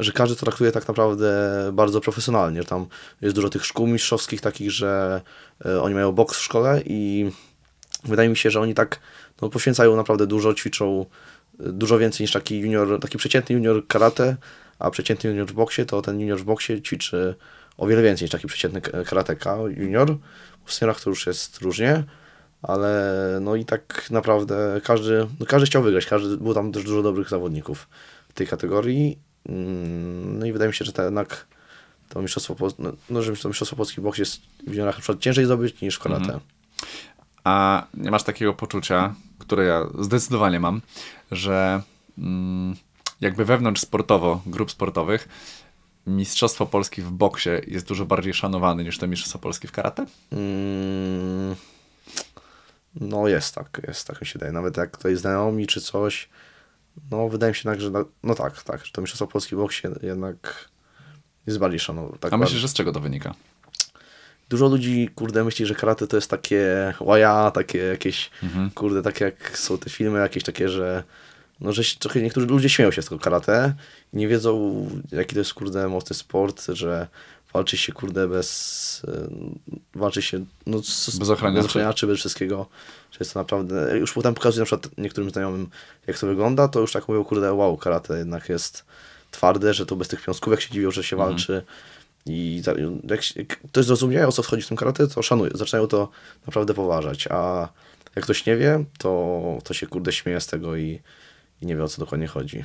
że 0.00 0.12
każdy 0.12 0.36
to 0.36 0.44
traktuje 0.44 0.72
tak 0.72 0.88
naprawdę 0.88 1.30
bardzo 1.72 2.00
profesjonalnie. 2.00 2.64
Tam 2.64 2.86
jest 3.20 3.34
dużo 3.34 3.48
tych 3.48 3.66
szkół 3.66 3.86
mistrzowskich 3.86 4.40
takich, 4.40 4.70
że 4.70 5.20
e, 5.64 5.82
oni 5.82 5.94
mają 5.94 6.12
boks 6.12 6.38
w 6.38 6.42
szkole 6.42 6.82
i 6.86 7.30
wydaje 8.04 8.28
mi 8.28 8.36
się, 8.36 8.50
że 8.50 8.60
oni 8.60 8.74
tak 8.74 9.00
no, 9.42 9.48
poświęcają 9.48 9.96
naprawdę 9.96 10.26
dużo, 10.26 10.54
ćwiczą 10.54 11.06
e, 11.60 11.72
dużo 11.72 11.98
więcej 11.98 12.24
niż 12.24 12.32
taki 12.32 12.58
junior, 12.58 13.00
taki 13.00 13.18
przeciętny 13.18 13.54
junior 13.54 13.86
karate, 13.86 14.36
a 14.82 14.90
przeciętny 14.90 15.30
junior 15.30 15.46
w 15.46 15.52
boksie, 15.52 15.86
to 15.86 16.02
ten 16.02 16.20
junior 16.20 16.38
w 16.38 16.44
boksie 16.44 16.82
ćwiczy 16.82 17.34
o 17.78 17.86
wiele 17.86 18.02
więcej 18.02 18.24
niż 18.24 18.32
taki 18.32 18.46
przeciętny 18.46 18.80
karateka 18.80 19.56
junior. 19.76 20.16
W 20.64 20.72
seniorach 20.72 21.00
to 21.00 21.10
już 21.10 21.26
jest 21.26 21.58
różnie, 21.58 22.04
ale 22.62 23.38
no 23.40 23.56
i 23.56 23.64
tak 23.64 24.10
naprawdę 24.10 24.80
każdy, 24.84 25.26
no 25.40 25.46
każdy 25.46 25.66
chciał 25.66 25.82
wygrać, 25.82 26.06
każdy, 26.06 26.36
było 26.36 26.54
tam 26.54 26.72
też 26.72 26.84
dużo 26.84 27.02
dobrych 27.02 27.28
zawodników 27.28 27.88
w 28.28 28.32
tej 28.32 28.46
kategorii. 28.46 29.18
Mm, 29.48 30.38
No 30.38 30.46
i 30.46 30.52
wydaje 30.52 30.68
mi 30.68 30.74
się, 30.74 30.84
że 30.84 30.92
to 30.92 31.02
jednak 31.02 31.46
to 32.08 32.22
mistrzostwo, 32.22 32.56
no, 32.78 32.92
no, 33.10 33.22
że 33.22 33.36
to 33.36 33.48
mistrzostwo 33.48 33.76
Polski 33.76 34.00
w 34.00 34.04
boksie 34.04 34.22
jest 34.22 34.40
w 34.66 34.70
juniorach 34.70 34.94
na 34.94 35.00
przykład 35.00 35.20
ciężej 35.20 35.44
zdobyć 35.44 35.80
niż 35.80 35.96
w 35.96 36.02
karate. 36.02 36.40
A 37.44 37.86
nie 37.94 38.10
masz 38.10 38.22
takiego 38.22 38.54
poczucia, 38.54 39.14
które 39.38 39.64
ja 39.64 39.86
zdecydowanie 40.00 40.60
mam, 40.60 40.80
że 41.30 41.82
mm, 42.18 42.76
jakby 43.22 43.44
wewnątrz 43.44 43.80
sportowo, 43.80 44.42
grup 44.46 44.70
sportowych, 44.70 45.28
Mistrzostwo 46.06 46.66
Polski 46.66 47.02
w 47.02 47.10
boksie 47.10 47.50
jest 47.66 47.86
dużo 47.86 48.04
bardziej 48.04 48.34
szanowane 48.34 48.84
niż 48.84 48.98
to 48.98 49.06
Mistrzostwo 49.06 49.38
Polski 49.38 49.68
w 49.68 49.72
karate? 49.72 50.06
Mm, 50.32 51.56
No 52.94 53.28
jest 53.28 53.54
tak, 53.54 53.80
jest 53.86 54.06
tak 54.06 54.20
mi 54.20 54.26
się 54.26 54.32
wydaje. 54.32 54.52
Nawet 54.52 54.76
jak 54.76 54.96
tutaj 54.96 55.16
znajomi 55.16 55.66
czy 55.66 55.80
coś, 55.80 56.28
no 57.10 57.28
wydaje 57.28 57.50
mi 57.50 57.54
się 57.56 57.60
jednak, 57.64 57.80
że 57.80 57.90
na- 57.90 58.04
no 58.22 58.34
tak, 58.34 58.62
tak, 58.62 58.86
że 58.86 58.92
to 58.92 59.00
mistrzostwo 59.00 59.26
Polski 59.26 59.54
w 59.56 59.58
boksie 59.58 59.88
jednak 60.02 60.68
jest 61.46 61.58
bardziej 61.58 61.80
szanowane. 61.80 62.18
Tak 62.18 62.32
A 62.32 62.36
myślisz, 62.36 62.60
że 62.60 62.68
z 62.68 62.74
czego 62.74 62.92
to 62.92 63.00
wynika? 63.00 63.34
Dużo 64.48 64.68
ludzi, 64.68 65.08
kurde, 65.14 65.44
myśli, 65.44 65.66
że 65.66 65.74
karate 65.74 66.06
to 66.06 66.16
jest 66.16 66.30
takie 66.30 66.94
łaja, 67.00 67.50
takie 67.50 67.78
jakieś, 67.78 68.30
kurde, 68.74 69.02
takie 69.02 69.24
jak 69.24 69.58
są 69.58 69.78
te 69.78 69.90
filmy 69.90 70.18
jakieś 70.18 70.42
takie, 70.42 70.68
że 70.68 71.04
no, 71.62 71.72
że 71.72 71.84
się, 71.84 71.98
trochę 71.98 72.22
niektórzy 72.22 72.46
ludzie 72.46 72.68
śmieją 72.68 72.90
się 72.90 73.02
z 73.02 73.04
tego 73.04 73.18
karate 73.18 73.74
i 74.12 74.16
nie 74.16 74.28
wiedzą, 74.28 74.86
jaki 75.12 75.34
to 75.34 75.38
jest, 75.40 75.54
kurde, 75.54 75.88
mocny 75.88 76.16
sport, 76.16 76.66
że 76.68 77.08
walczy 77.52 77.76
się, 77.76 77.92
kurde, 77.92 78.28
bez, 78.28 79.02
y, 79.04 79.98
walczy 79.98 80.22
się, 80.22 80.44
no, 80.66 80.82
z, 80.82 81.18
Bez 81.18 81.30
ochraniaczy. 81.30 81.62
bez 81.62 81.66
ochraniaczy, 81.70 82.06
bez 82.06 82.18
wszystkiego, 82.18 82.66
że 83.10 83.16
jest 83.20 83.32
to 83.32 83.40
naprawdę, 83.40 83.98
już 83.98 84.12
potem 84.12 84.34
pokazuję 84.34 84.60
na 84.60 84.66
przykład 84.66 84.98
niektórym 84.98 85.30
znajomym, 85.30 85.68
jak 86.06 86.18
to 86.18 86.26
wygląda, 86.26 86.68
to 86.68 86.80
już 86.80 86.92
tak 86.92 87.08
mówią, 87.08 87.24
kurde, 87.24 87.52
wow, 87.52 87.76
karate 87.76 88.18
jednak 88.18 88.48
jest 88.48 88.84
twarde, 89.30 89.74
że 89.74 89.86
to 89.86 89.96
bez 89.96 90.08
tych 90.08 90.24
piąskówek 90.24 90.60
się 90.60 90.70
dziwią, 90.70 90.90
że 90.90 91.04
się 91.04 91.16
walczy. 91.16 91.62
I 92.26 92.62
jak 93.08 93.22
się- 93.22 93.40
jak 93.40 93.60
ktoś 93.60 93.84
zrozumie, 93.84 94.28
o 94.28 94.32
co 94.32 94.42
wchodzi 94.42 94.62
w 94.62 94.68
tym 94.68 94.76
karate, 94.76 95.08
to 95.08 95.22
szanują, 95.22 95.50
zaczynają 95.54 95.86
to 95.88 96.08
naprawdę 96.46 96.74
poważać. 96.74 97.26
A 97.30 97.68
jak 98.16 98.24
ktoś 98.24 98.46
nie 98.46 98.56
wie, 98.56 98.84
to, 98.98 99.42
to 99.64 99.74
się 99.74 99.86
kurde 99.86 100.12
śmieje 100.12 100.40
z 100.40 100.46
tego 100.46 100.76
i, 100.76 101.00
i 101.62 101.66
nie 101.66 101.76
wie, 101.76 101.84
o 101.84 101.88
co 101.88 102.00
dokładnie 102.00 102.26
chodzi. 102.26 102.64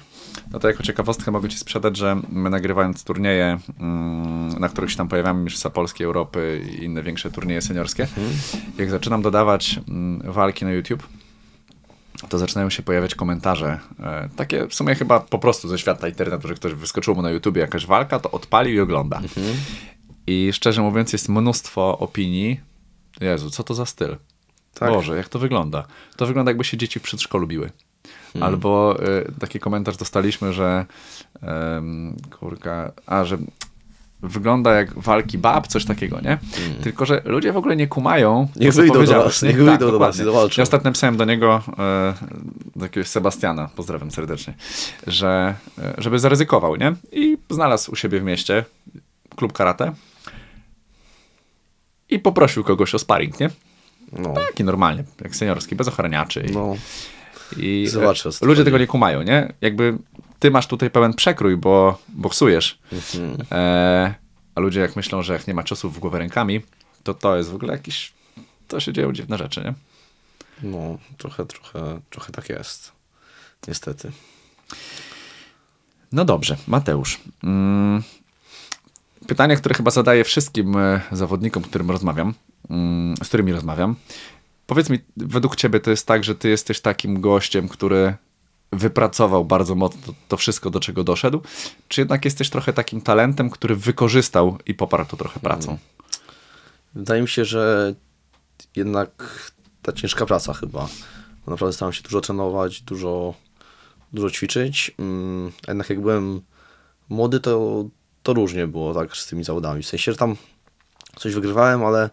No 0.51 0.59
to 0.59 0.67
jako 0.67 0.83
ciekawostkę 0.83 1.31
mogę 1.31 1.49
Ci 1.49 1.57
sprzedać, 1.57 1.97
że 1.97 2.21
my 2.29 2.49
nagrywając 2.49 3.03
turnieje, 3.03 3.59
mm, 3.79 4.59
na 4.59 4.69
których 4.69 4.91
się 4.91 4.97
tam 4.97 5.07
pojawiamy, 5.07 5.43
Mistrzostwa 5.43 5.69
Polski, 5.69 6.03
Europy 6.03 6.61
i 6.71 6.83
inne 6.83 7.03
większe 7.03 7.31
turnieje 7.31 7.61
seniorskie, 7.61 8.07
jak 8.77 8.89
zaczynam 8.89 9.21
dodawać 9.21 9.79
mm, 9.87 10.31
walki 10.31 10.65
na 10.65 10.71
YouTube, 10.71 11.07
to 12.29 12.37
zaczynają 12.37 12.69
się 12.69 12.83
pojawiać 12.83 13.15
komentarze, 13.15 13.79
e, 13.99 14.29
takie 14.35 14.67
w 14.67 14.73
sumie 14.73 14.95
chyba 14.95 15.19
po 15.19 15.39
prostu 15.39 15.67
ze 15.67 15.79
świata 15.79 16.07
internetu, 16.07 16.47
że 16.47 16.53
ktoś 16.53 16.73
wyskoczył 16.73 17.15
mu 17.15 17.21
na 17.21 17.29
YouTubie 17.29 17.61
jakaś 17.61 17.85
walka, 17.85 18.19
to 18.19 18.31
odpalił 18.31 18.75
i 18.75 18.79
ogląda. 18.79 19.21
I 20.27 20.49
szczerze 20.53 20.81
mówiąc 20.81 21.13
jest 21.13 21.29
mnóstwo 21.29 21.99
opinii, 21.99 22.59
Jezu, 23.21 23.49
co 23.49 23.63
to 23.63 23.73
za 23.73 23.85
styl? 23.85 24.17
Tak. 24.73 24.89
Boże, 24.89 25.17
jak 25.17 25.29
to 25.29 25.39
wygląda? 25.39 25.87
To 26.15 26.25
wygląda 26.25 26.51
jakby 26.51 26.63
się 26.63 26.77
dzieci 26.77 26.99
w 26.99 27.03
przedszkolu 27.03 27.47
biły. 27.47 27.71
Albo 28.41 28.97
y, 29.27 29.31
taki 29.39 29.59
komentarz 29.59 29.97
dostaliśmy, 29.97 30.53
że 30.53 30.85
ym, 31.77 32.15
kurka, 32.39 32.91
a 33.05 33.25
że 33.25 33.37
wygląda 34.21 34.73
jak 34.73 34.99
walki 34.99 35.37
bab, 35.37 35.67
coś 35.67 35.85
takiego, 35.85 36.21
nie? 36.21 36.37
Tylko, 36.83 37.05
że 37.05 37.21
ludzie 37.25 37.53
w 37.53 37.57
ogóle 37.57 37.75
nie 37.75 37.87
kumają. 37.87 38.47
Niech 38.55 38.73
wyjdą 38.73 39.05
do 39.05 39.23
nas, 39.23 39.41
nie? 39.41 39.49
niech 39.49 39.57
wyjdą 39.57 39.77
do 39.79 39.85
nas 39.85 39.91
dokładnie. 39.91 40.25
zawalczą. 40.25 40.61
Ja 40.61 40.63
ostatnio 40.63 40.91
pisałem 40.91 41.17
do 41.17 41.25
niego, 41.25 41.63
e, 41.79 42.13
do 42.75 42.85
jakiegoś 42.85 43.07
Sebastiana, 43.07 43.69
pozdrawiam 43.75 44.11
serdecznie, 44.11 44.53
że 45.07 45.55
e, 45.79 45.93
żeby 45.97 46.19
zaryzykował, 46.19 46.75
nie? 46.75 46.95
I 47.11 47.37
znalazł 47.49 47.91
u 47.91 47.95
siebie 47.95 48.19
w 48.19 48.23
mieście 48.23 48.65
klub 49.35 49.53
karate 49.53 49.93
i 52.09 52.19
poprosił 52.19 52.63
kogoś 52.63 52.95
o 52.95 52.99
sparring, 52.99 53.39
nie? 53.39 53.49
No, 54.13 54.33
Taki 54.33 54.63
normalnie, 54.63 55.03
jak 55.23 55.35
seniorski, 55.35 55.75
bez 55.75 55.87
ochraniaczy. 55.87 56.45
No, 56.53 56.75
i 56.75 56.77
Zobaczę, 57.87 58.29
e, 58.41 58.45
ludzie 58.45 58.63
tego 58.63 58.77
nie 58.77 58.87
kumają, 58.87 59.23
nie? 59.23 59.53
Jakby 59.61 59.97
ty 60.39 60.51
masz 60.51 60.67
tutaj 60.67 60.89
pełen 60.89 61.13
przekrój, 61.13 61.57
bo 61.57 61.99
boksujesz. 62.09 62.79
Mhm. 62.91 63.37
E, 63.51 64.15
a 64.55 64.59
ludzie 64.61 64.79
jak 64.79 64.95
myślą, 64.95 65.21
że 65.21 65.33
jak 65.33 65.47
nie 65.47 65.53
ma 65.53 65.63
ciosów 65.63 65.95
w 65.95 65.99
głowę 65.99 66.19
rękami, 66.19 66.61
to 67.03 67.13
to 67.13 67.37
jest 67.37 67.49
w 67.49 67.55
ogóle 67.55 67.73
jakiś... 67.73 68.13
To 68.67 68.79
się 68.79 68.93
dzieją 68.93 69.13
dziwne 69.13 69.37
rzeczy, 69.37 69.61
nie? 69.61 69.73
no, 70.63 70.97
trochę, 71.17 71.45
trochę, 71.45 71.99
trochę 72.09 72.31
tak 72.31 72.49
jest. 72.49 72.91
Niestety. 73.67 74.11
No 76.11 76.25
dobrze, 76.25 76.57
Mateusz. 76.67 77.19
Mm, 77.43 78.03
Pytanie, 79.27 79.57
które 79.57 79.75
chyba 79.75 79.91
zadaję 79.91 80.23
wszystkim 80.23 80.77
e, 80.77 81.01
zawodnikom, 81.11 81.63
którym 81.63 81.91
rozmawiam, 81.91 82.33
mm, 82.69 83.15
z 83.23 83.27
którymi 83.27 83.51
rozmawiam. 83.51 83.95
Powiedz 84.67 84.89
mi, 84.89 84.99
według 85.17 85.55
ciebie 85.55 85.79
to 85.79 85.89
jest 85.89 86.07
tak, 86.07 86.23
że 86.23 86.35
ty 86.35 86.49
jesteś 86.49 86.81
takim 86.81 87.21
gościem, 87.21 87.69
który 87.69 88.15
wypracował 88.71 89.45
bardzo 89.45 89.75
mocno 89.75 90.13
to, 90.27 90.37
wszystko, 90.37 90.69
do 90.69 90.79
czego 90.79 91.03
doszedł, 91.03 91.41
czy 91.87 92.01
jednak 92.01 92.25
jesteś 92.25 92.49
trochę 92.49 92.73
takim 92.73 93.01
talentem, 93.01 93.49
który 93.49 93.75
wykorzystał 93.75 94.57
i 94.65 94.73
poparł 94.73 95.05
to 95.05 95.17
trochę 95.17 95.39
pracą? 95.39 95.77
Wydaje 96.95 97.21
mi 97.21 97.27
się, 97.27 97.45
że 97.45 97.93
jednak 98.75 99.09
ta 99.81 99.91
ciężka 99.91 100.25
praca 100.25 100.53
chyba. 100.53 100.87
Bo 101.45 101.51
naprawdę 101.51 101.73
starałem 101.73 101.93
się 101.93 102.03
dużo 102.03 102.21
trenować, 102.21 102.81
dużo, 102.81 103.33
dużo 104.13 104.29
ćwiczyć. 104.29 104.91
Mm, 104.99 105.51
a 105.67 105.71
jednak 105.71 105.89
jak 105.89 106.01
byłem 106.01 106.41
młody, 107.09 107.39
to, 107.39 107.85
to 108.23 108.33
różnie 108.33 108.67
było 108.67 108.93
tak 108.93 109.17
z 109.17 109.27
tymi 109.27 109.43
zawodami. 109.43 109.83
W 109.83 109.87
sensie, 109.87 110.11
że 110.11 110.17
tam 110.17 110.35
coś 111.15 111.33
wygrywałem, 111.33 111.85
ale, 111.85 112.09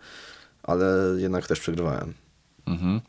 ale 0.63 0.87
jednak 1.17 1.47
też 1.47 1.61
przegrywałem. 1.61 2.15
Mhm. 2.67 3.01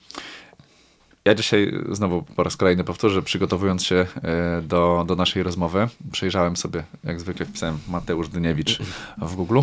Ja 1.25 1.35
dzisiaj 1.35 1.73
znowu 1.91 2.21
po 2.21 2.43
raz 2.43 2.57
kolejny 2.57 2.83
powtórzę, 2.83 3.21
przygotowując 3.21 3.83
się 3.83 3.95
e, 4.23 4.61
do, 4.61 5.03
do 5.07 5.15
naszej 5.15 5.43
rozmowy, 5.43 5.87
przejrzałem 6.11 6.57
sobie, 6.57 6.83
jak 7.03 7.19
zwykle 7.19 7.45
wpisałem 7.45 7.79
Mateusz 7.87 8.29
Dyniewicz 8.29 8.79
w 9.17 9.35
Google. 9.35 9.59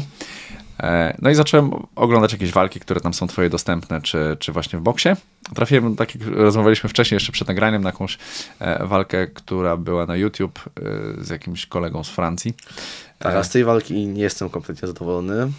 E, 0.80 1.16
No 1.22 1.30
i 1.30 1.34
zacząłem 1.34 1.70
oglądać 1.96 2.32
jakieś 2.32 2.52
walki, 2.52 2.80
które 2.80 3.00
tam 3.00 3.14
są 3.14 3.26
twoje 3.26 3.50
dostępne, 3.50 4.00
czy, 4.00 4.36
czy 4.40 4.52
właśnie 4.52 4.78
w 4.78 4.82
boksie. 4.82 5.08
Trafiłem, 5.54 5.96
tak 5.96 6.14
jak 6.14 6.24
rozmawialiśmy 6.28 6.90
wcześniej, 6.90 7.16
jeszcze 7.16 7.32
przed 7.32 7.48
nagraniem, 7.48 7.82
na 7.82 7.88
jakąś 7.88 8.18
e, 8.58 8.86
walkę, 8.86 9.26
która 9.26 9.76
była 9.76 10.06
na 10.06 10.16
YouTube 10.16 10.60
z 11.18 11.28
jakimś 11.30 11.66
kolegą 11.66 12.04
z 12.04 12.08
Francji. 12.08 12.54
Tak, 13.18 13.34
a 13.36 13.42
z 13.44 13.50
tej 13.50 13.64
walki 13.64 14.06
nie 14.06 14.22
jestem 14.22 14.50
kompletnie 14.50 14.88
zadowolony. 14.88 15.52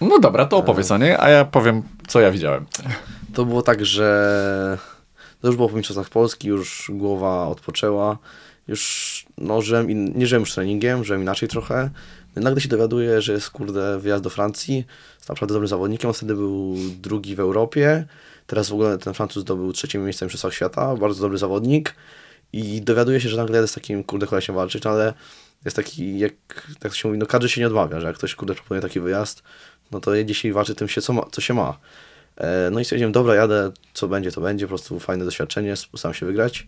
No 0.00 0.18
dobra, 0.18 0.44
to 0.46 0.56
opowiedz 0.56 0.90
o 0.90 0.98
niej, 0.98 1.16
a 1.18 1.28
ja 1.28 1.44
powiem, 1.44 1.82
co 2.06 2.20
ja 2.20 2.30
widziałem. 2.30 2.66
To 3.34 3.44
było 3.44 3.62
tak, 3.62 3.84
że 3.84 4.78
to 5.40 5.46
już 5.46 5.56
było 5.56 5.68
po 5.68 5.76
mistrzostwach 5.76 6.08
Polski, 6.08 6.48
już 6.48 6.90
głowa 6.94 7.46
odpoczęła, 7.46 8.18
już 8.68 9.24
no, 9.38 9.62
żyłem 9.62 9.90
in, 9.90 10.18
nie 10.18 10.26
żyłem 10.26 10.40
już 10.40 10.54
treningiem, 10.54 11.04
żyłem 11.04 11.22
inaczej 11.22 11.48
trochę. 11.48 11.90
Nagle 12.36 12.60
się 12.60 12.68
dowiaduję, 12.68 13.22
że 13.22 13.32
jest 13.32 13.50
kurde 13.50 13.98
wyjazd 13.98 14.24
do 14.24 14.30
Francji, 14.30 14.84
jest 15.16 15.28
naprawdę 15.28 15.52
dobrym 15.52 15.68
zawodnikiem, 15.68 16.08
on 16.08 16.14
wtedy 16.14 16.34
był 16.34 16.76
drugi 17.00 17.36
w 17.36 17.40
Europie, 17.40 18.06
teraz 18.46 18.68
w 18.68 18.72
ogóle 18.72 18.98
ten 18.98 19.14
Francuz 19.14 19.42
zdobył 19.42 19.72
trzecie 19.72 19.98
miejsce 19.98 20.24
w 20.24 20.26
mistrzostwach 20.26 20.54
świata, 20.54 20.96
bardzo 20.96 21.22
dobry 21.22 21.38
zawodnik. 21.38 21.94
I 22.52 22.82
dowiaduję 22.82 23.20
się, 23.20 23.28
że 23.28 23.36
nagle 23.36 23.68
z 23.68 23.72
takim 23.72 24.04
kurde 24.04 24.26
kolesiem 24.26 24.54
walczyć, 24.54 24.84
no 24.84 24.90
ale 24.90 25.14
jest 25.64 25.76
taki, 25.76 26.18
jak 26.18 26.32
tak 26.78 26.94
się 26.94 27.08
mówi, 27.08 27.18
no 27.18 27.26
każdy 27.26 27.48
się 27.48 27.60
nie 27.60 27.66
odmawia, 27.66 28.00
że 28.00 28.06
jak 28.06 28.16
ktoś 28.16 28.34
kurde 28.34 28.54
proponuje 28.54 28.82
taki 28.82 29.00
wyjazd, 29.00 29.42
no 29.90 30.00
to 30.00 30.14
jedzie 30.14 30.34
się 30.34 30.48
i 30.48 30.52
walczy 30.52 30.74
tym 30.74 30.88
się, 30.88 31.00
co, 31.02 31.12
ma, 31.12 31.22
co 31.32 31.40
się 31.40 31.54
ma. 31.54 31.78
E, 32.36 32.70
No 32.70 32.80
i 32.80 32.84
stwierdziłem, 32.84 33.12
dobra, 33.12 33.34
jadę, 33.34 33.72
co 33.94 34.08
będzie, 34.08 34.32
to 34.32 34.40
będzie, 34.40 34.66
po 34.66 34.68
prostu 34.68 35.00
fajne 35.00 35.24
doświadczenie, 35.24 35.74
staram 35.76 36.14
się 36.14 36.26
wygrać. 36.26 36.66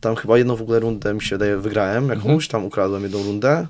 Tam 0.00 0.16
chyba 0.16 0.38
jedną 0.38 0.56
w 0.56 0.62
ogóle 0.62 0.78
rundę 0.80 1.14
mi 1.14 1.22
się 1.22 1.38
daje, 1.38 1.56
wygrałem 1.56 2.08
jakąś, 2.08 2.48
tam 2.48 2.64
ukradłem 2.64 3.02
jedną 3.02 3.22
rundę, 3.22 3.66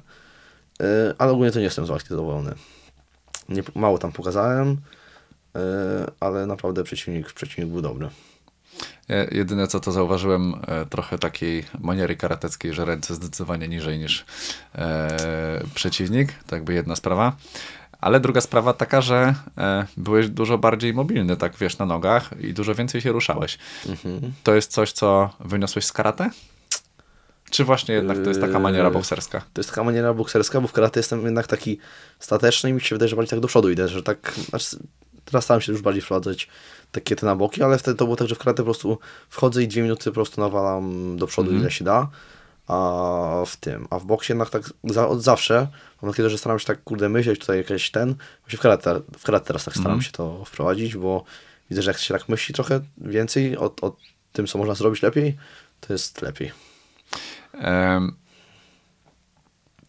e, 0.83 1.15
ale 1.19 1.33
ogólnie 1.33 1.53
to 1.53 1.59
nie 1.59 1.65
jestem 1.65 1.87
z 1.87 1.89
walki 1.89 2.09
zadowolony. 2.09 2.55
Nie, 3.49 3.63
mało 3.75 3.99
tam 3.99 4.13
pokazałem, 4.13 4.77
e, 5.57 5.61
ale 6.21 6.47
naprawdę 6.47 6.85
przeciwnik, 6.85 7.33
przeciwnik 7.33 7.73
był 7.73 7.83
dobry. 7.83 8.09
Jedyne 9.31 9.67
co 9.67 9.81
to 9.81 9.93
zauważyłem, 9.93 10.55
trochę 10.91 11.19
takiej 11.19 11.65
maniery 11.81 12.17
karateckiej, 12.17 12.73
że 12.75 12.85
ręce 12.85 13.15
zdecydowanie 13.15 13.69
niżej 13.69 13.99
niż 13.99 14.25
e, 14.75 15.63
przeciwnik. 15.75 16.33
To 16.47 16.57
jakby 16.57 16.75
jedna 16.75 16.97
sprawa. 16.97 17.37
Ale 18.01 18.21
druga 18.21 18.41
sprawa 18.41 18.73
taka, 18.73 19.01
że 19.01 19.35
e, 19.59 19.87
byłeś 19.97 20.29
dużo 20.29 20.59
bardziej 20.59 20.95
mobilny, 20.95 21.37
tak 21.37 21.57
wiesz, 21.57 21.79
na 21.79 21.87
nogach 21.87 22.31
i 22.41 22.55
dużo 22.55 22.75
więcej 22.75 23.01
się 23.01 23.13
ruszałeś. 23.13 23.59
Mhm. 23.89 24.33
To 24.43 24.55
jest 24.55 24.73
coś, 24.73 24.93
co 24.93 25.31
wyniosłeś 25.41 25.85
z 25.85 25.93
karate? 25.93 26.31
Czy 27.51 27.65
właśnie 27.65 27.95
jednak 27.95 28.19
to 28.23 28.29
jest 28.29 28.41
taka 28.41 28.59
maniera 28.59 28.89
Yy, 28.89 28.91
bokserska? 28.91 29.41
To 29.53 29.61
jest 29.61 29.71
taka 29.71 29.85
maniera 29.85 30.15
bokserska, 30.15 30.61
bo 30.61 30.69
w 30.69 30.73
karate 30.73 31.01
jestem 31.01 31.25
jednak 31.25 31.47
taki 31.47 31.79
stateczny 32.19 32.71
i 32.71 32.73
mi 32.73 32.81
się 32.81 32.95
wydaje, 32.95 33.09
że 33.09 33.17
bardziej 33.17 33.31
tak 33.31 33.41
do 33.41 33.49
przodu 33.49 33.71
idę, 33.71 33.89
że 33.89 34.03
tak, 34.03 34.33
znaczy, 34.49 34.77
teraz 35.25 35.45
staram 35.45 35.61
się 35.61 35.73
już 35.73 35.83
bardziej 35.83 36.03
wprowadzać 36.03 36.49
takie 36.93 37.17
te 37.17 37.27
na 37.27 37.37
boki, 37.37 37.63
ale 37.63 37.79
wtedy 37.79 37.97
to 37.97 38.05
było 38.05 38.17
tak, 38.17 38.29
że 38.29 38.35
w 38.35 38.39
karate 38.39 38.57
po 38.57 38.65
prostu 38.65 38.99
wchodzę 39.29 39.63
i 39.63 39.69
dwie 39.69 39.83
minuty 39.83 40.05
po 40.05 40.15
prostu 40.15 40.41
nawalam 40.41 41.17
do 41.17 41.27
przodu, 41.27 41.53
ile 41.53 41.71
się 41.71 41.85
da, 41.85 42.09
a 42.71 43.45
w 43.47 43.57
tym, 43.57 43.87
a 43.91 43.99
w 43.99 44.05
boksie 44.05 44.33
jednak 44.33 44.51
tak 44.51 44.63
za, 44.85 45.09
od 45.09 45.23
zawsze, 45.23 45.69
mam 46.03 46.13
takie, 46.13 46.31
że 46.31 46.39
staram 46.39 46.59
się 46.59 46.67
tak, 46.67 46.85
kurde, 46.85 47.09
myśleć 47.09 47.41
tutaj 47.41 47.57
jakiś 47.57 47.91
ten, 47.91 48.15
właśnie 48.41 48.59
w 48.59 48.61
karate, 48.61 49.01
w 49.19 49.23
karate 49.23 49.47
teraz 49.47 49.65
tak 49.65 49.77
staram 49.77 50.03
się 50.03 50.13
to 50.13 50.45
wprowadzić, 50.45 50.97
bo 50.97 51.25
widzę, 51.71 51.83
że 51.83 51.91
jak 51.91 52.01
się 52.01 52.15
tak 52.15 52.29
myśli 52.29 52.55
trochę 52.55 52.81
więcej 52.99 53.57
o, 53.57 53.75
o 53.81 53.97
tym, 54.33 54.47
co 54.47 54.59
można 54.59 54.75
zrobić 54.75 55.03
lepiej, 55.03 55.37
to 55.81 55.93
jest 55.93 56.23
lepiej. 56.23 56.53
Em, 57.53 58.17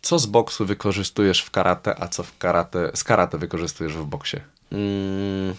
Co 0.02 0.20
z 0.20 0.26
boksu 0.26 0.66
wykorzystujesz 0.66 1.42
w 1.42 1.52
karate, 1.52 2.04
a 2.04 2.08
co 2.08 2.24
w 2.24 2.38
karate, 2.38 2.92
z 2.96 3.04
karate 3.04 3.38
wykorzystujesz 3.38 3.94
w 3.94 4.06
boksie? 4.06 4.38
Mm. 4.72 5.56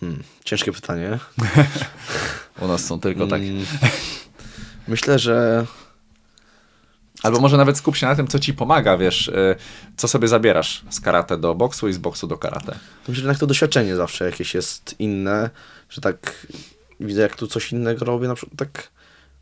Hmm, 0.00 0.22
ciężkie 0.44 0.72
pytanie. 0.72 1.18
U 2.60 2.66
nas 2.66 2.84
są 2.84 3.00
tylko 3.00 3.26
takie. 3.26 3.52
Myślę, 4.88 5.18
że 5.18 5.66
Albo 7.24 7.40
może 7.40 7.56
nawet 7.56 7.78
skup 7.78 7.96
się 7.96 8.06
na 8.06 8.16
tym, 8.16 8.26
co 8.26 8.38
ci 8.38 8.54
pomaga, 8.54 8.96
wiesz, 8.96 9.28
y, 9.28 9.56
co 9.96 10.08
sobie 10.08 10.28
zabierasz 10.28 10.84
z 10.90 11.00
karate 11.00 11.38
do 11.38 11.54
boksu 11.54 11.88
i 11.88 11.92
z 11.92 11.98
boksu 11.98 12.26
do 12.26 12.38
karate. 12.38 12.78
myślę, 13.00 13.14
że 13.14 13.20
jednak 13.20 13.38
to 13.38 13.46
doświadczenie 13.46 13.96
zawsze 13.96 14.24
jakieś 14.24 14.54
jest 14.54 14.94
inne, 14.98 15.50
że 15.88 16.00
tak 16.00 16.46
widzę, 17.00 17.22
jak 17.22 17.36
tu 17.36 17.46
coś 17.46 17.72
innego 17.72 18.04
robię, 18.04 18.28
na 18.28 18.34
przykład 18.34 18.58
tak 18.58 18.90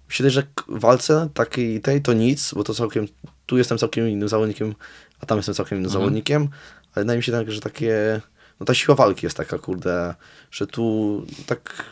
myślę, 0.09 0.31
że 0.31 0.43
walce 0.69 1.29
takiej 1.35 1.81
tej 1.81 2.03
to 2.03 2.13
nic, 2.13 2.55
bo 2.55 2.65
to 2.65 2.75
całkiem, 2.75 3.09
tu 3.47 3.59
jestem 3.59 3.79
całkiem 3.79 4.09
innym 4.09 4.29
zawodnikiem, 4.29 4.75
a 5.21 5.27
tam 5.27 5.39
jestem 5.39 5.55
całkiem 5.55 5.79
innym 5.79 5.91
zawodnikiem, 5.91 6.49
ale 6.95 7.05
wydaje 7.05 7.17
mi 7.17 7.23
się 7.23 7.33
tak, 7.33 7.53
że 7.53 7.61
takie, 7.61 8.21
no 8.61 8.67
ta 8.67 8.75
siła 8.75 8.95
walki 8.95 9.27
jest 9.27 9.37
taka, 9.37 9.59
kurde, 9.59 10.15
że 10.51 10.67
tu 10.67 11.27
tak, 11.47 11.85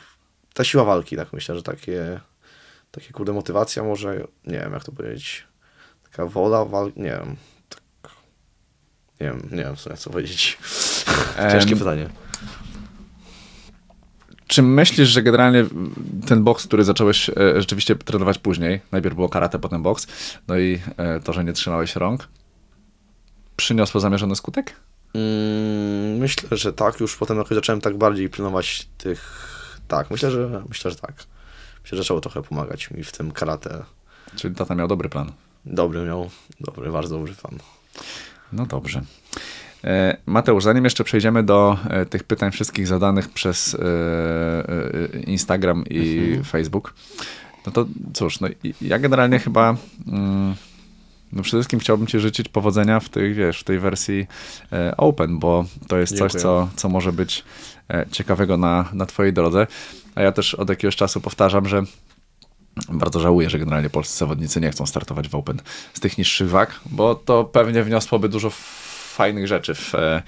ta 0.54 0.64
siła 0.64 0.84
walki, 0.84 1.16
tak 1.16 1.32
myślę, 1.32 1.56
że 1.56 1.62
takie, 1.62 2.20
takie 2.90 3.12
kurde 3.12 3.32
motywacja 3.32 3.82
może, 3.82 4.26
nie 4.46 4.58
wiem 4.58 4.72
jak 4.72 4.84
to 4.84 4.92
powiedzieć, 4.92 5.44
taka 6.02 6.26
wola 6.26 6.64
walki, 6.64 7.00
nie 7.00 7.10
wiem, 7.10 7.36
tak, 7.68 8.12
nie 9.20 9.26
wiem, 9.26 9.48
nie 9.52 9.64
wiem 9.64 9.76
w 9.76 9.80
sumie 9.80 9.96
co 9.96 10.10
powiedzieć. 10.10 10.58
Ciężkie 11.52 11.72
Em, 11.72 11.78
pytanie. 11.78 12.08
Czy 14.46 14.62
myślisz, 14.62 15.08
że 15.08 15.22
generalnie 15.22 15.64
ten 16.26 16.44
boks, 16.44 16.66
który 16.66 16.84
zacząłeś 16.84 17.30
e, 17.30 17.34
rzeczywiście 17.56 17.96
trenować 17.96 18.38
później, 18.38 18.80
najpierw 18.92 19.14
było 19.14 19.28
karate, 19.28 19.58
potem 19.58 19.82
boks, 19.82 20.06
no 20.48 20.58
i 20.58 20.80
e, 20.96 21.20
to, 21.20 21.32
że 21.32 21.44
nie 21.44 21.52
trzymałeś 21.52 21.96
rąk, 21.96 22.28
przyniosło 23.56 24.00
zamierzony 24.00 24.36
skutek? 24.36 24.76
Mm, 25.14 26.18
myślę, 26.18 26.56
że 26.56 26.72
tak. 26.72 27.00
Już 27.00 27.16
potem 27.16 27.38
jakoś 27.38 27.54
zacząłem 27.54 27.80
tak 27.80 27.98
bardziej 27.98 28.30
pilnować 28.30 28.88
tych. 28.98 29.46
Tak, 29.88 30.10
myślę, 30.10 30.30
że 30.30 30.62
myślę, 30.68 30.90
że 30.90 30.96
tak. 30.96 31.14
Że 31.84 31.96
zaczęło 31.96 32.20
trochę 32.20 32.42
pomagać 32.42 32.90
mi 32.90 33.04
w 33.04 33.12
tym 33.12 33.32
karate. 33.32 33.84
Czyli 34.36 34.54
tata 34.54 34.74
miał 34.74 34.88
dobry 34.88 35.08
plan. 35.08 35.32
Dobry 35.66 36.04
miał, 36.04 36.30
dobry, 36.60 36.92
bardzo 36.92 37.18
dobry 37.18 37.34
plan. 37.34 37.58
No 38.52 38.66
dobrze. 38.66 39.02
E, 39.84 40.16
Mateusz, 40.26 40.64
zanim 40.64 40.84
jeszcze 40.84 41.04
przejdziemy 41.04 41.42
do 41.42 41.76
e, 41.90 42.06
tych 42.06 42.24
pytań 42.24 42.52
wszystkich 42.52 42.86
zadanych 42.86 43.28
przez 43.28 43.74
e, 43.74 45.20
Instagram 45.26 45.84
i 45.90 46.38
Facebook, 46.44 46.94
no 47.66 47.72
to 47.72 47.86
cóż, 48.14 48.40
no, 48.40 48.48
ja 48.80 48.98
generalnie 48.98 49.38
chyba 49.38 49.76
mm, 50.06 50.54
no 51.32 51.42
przede 51.42 51.58
wszystkim 51.58 51.80
chciałbym 51.80 52.06
Ci 52.06 52.20
życzyć 52.20 52.48
powodzenia 52.48 53.00
w 53.00 53.08
tej, 53.08 53.34
wiesz, 53.34 53.60
w 53.60 53.64
tej 53.64 53.78
wersji 53.78 54.26
Open, 54.96 55.38
bo 55.38 55.64
to 55.88 55.98
jest 55.98 56.18
coś, 56.18 56.32
Dziękuję. 56.32 56.42
co, 56.42 56.68
co 56.76 56.88
może 56.88 57.12
być 57.12 57.44
ciekawego 58.10 58.56
na, 58.56 58.88
na 58.92 59.06
Twojej 59.06 59.32
drodze. 59.32 59.66
A 60.14 60.22
ja 60.22 60.32
też 60.32 60.54
od 60.54 60.68
jakiegoś 60.68 60.96
czasu 60.96 61.20
powtarzam, 61.20 61.68
że 61.68 61.82
bardzo 62.88 63.20
żałuję, 63.20 63.50
że 63.50 63.58
generalnie 63.58 63.90
polscy 63.90 64.18
zawodnicy 64.18 64.60
nie 64.60 64.70
chcą 64.70 64.86
startować 64.86 65.28
w 65.28 65.34
Open 65.34 65.60
z 65.94 66.00
tych 66.00 66.18
niższych 66.18 66.50
wag, 66.50 66.80
bo 66.86 67.14
to 67.14 67.44
pewnie 67.44 67.82
wniosłoby 67.84 68.28
dużo 68.28 68.50
fajnych 69.20 69.46
rzeczy 69.46 69.74
w, 69.74 69.94
e, 69.94 70.22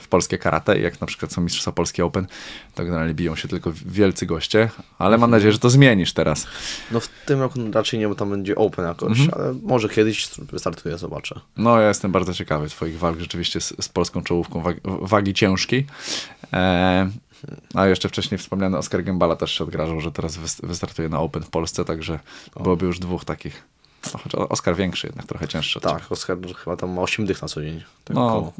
w 0.00 0.08
polskie 0.08 0.38
karate. 0.38 0.78
Jak 0.78 1.00
na 1.00 1.06
przykład 1.06 1.32
są 1.32 1.40
Mistrzostwa 1.40 1.72
Polskie 1.72 2.04
Open, 2.04 2.26
to 2.74 2.84
generalnie 2.84 3.14
biją 3.14 3.36
się 3.36 3.48
tylko 3.48 3.72
wielcy 3.86 4.26
goście, 4.26 4.70
ale 4.98 5.18
mam 5.18 5.30
nadzieję, 5.30 5.52
że 5.52 5.58
to 5.58 5.70
zmienisz 5.70 6.12
teraz. 6.12 6.46
No 6.90 7.00
w 7.00 7.08
tym 7.26 7.40
roku 7.40 7.58
raczej 7.72 8.00
nie, 8.00 8.08
bo 8.08 8.14
tam 8.14 8.30
będzie 8.30 8.56
open 8.56 8.84
jakoś, 8.84 9.18
ale 9.32 9.54
może 9.62 9.88
kiedyś 9.88 10.28
wystartuję, 10.38 10.98
zobaczę. 10.98 11.40
No, 11.56 11.80
ja 11.80 11.88
jestem 11.88 12.12
bardzo 12.12 12.34
ciekawy 12.34 12.68
Twoich 12.68 12.98
walk 12.98 13.20
rzeczywiście 13.20 13.60
z, 13.60 13.84
z 13.84 13.88
polską 13.88 14.22
czołówką 14.22 14.60
wagi, 14.60 14.80
wagi 14.84 15.34
ciężkiej. 15.34 15.86
E, 16.52 17.10
a 17.74 17.86
jeszcze 17.86 18.08
wcześniej 18.08 18.38
wspomniany 18.38 18.78
Oskar 18.78 19.04
Gembala 19.04 19.36
też 19.36 19.52
się 19.52 19.64
odgrażał, 19.64 20.00
że 20.00 20.12
teraz 20.12 20.38
wys- 20.38 20.66
wystartuje 20.66 21.08
na 21.08 21.20
Open 21.20 21.42
w 21.42 21.50
Polsce, 21.50 21.84
także 21.84 22.18
byłoby 22.62 22.86
już 22.86 22.98
dwóch 22.98 23.24
takich. 23.24 23.62
No, 24.34 24.48
Oskar 24.48 24.76
większy, 24.76 25.06
jednak 25.06 25.26
trochę 25.26 25.48
cięższy. 25.48 25.80
Tak, 25.80 26.12
Oskar 26.12 26.36
chyba 26.56 26.76
tam 26.76 26.90
ma 26.92 27.02
8 27.02 27.26
dych 27.26 27.42
na 27.42 27.48
co 27.48 27.62
dzień. 27.62 27.82
Tak 28.04 28.16
No, 28.16 28.26
około. 28.28 28.52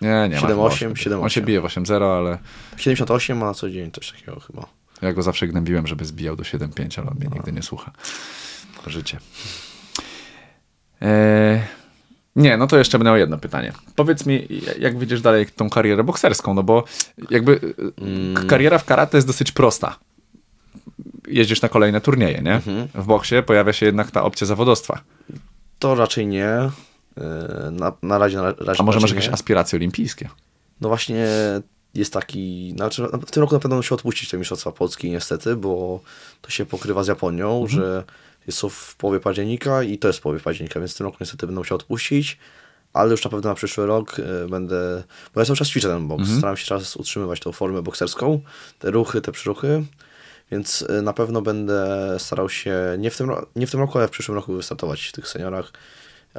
Nie, 0.00 0.28
nie. 0.30 0.40
ma 0.40 0.40
7-8, 0.40 0.46
chyba 0.48 0.62
osiem. 0.62 0.94
7-8. 0.94 1.22
On 1.22 1.28
się 1.28 1.40
bije 1.42 1.60
w 1.60 1.64
8-0, 1.64 2.02
ale 2.18 2.38
78 2.76 3.38
ma 3.38 3.46
na 3.46 3.54
co 3.54 3.70
dzień, 3.70 3.90
coś 3.90 4.12
takiego 4.12 4.40
chyba. 4.40 4.66
ja 5.02 5.12
go 5.12 5.22
zawsze 5.22 5.46
gnębiłem, 5.48 5.86
żeby 5.86 6.04
zbijał 6.04 6.36
do 6.36 6.42
7-5, 6.44 7.00
ale 7.00 7.10
on 7.10 7.16
mnie 7.16 7.28
nigdy 7.32 7.52
nie 7.52 7.62
słucha. 7.62 7.92
Życie. 8.86 9.18
E, 11.02 11.66
nie, 12.36 12.56
no 12.56 12.66
to 12.66 12.78
jeszcze 12.78 12.98
będę 12.98 13.10
miał 13.10 13.18
jedno 13.18 13.38
pytanie. 13.38 13.72
Powiedz 13.96 14.26
mi, 14.26 14.48
jak 14.78 14.98
widzisz 14.98 15.20
dalej 15.20 15.46
tą 15.46 15.70
karierę 15.70 16.04
bokserską, 16.04 16.54
no 16.54 16.62
bo 16.62 16.84
jakby 17.30 17.60
Mm. 18.00 18.34
k- 18.34 18.42
kariera 18.44 18.78
w 18.78 18.84
karate 18.84 19.16
jest 19.16 19.26
dosyć 19.26 19.52
prosta. 19.52 19.98
Jeździsz 21.28 21.62
na 21.62 21.68
kolejne 21.68 22.00
turnieje, 22.00 22.42
nie? 22.42 22.54
Mhm. 22.54 22.88
W 22.94 23.06
boksie 23.06 23.34
pojawia 23.46 23.72
się 23.72 23.86
jednak 23.86 24.10
ta 24.10 24.22
opcja 24.22 24.46
zawodowstwa. 24.46 25.00
To 25.78 25.94
raczej 25.94 26.26
nie. 26.26 26.70
Yy, 27.16 27.22
Na, 27.70 27.92
na 28.02 28.18
razie, 28.18 28.36
na 28.36 28.52
razie 28.52 28.80
A 28.80 28.82
może 28.82 29.00
masz 29.00 29.10
jakieś 29.10 29.26
nie. 29.26 29.32
aspiracje 29.32 29.76
olimpijskie? 29.78 30.28
No 30.80 30.88
właśnie 30.88 31.26
jest 31.94 32.12
taki, 32.12 32.72
znaczy 32.76 33.06
w 33.26 33.30
tym 33.30 33.40
roku 33.40 33.54
na 33.54 33.60
pewno 33.60 33.82
się 33.82 33.94
odpuścić 33.94 34.30
te 34.30 34.38
Mistrzostwa 34.38 34.72
Polski 34.72 35.10
niestety, 35.10 35.56
bo 35.56 36.00
to 36.40 36.50
się 36.50 36.66
pokrywa 36.66 37.02
z 37.04 37.08
Japonią, 37.08 37.52
Mhm. 37.62 37.68
że 37.68 38.04
jest 38.46 38.60
to 38.60 38.68
w 38.68 38.96
połowie 38.96 39.20
października 39.20 39.82
i 39.82 39.98
to 39.98 40.08
jest 40.08 40.18
w 40.18 40.22
połowie 40.22 40.40
października, 40.40 40.80
więc 40.80 40.94
w 40.94 40.96
tym 40.96 41.06
roku 41.06 41.16
niestety 41.20 41.46
będą 41.46 41.64
się 41.64 41.74
odpuścić, 41.74 42.38
ale 42.92 43.10
już 43.10 43.24
na 43.24 43.30
pewno 43.30 43.48
na 43.50 43.54
przyszły 43.54 43.86
rok 43.86 44.18
y, 44.18 44.48
będę, 44.48 45.04
bo 45.34 45.40
ja 45.40 45.46
cały 45.46 45.56
czas 45.56 45.68
ćwiczę 45.68 45.88
ten 45.88 46.08
boks, 46.08 46.20
Mhm. 46.20 46.38
staram 46.38 46.56
się 46.56 46.66
czas 46.66 46.96
utrzymywać 46.96 47.40
tą 47.40 47.52
formę 47.52 47.82
bokserską, 47.82 48.40
te 48.78 48.90
ruchy, 48.90 49.20
te 49.20 49.32
przyruchy, 49.32 49.84
więc 50.50 50.82
y, 50.82 51.02
na 51.02 51.12
pewno 51.12 51.42
będę 51.42 52.16
starał 52.18 52.48
się 52.48 52.76
nie 52.98 53.10
w 53.10 53.16
tym, 53.16 53.30
nie 53.56 53.66
w 53.66 53.70
tym 53.70 53.80
roku, 53.80 53.98
ale 53.98 54.08
w 54.08 54.10
przyszłym 54.10 54.34
roku 54.34 54.52
wystartować 54.54 55.06
w 55.06 55.12
tych 55.12 55.28
seniorach 55.28 55.72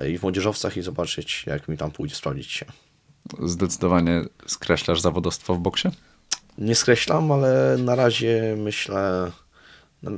y, 0.01 0.11
i 0.11 0.17
w 0.17 0.21
młodzieżowcach 0.21 0.77
i 0.77 0.81
zobaczyć 0.81 1.43
jak 1.47 1.67
mi 1.67 1.77
tam 1.77 1.91
pójdzie, 1.91 2.15
sprawdzić 2.15 2.51
się. 2.51 2.65
Zdecydowanie 3.43 4.25
skreślasz 4.47 5.01
zawodowstwo 5.01 5.55
w 5.55 5.59
boksie? 5.59 5.89
Nie 6.57 6.75
skreślam, 6.75 7.31
ale 7.31 7.77
na 7.79 7.95
razie 7.95 8.55
myślę. 8.57 9.31
Na, 10.03 10.11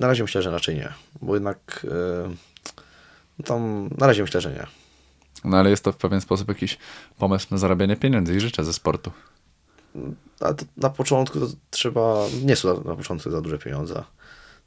na 0.00 0.06
razie 0.06 0.22
myślę, 0.22 0.42
że 0.42 0.50
raczej 0.50 0.74
nie. 0.74 0.92
Bo 1.22 1.34
jednak 1.34 1.86
e, 3.38 3.44
tam 3.44 3.90
na 3.98 4.06
razie 4.06 4.22
myślę, 4.22 4.40
że 4.40 4.52
nie. 4.52 4.66
No 5.44 5.56
ale 5.56 5.70
jest 5.70 5.84
to 5.84 5.92
w 5.92 5.96
pewien 5.96 6.20
sposób 6.20 6.48
jakiś 6.48 6.78
pomysł 7.18 7.46
na 7.50 7.58
zarabianie 7.58 7.96
pieniędzy 7.96 8.36
i 8.36 8.40
życia 8.40 8.64
ze 8.64 8.72
sportu. 8.72 9.10
A 10.40 10.54
to 10.54 10.64
na 10.76 10.90
początku 10.90 11.40
to 11.40 11.46
trzeba. 11.70 12.26
Nie 12.44 12.56
są 12.56 12.74
na, 12.74 12.90
na 12.90 12.96
początku 12.96 13.30
za 13.30 13.40
duże 13.40 13.58
pieniądze. 13.58 14.04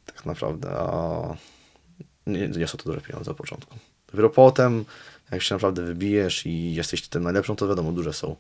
Tak 0.06 0.26
naprawdę. 0.26 0.70
A 0.70 1.36
nie, 2.28 2.48
nie 2.48 2.68
są 2.68 2.78
to 2.78 2.84
duże 2.84 3.02
pieniądze 3.02 3.32
na 3.32 3.36
początku. 3.36 3.76
Dopiero 4.08 4.30
potem, 4.30 4.86
jak 5.32 5.42
się 5.42 5.56
naprawdę 5.56 5.84
wybijesz 5.84 6.46
i 6.46 6.74
jesteś 6.74 7.08
tym 7.08 7.24
najlepszą, 7.24 7.56
to 7.56 7.68
wiadomo, 7.68 7.92
duże 7.92 8.14
są. 8.14 8.36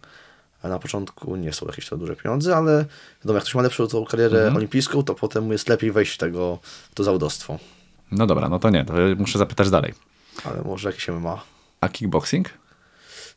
Na 0.63 0.79
początku 0.79 1.35
nie 1.35 1.53
są 1.53 1.65
jakieś 1.65 1.89
to 1.89 1.97
duże 1.97 2.15
pieniądze, 2.15 2.55
ale 2.55 2.85
wiadomo, 3.21 3.33
jak 3.33 3.43
ktoś 3.43 3.55
ma 3.55 3.61
lepszą 3.61 3.87
tą 3.87 4.05
karierę 4.05 4.53
olimpijską, 4.55 5.03
to 5.03 5.15
potem 5.15 5.43
mu 5.43 5.51
jest 5.51 5.69
lepiej 5.69 5.91
wejść 5.91 6.13
w 6.13 6.17
tego, 6.17 6.59
w 6.91 6.95
to 6.95 7.03
zawodowstwo. 7.03 7.59
No 8.11 8.27
dobra, 8.27 8.49
no 8.49 8.59
to 8.59 8.69
nie, 8.69 8.85
to 8.85 8.93
muszę 9.17 9.39
zapytać 9.39 9.69
dalej. 9.69 9.93
Ale 10.43 10.61
może 10.61 10.89
jakieś 10.89 11.07
MMA. 11.07 11.41
A 11.81 11.89
kickboxing? 11.89 12.49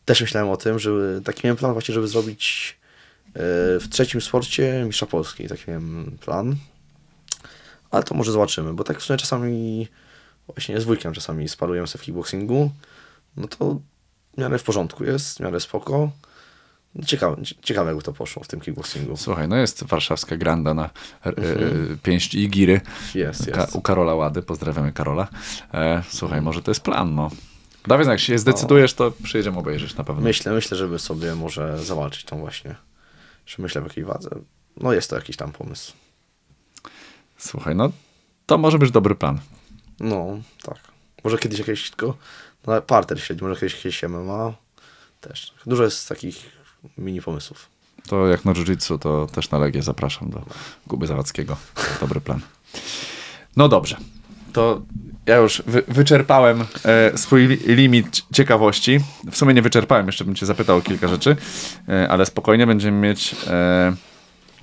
Też 0.05 0.21
myślałem 0.21 0.51
o 0.51 0.57
tym, 0.57 0.79
żeby 0.79 1.23
taki 1.25 1.41
miałem 1.45 1.57
plan 1.57 1.73
właśnie, 1.73 1.95
żeby 1.95 2.09
zrobić 2.09 2.77
w 3.81 3.87
trzecim 3.91 4.21
sporcie 4.21 4.85
mistrza 4.87 5.07
Polski, 5.07 5.49
taki 5.49 5.65
miałem 5.69 6.19
plan. 6.21 6.57
Ale 7.91 8.03
to 8.03 8.15
może 8.15 8.33
zobaczymy, 8.33 8.75
bo 8.75 8.85
tak 8.85 9.01
w 9.01 9.03
sumie 9.03 9.17
czasami, 9.17 9.89
właśnie 10.47 10.81
z 10.81 10.85
wujkiem 10.85 11.13
czasami 11.13 11.49
sparujemy 11.49 11.87
sobie 11.87 12.03
w 12.03 12.05
kickboxingu, 12.05 12.71
no 13.37 13.49
to 13.49 13.81
w 14.35 14.39
miarę 14.39 14.59
w 14.59 14.63
porządku 14.63 15.05
jest, 15.05 15.37
w 15.37 15.41
miarę 15.41 15.61
spoko. 15.61 16.11
Ciekawe, 17.07 17.37
ciekawe 17.63 17.91
jakby 17.91 18.03
to 18.03 18.13
poszło 18.13 18.43
w 18.45 18.49
tym 18.49 18.61
kickboxingu. 18.61 19.17
Słuchaj, 19.17 19.49
no 19.49 19.57
jest 19.57 19.85
warszawska 19.85 20.37
granda 20.37 20.75
na 20.75 20.91
e, 21.25 21.33
pięść 22.03 22.35
i 22.35 22.49
giry 22.49 22.81
Jest, 23.15 23.51
Ka- 23.51 23.61
jest. 23.61 23.77
u 23.77 23.81
Karola 23.81 24.15
Łady. 24.15 24.43
Pozdrawiamy 24.43 24.93
Karola. 24.93 25.29
E, 25.75 26.03
słuchaj, 26.09 26.43
może 26.43 26.63
to 26.63 26.71
jest 26.71 26.81
plan, 26.81 27.15
no. 27.15 27.31
Dawid, 27.87 28.09
jak 28.09 28.21
się 28.21 28.39
zdecydujesz, 28.39 28.95
to 28.95 29.13
przyjedziemy 29.23 29.59
obejrzeć 29.59 29.97
na 29.97 30.05
pewno. 30.05 30.23
Myślę, 30.23 30.53
myślę, 30.53 30.77
żeby 30.77 30.99
sobie 30.99 31.35
może 31.35 31.85
zawalczyć 31.85 32.25
tą 32.25 32.39
właśnie. 32.39 32.75
Że 33.47 33.63
myślę 33.63 33.81
w 33.81 33.85
jakiej 33.85 34.05
wadze. 34.05 34.31
No 34.77 34.93
jest 34.93 35.11
to 35.11 35.17
jakiś 35.17 35.37
tam 35.37 35.53
pomysł. 35.53 35.93
Słuchaj, 37.39 37.75
no 37.75 37.91
to 38.47 38.59
może 38.59 38.79
być 38.79 38.91
dobry 38.91 39.15
plan. 39.15 39.39
No, 40.01 40.27
tak. 40.63 40.79
Może 41.25 41.39
kiedyś 41.39 41.59
jakieś 41.59 41.91
tylko 41.91 42.17
no, 42.67 42.83
parter 42.83 43.21
śledzi, 43.23 43.45
może 43.45 43.61
kiedyś 43.61 43.75
jakieś 43.75 44.03
MMA. 44.03 44.53
Też. 45.21 45.55
Dużo 45.67 45.85
jest 45.85 46.09
takich 46.09 46.60
mini 46.99 47.23
pomysłów. 47.23 47.69
To 48.09 48.29
jak 48.29 48.45
na 48.45 48.53
jiu-jitsu, 48.53 48.99
to 48.99 49.27
też 49.27 49.51
na 49.51 49.59
Legię 49.59 49.83
zapraszam 49.83 50.31
do 50.31 50.43
Kuby 50.89 51.07
Zawadzkiego. 51.07 51.57
Dobry 52.01 52.21
plan. 52.21 52.41
No 53.57 53.69
dobrze. 53.69 53.97
To 54.53 54.83
ja 55.27 55.37
już 55.37 55.63
wy, 55.67 55.83
wyczerpałem 55.89 56.65
e, 56.85 57.19
swój 57.19 57.47
li, 57.47 57.57
limit 57.75 58.23
ciekawości. 58.33 59.01
W 59.31 59.37
sumie 59.37 59.55
nie 59.55 59.63
wyczerpałem, 59.63 60.07
jeszcze 60.07 60.25
bym 60.25 60.35
cię 60.35 60.47
zapytał 60.47 60.77
o 60.77 60.81
kilka 60.81 61.09
rzeczy, 61.09 61.37
e, 61.89 62.09
ale 62.09 62.27
spokojnie 62.27 62.67
będziemy 62.67 63.09
mieć 63.09 63.37
e, 63.47 63.93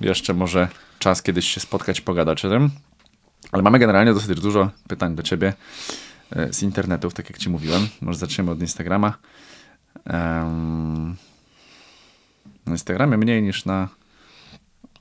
jeszcze 0.00 0.34
może 0.34 0.68
czas 0.98 1.22
kiedyś 1.22 1.48
się 1.48 1.60
spotkać, 1.60 2.00
pogadać 2.00 2.44
o 2.44 2.48
tym. 2.48 2.70
Ale 3.52 3.62
mamy 3.62 3.78
generalnie 3.78 4.14
dosyć 4.14 4.40
dużo 4.40 4.70
pytań 4.88 5.14
do 5.14 5.22
ciebie 5.22 5.52
e, 6.30 6.52
z 6.52 6.62
internetów, 6.62 7.14
tak 7.14 7.30
jak 7.30 7.38
ci 7.38 7.50
mówiłem. 7.50 7.88
Może 8.00 8.18
zaczniemy 8.18 8.50
od 8.50 8.60
Instagrama. 8.60 9.14
Em, 10.04 11.16
na 12.68 12.74
Instagramie 12.74 13.16
mniej 13.16 13.42
niż 13.42 13.64
na, 13.64 13.88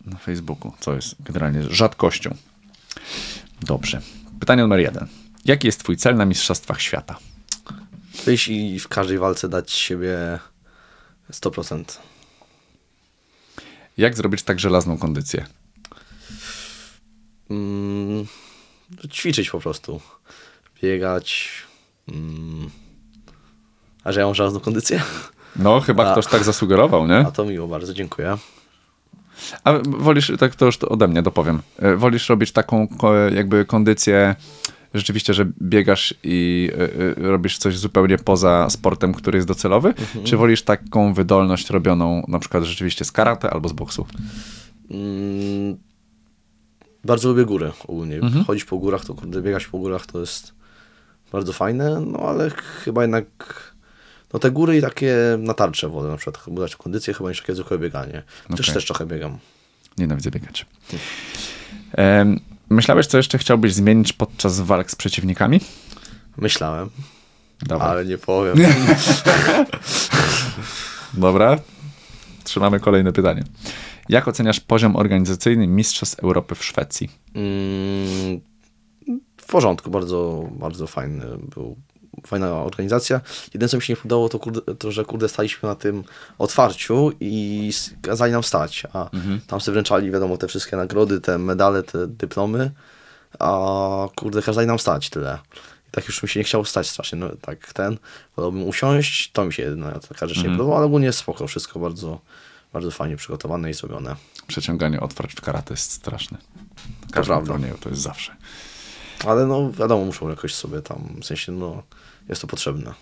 na 0.06 0.18
Facebooku, 0.18 0.74
co 0.80 0.96
jest 0.96 1.16
generalnie 1.20 1.64
rzadkością. 1.64 2.36
Dobrze. 3.62 4.02
Pytanie 4.40 4.62
numer 4.62 4.80
jeden. 4.80 5.08
Jaki 5.46 5.68
jest 5.68 5.80
twój 5.80 5.98
cel 5.98 6.16
na 6.16 6.26
Mistrzostwach 6.26 6.82
Świata? 6.82 7.18
Wyjść 8.26 8.48
i 8.48 8.80
w 8.80 8.88
każdej 8.88 9.18
walce 9.18 9.50
dać 9.50 9.72
siebie 9.72 10.40
100%. 11.32 11.84
Jak 13.98 14.16
zrobić 14.16 14.44
tak 14.44 14.60
żelazną 14.60 14.98
kondycję? 14.98 15.46
Mm, 17.50 18.28
ćwiczyć 19.12 19.50
po 19.50 19.60
prostu. 19.60 20.02
Biegać. 20.82 21.50
Mm. 22.08 22.70
A 24.04 24.12
że 24.12 24.20
ja 24.20 24.26
mam 24.26 24.36
żelazną 24.36 24.60
kondycję? 24.60 25.04
No, 25.56 25.80
chyba 25.80 26.10
A. 26.10 26.12
ktoś 26.12 26.28
tak 26.28 26.44
zasugerował, 26.44 27.08
nie? 27.08 27.18
A 27.18 27.32
to 27.32 27.46
miło 27.46 27.68
bardzo, 27.68 27.94
dziękuję. 27.94 28.38
A 29.64 29.74
wolisz, 29.86 30.32
tak 30.40 30.56
to 30.56 30.66
już 30.66 30.78
ode 30.78 31.08
mnie 31.08 31.22
dopowiem, 31.22 31.62
E, 31.80 31.96
wolisz 31.96 32.30
robić 32.30 32.52
taką 32.52 32.88
jakby 33.32 33.66
kondycję 33.66 34.36
rzeczywiście, 34.94 35.34
że 35.34 35.46
biegasz 35.62 36.14
i 36.24 36.70
y, 36.74 37.22
y, 37.24 37.30
robisz 37.30 37.58
coś 37.58 37.78
zupełnie 37.78 38.18
poza 38.18 38.70
sportem, 38.70 39.14
który 39.14 39.38
jest 39.38 39.48
docelowy? 39.48 39.94
Czy 40.24 40.38
wolisz 40.38 40.64
taką 40.64 41.14
wydolność 41.14 41.70
robioną 41.70 42.24
na 42.28 42.40
przykład 42.40 42.64
rzeczywiście 42.64 43.06
z 43.06 43.12
karate 43.12 43.50
albo 43.50 43.70
z 43.70 43.74
boksu? 43.74 44.06
Mm, 44.92 45.78
bardzo 47.04 47.30
lubię 47.30 47.46
góry 47.46 47.72
ogólnie. 47.88 48.20
Chodzić 48.48 48.66
po 48.66 48.78
górach, 48.78 49.06
to 49.06 49.14
kurde, 49.14 49.42
biegać 49.42 49.68
po 49.68 49.78
górach 49.78 50.06
to 50.06 50.20
jest 50.20 50.54
bardzo 51.32 51.54
fajne, 51.54 52.00
no 52.00 52.20
ale 52.20 52.50
chyba 52.50 53.02
jednak 53.02 53.26
no 54.34 54.40
te 54.40 54.52
góry 54.52 54.78
i 54.78 54.82
takie 54.82 55.16
natarcze 55.40 55.90
wolę 55.90 56.10
na 56.10 56.18
przykład 56.18 56.44
budować 56.48 56.76
kondycję 56.76 57.14
chyba 57.14 57.30
niż 57.30 57.42
takie 57.42 57.56
zwykłe 57.56 57.80
bieganie. 57.80 58.24
Chociaż 58.50 58.66
Okej. 58.66 58.74
też 58.74 58.86
trochę 58.86 59.06
biegam. 59.06 59.38
Nienawidzę 59.98 60.32
biegać. 60.32 60.66
Em, 61.94 62.40
myślałeś, 62.70 63.08
co 63.08 63.18
jeszcze 63.18 63.38
chciałbyś 63.38 63.74
zmienić 63.74 64.14
podczas 64.14 64.60
walk 64.60 64.92
z 64.92 64.96
przeciwnikami? 64.96 65.60
Myślałem, 66.38 66.90
Dawaj. 67.62 67.90
ale 67.90 68.06
nie 68.06 68.18
powiem. 68.18 68.58
Dobra. 71.14 71.60
Trzymamy 72.44 72.80
kolejne 72.80 73.14
pytanie. 73.14 73.44
Jak 74.10 74.28
oceniasz 74.28 74.60
poziom 74.60 74.96
organizacyjny 74.96 75.68
Mistrzostw 75.68 76.20
Europy 76.20 76.56
w 76.56 76.66
Szwecji? 76.66 77.10
Mm, 77.36 78.40
w 79.38 79.46
porządku, 79.46 79.90
bardzo, 79.92 80.50
bardzo 80.52 80.88
fajny 80.88 81.26
był. 81.56 81.78
Fajna 82.26 82.64
organizacja. 82.64 83.22
Jedyne, 83.54 83.70
co 83.70 83.78
mi 83.78 83.84
się 83.84 83.94
nie 83.94 83.98
podobało, 83.98 84.30
to, 84.30 84.40
kurde, 84.40 84.76
to 84.76 84.92
że 84.92 85.06
kurde 85.06 85.30
staliśmy 85.30 85.70
na 85.70 85.76
tym 85.76 86.04
otwarciu 86.38 87.12
i 87.20 87.72
kazali 88.02 88.32
nam 88.32 88.44
stać. 88.44 88.84
A 88.94 89.10
tam 89.48 89.62
sobie 89.62 89.74
wręczali, 89.74 90.12
wiadomo, 90.12 90.38
te 90.38 90.48
wszystkie 90.48 90.78
nagrody, 90.78 91.22
te 91.22 91.38
medale, 91.38 91.84
te 91.84 92.08
dyplomy. 92.08 92.72
A 93.40 94.08
kurde, 94.16 94.42
kazali 94.42 94.68
nam 94.68 94.80
stać 94.80 95.10
tyle. 95.10 95.40
I 95.88 95.92
tak 95.92 96.08
już 96.08 96.24
mi 96.24 96.30
się 96.30 96.40
nie 96.40 96.44
chciało 96.44 96.66
stać 96.66 96.90
strasznie. 96.90 97.20
No, 97.20 97.30
tak 97.42 97.74
ten, 97.74 97.98
wolałbym 98.36 98.64
usiąść. 98.64 99.32
To 99.32 99.46
mi 99.46 99.54
się 99.54 99.64
jedna 99.64 99.92
taka 99.92 100.28
rzecz 100.28 100.44
nie 100.44 100.50
podobała, 100.50 100.78
ale 100.78 100.86
ogólnie 100.86 101.06
jest 101.06 101.20
spoko. 101.20 101.48
Wszystko 101.48 101.80
bardzo, 101.80 102.20
bardzo 102.74 102.92
fajnie 102.92 103.18
przygotowane 103.18 103.70
i 103.70 103.74
zrobione. 103.74 104.16
Przeciąganie 104.48 105.00
otwarć 105.00 105.34
w 105.34 105.42
karate 105.42 105.74
jest 105.74 105.92
straszne. 105.92 106.38
To 107.08 107.14
Każdy 107.14 107.48
turnieju 107.48 107.78
to 107.78 107.90
jest 107.90 108.02
zawsze. 108.02 108.36
Ale 109.26 109.46
no 109.46 109.72
wiadomo, 109.72 110.06
muszą 110.06 110.30
jakoś 110.30 110.54
sobie 110.54 110.82
tam, 110.82 110.98
w 111.22 111.26
sensie 111.26 111.52
no 111.52 111.84
jest 112.30 112.42
to 112.42 112.48
potrzebne. 112.48 112.94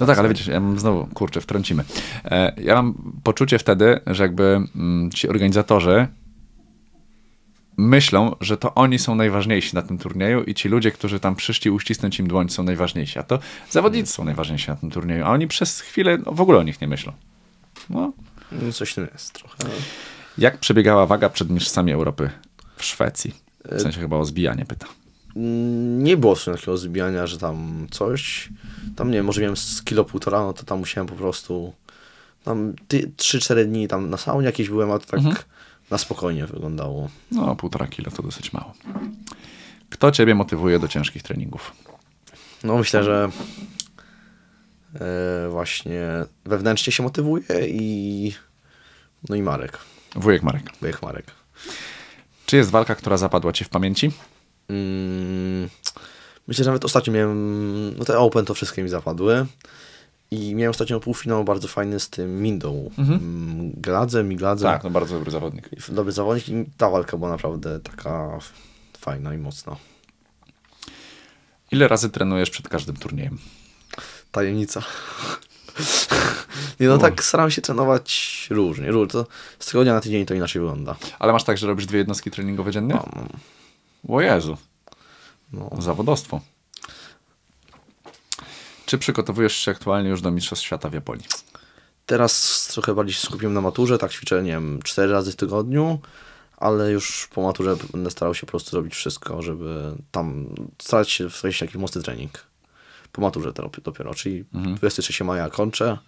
No 0.00 0.06
tak, 0.06 0.18
ale 0.18 0.28
widzisz, 0.28 0.46
ja 0.46 0.60
mam 0.60 0.78
znowu, 0.78 1.06
kurczę, 1.06 1.40
wtrącimy. 1.40 1.84
E, 2.24 2.52
ja 2.62 2.74
mam 2.74 3.12
poczucie 3.22 3.58
wtedy, 3.58 4.00
że 4.06 4.22
jakby 4.22 4.60
mm, 4.76 5.10
ci 5.10 5.28
organizatorzy 5.28 6.06
myślą, 7.76 8.36
że 8.40 8.56
to 8.56 8.74
oni 8.74 8.98
są 8.98 9.14
najważniejsi 9.14 9.74
na 9.74 9.82
tym 9.82 9.98
turnieju 9.98 10.42
i 10.42 10.54
ci 10.54 10.68
ludzie, 10.68 10.90
którzy 10.90 11.20
tam 11.20 11.36
przyszli 11.36 11.70
uścisnąć 11.70 12.18
im 12.18 12.28
dłoń 12.28 12.48
są 12.48 12.62
najważniejsi, 12.62 13.18
a 13.18 13.22
to 13.22 13.38
zawodnicy 13.70 14.12
są 14.12 14.24
najważniejsi 14.24 14.70
na 14.70 14.76
tym 14.76 14.90
turnieju, 14.90 15.24
a 15.24 15.28
oni 15.28 15.48
przez 15.48 15.80
chwilę 15.80 16.18
no, 16.26 16.32
w 16.32 16.40
ogóle 16.40 16.58
o 16.58 16.62
nich 16.62 16.80
nie 16.80 16.88
myślą. 16.88 17.12
No. 17.90 18.12
No, 18.52 18.72
coś 18.72 18.90
w 18.90 18.94
tym 18.94 19.08
jest 19.12 19.32
trochę. 19.32 19.56
Jak 20.38 20.58
przebiegała 20.58 21.06
waga 21.06 21.28
przed 21.28 21.50
mistrzostwami 21.50 21.92
Europy 21.92 22.30
w 22.76 22.84
Szwecji? 22.84 23.34
W 23.64 23.80
sensie 23.80 24.00
chyba 24.00 24.16
o 24.16 24.24
zbijanie 24.24 24.64
pyta. 24.64 24.86
Nie 25.36 26.16
było 26.16 26.34
w 26.34 26.44
takiego 26.44 26.76
zbijania, 26.76 27.26
że 27.26 27.38
tam 27.38 27.86
coś. 27.90 28.48
Tam 28.96 29.10
nie 29.10 29.16
wiem, 29.16 29.26
może 29.26 29.40
miałem 29.40 29.56
z 29.56 29.82
kilo 29.82 30.04
półtora, 30.04 30.40
no 30.40 30.52
to 30.52 30.64
tam 30.64 30.78
musiałem 30.78 31.06
po 31.06 31.14
prostu. 31.14 31.72
Tam 32.44 32.72
3-4 33.16 33.64
dni 33.64 33.88
tam 33.88 34.10
na 34.10 34.16
saunie 34.16 34.46
jakieś 34.46 34.68
byłem, 34.68 34.90
a 34.90 34.98
to 34.98 35.06
tak 35.06 35.44
na 35.90 35.98
spokojnie 35.98 36.46
wyglądało. 36.46 37.08
No, 37.30 37.56
półtora 37.56 37.86
kilo 37.86 38.10
to 38.10 38.22
dosyć 38.22 38.52
mało. 38.52 38.72
Kto 39.90 40.10
ciebie 40.10 40.34
motywuje 40.34 40.78
do 40.78 40.88
ciężkich 40.88 41.22
treningów? 41.22 41.72
No 42.64 42.78
myślę, 42.78 43.04
że 43.04 43.28
e, 44.94 45.48
właśnie 45.50 46.02
wewnętrznie 46.44 46.92
się 46.92 47.02
motywuje 47.02 47.68
i 47.68 48.32
no 49.28 49.36
i 49.36 49.42
Marek. 49.42 49.78
Wujek 50.16 50.42
Marek. 50.42 50.70
Wujek 50.80 51.02
Marek. 51.02 51.26
Czy 52.46 52.56
jest 52.56 52.70
walka, 52.70 52.94
która 52.94 53.16
zapadła 53.16 53.52
ci 53.52 53.64
w 53.64 53.68
pamięci? 53.68 54.10
Mm, 54.68 55.68
myślę, 56.46 56.64
że 56.64 56.70
nawet 56.70 56.84
ostatnio 56.84 57.12
miałem, 57.12 57.98
no 57.98 58.04
te 58.04 58.18
Open 58.18 58.44
to 58.44 58.54
wszystkie 58.54 58.82
mi 58.82 58.88
zapadły. 58.88 59.46
I 60.30 60.54
miałem 60.54 60.70
ostatnio 60.70 61.00
półfinał 61.00 61.44
bardzo 61.44 61.68
fajny 61.68 62.00
z 62.00 62.10
tym 62.10 62.42
Mindą. 62.42 62.90
Mhm. 62.98 63.72
Gladzem 63.76 64.32
i 64.32 64.36
Gladzem. 64.36 64.70
Tak, 64.70 64.84
no 64.84 64.90
bardzo 64.90 65.14
dobry 65.14 65.30
zawodnik. 65.30 65.70
Dobry 65.88 66.12
zawodnik 66.12 66.48
i 66.48 66.64
ta 66.76 66.90
walka 66.90 67.16
była 67.16 67.30
naprawdę 67.30 67.80
taka 67.80 68.38
fajna 68.98 69.34
i 69.34 69.38
mocna. 69.38 69.76
Ile 71.72 71.88
razy 71.88 72.10
trenujesz 72.10 72.50
przed 72.50 72.68
każdym 72.68 72.96
turniejem? 72.96 73.38
Tajemnica. 74.32 74.82
Nie 76.80 76.88
no, 76.88 76.98
tak 76.98 77.24
staram 77.24 77.50
się 77.50 77.62
trenować 77.62 78.46
różnie. 78.50 78.90
różnie. 78.90 79.12
To 79.12 79.26
z 79.58 79.66
tygodnia 79.66 79.94
na 79.94 80.00
tydzień 80.00 80.26
to 80.26 80.34
inaczej 80.34 80.60
wygląda. 80.62 80.96
Ale 81.18 81.32
masz 81.32 81.44
tak, 81.44 81.58
że 81.58 81.66
robisz 81.66 81.86
dwie 81.86 81.98
jednostki 81.98 82.30
treningowe 82.30 82.72
dziennie? 82.72 82.94
No, 82.94 83.26
O 84.08 84.20
Jezu, 84.20 84.56
no. 85.52 85.70
zawodostwo. 85.78 86.40
Czy 88.86 88.98
przygotowujesz 88.98 89.56
się 89.56 89.70
aktualnie 89.70 90.10
już 90.10 90.20
do 90.20 90.30
Mistrzostw 90.30 90.64
Świata 90.64 90.90
w 90.90 90.94
Japonii? 90.94 91.26
Teraz 92.06 92.66
trochę 92.72 92.94
bardziej 92.94 93.14
się 93.14 93.26
skupiłem 93.26 93.54
na 93.54 93.60
maturze, 93.60 93.98
tak 93.98 94.12
ćwiczę, 94.12 94.42
nie 94.42 94.50
wiem, 94.50 94.82
cztery 94.82 95.12
razy 95.12 95.32
w 95.32 95.36
tygodniu, 95.36 96.00
ale 96.56 96.90
już 96.90 97.28
po 97.34 97.42
maturze 97.42 97.76
będę 97.92 98.10
starał 98.10 98.34
się 98.34 98.46
po 98.46 98.50
prostu 98.50 98.76
robić 98.76 98.94
wszystko, 98.94 99.42
żeby 99.42 99.94
tam 100.10 100.54
starać 100.78 101.10
się 101.10 101.28
wejść 101.28 101.58
taki 101.58 101.78
mocny 101.78 102.02
trening. 102.02 102.46
Po 103.12 103.22
maturze 103.22 103.52
to 103.52 103.70
dopiero, 103.84 104.14
czyli 104.14 104.44
23 104.76 105.24
maja 105.24 105.50
kończę 105.50 105.98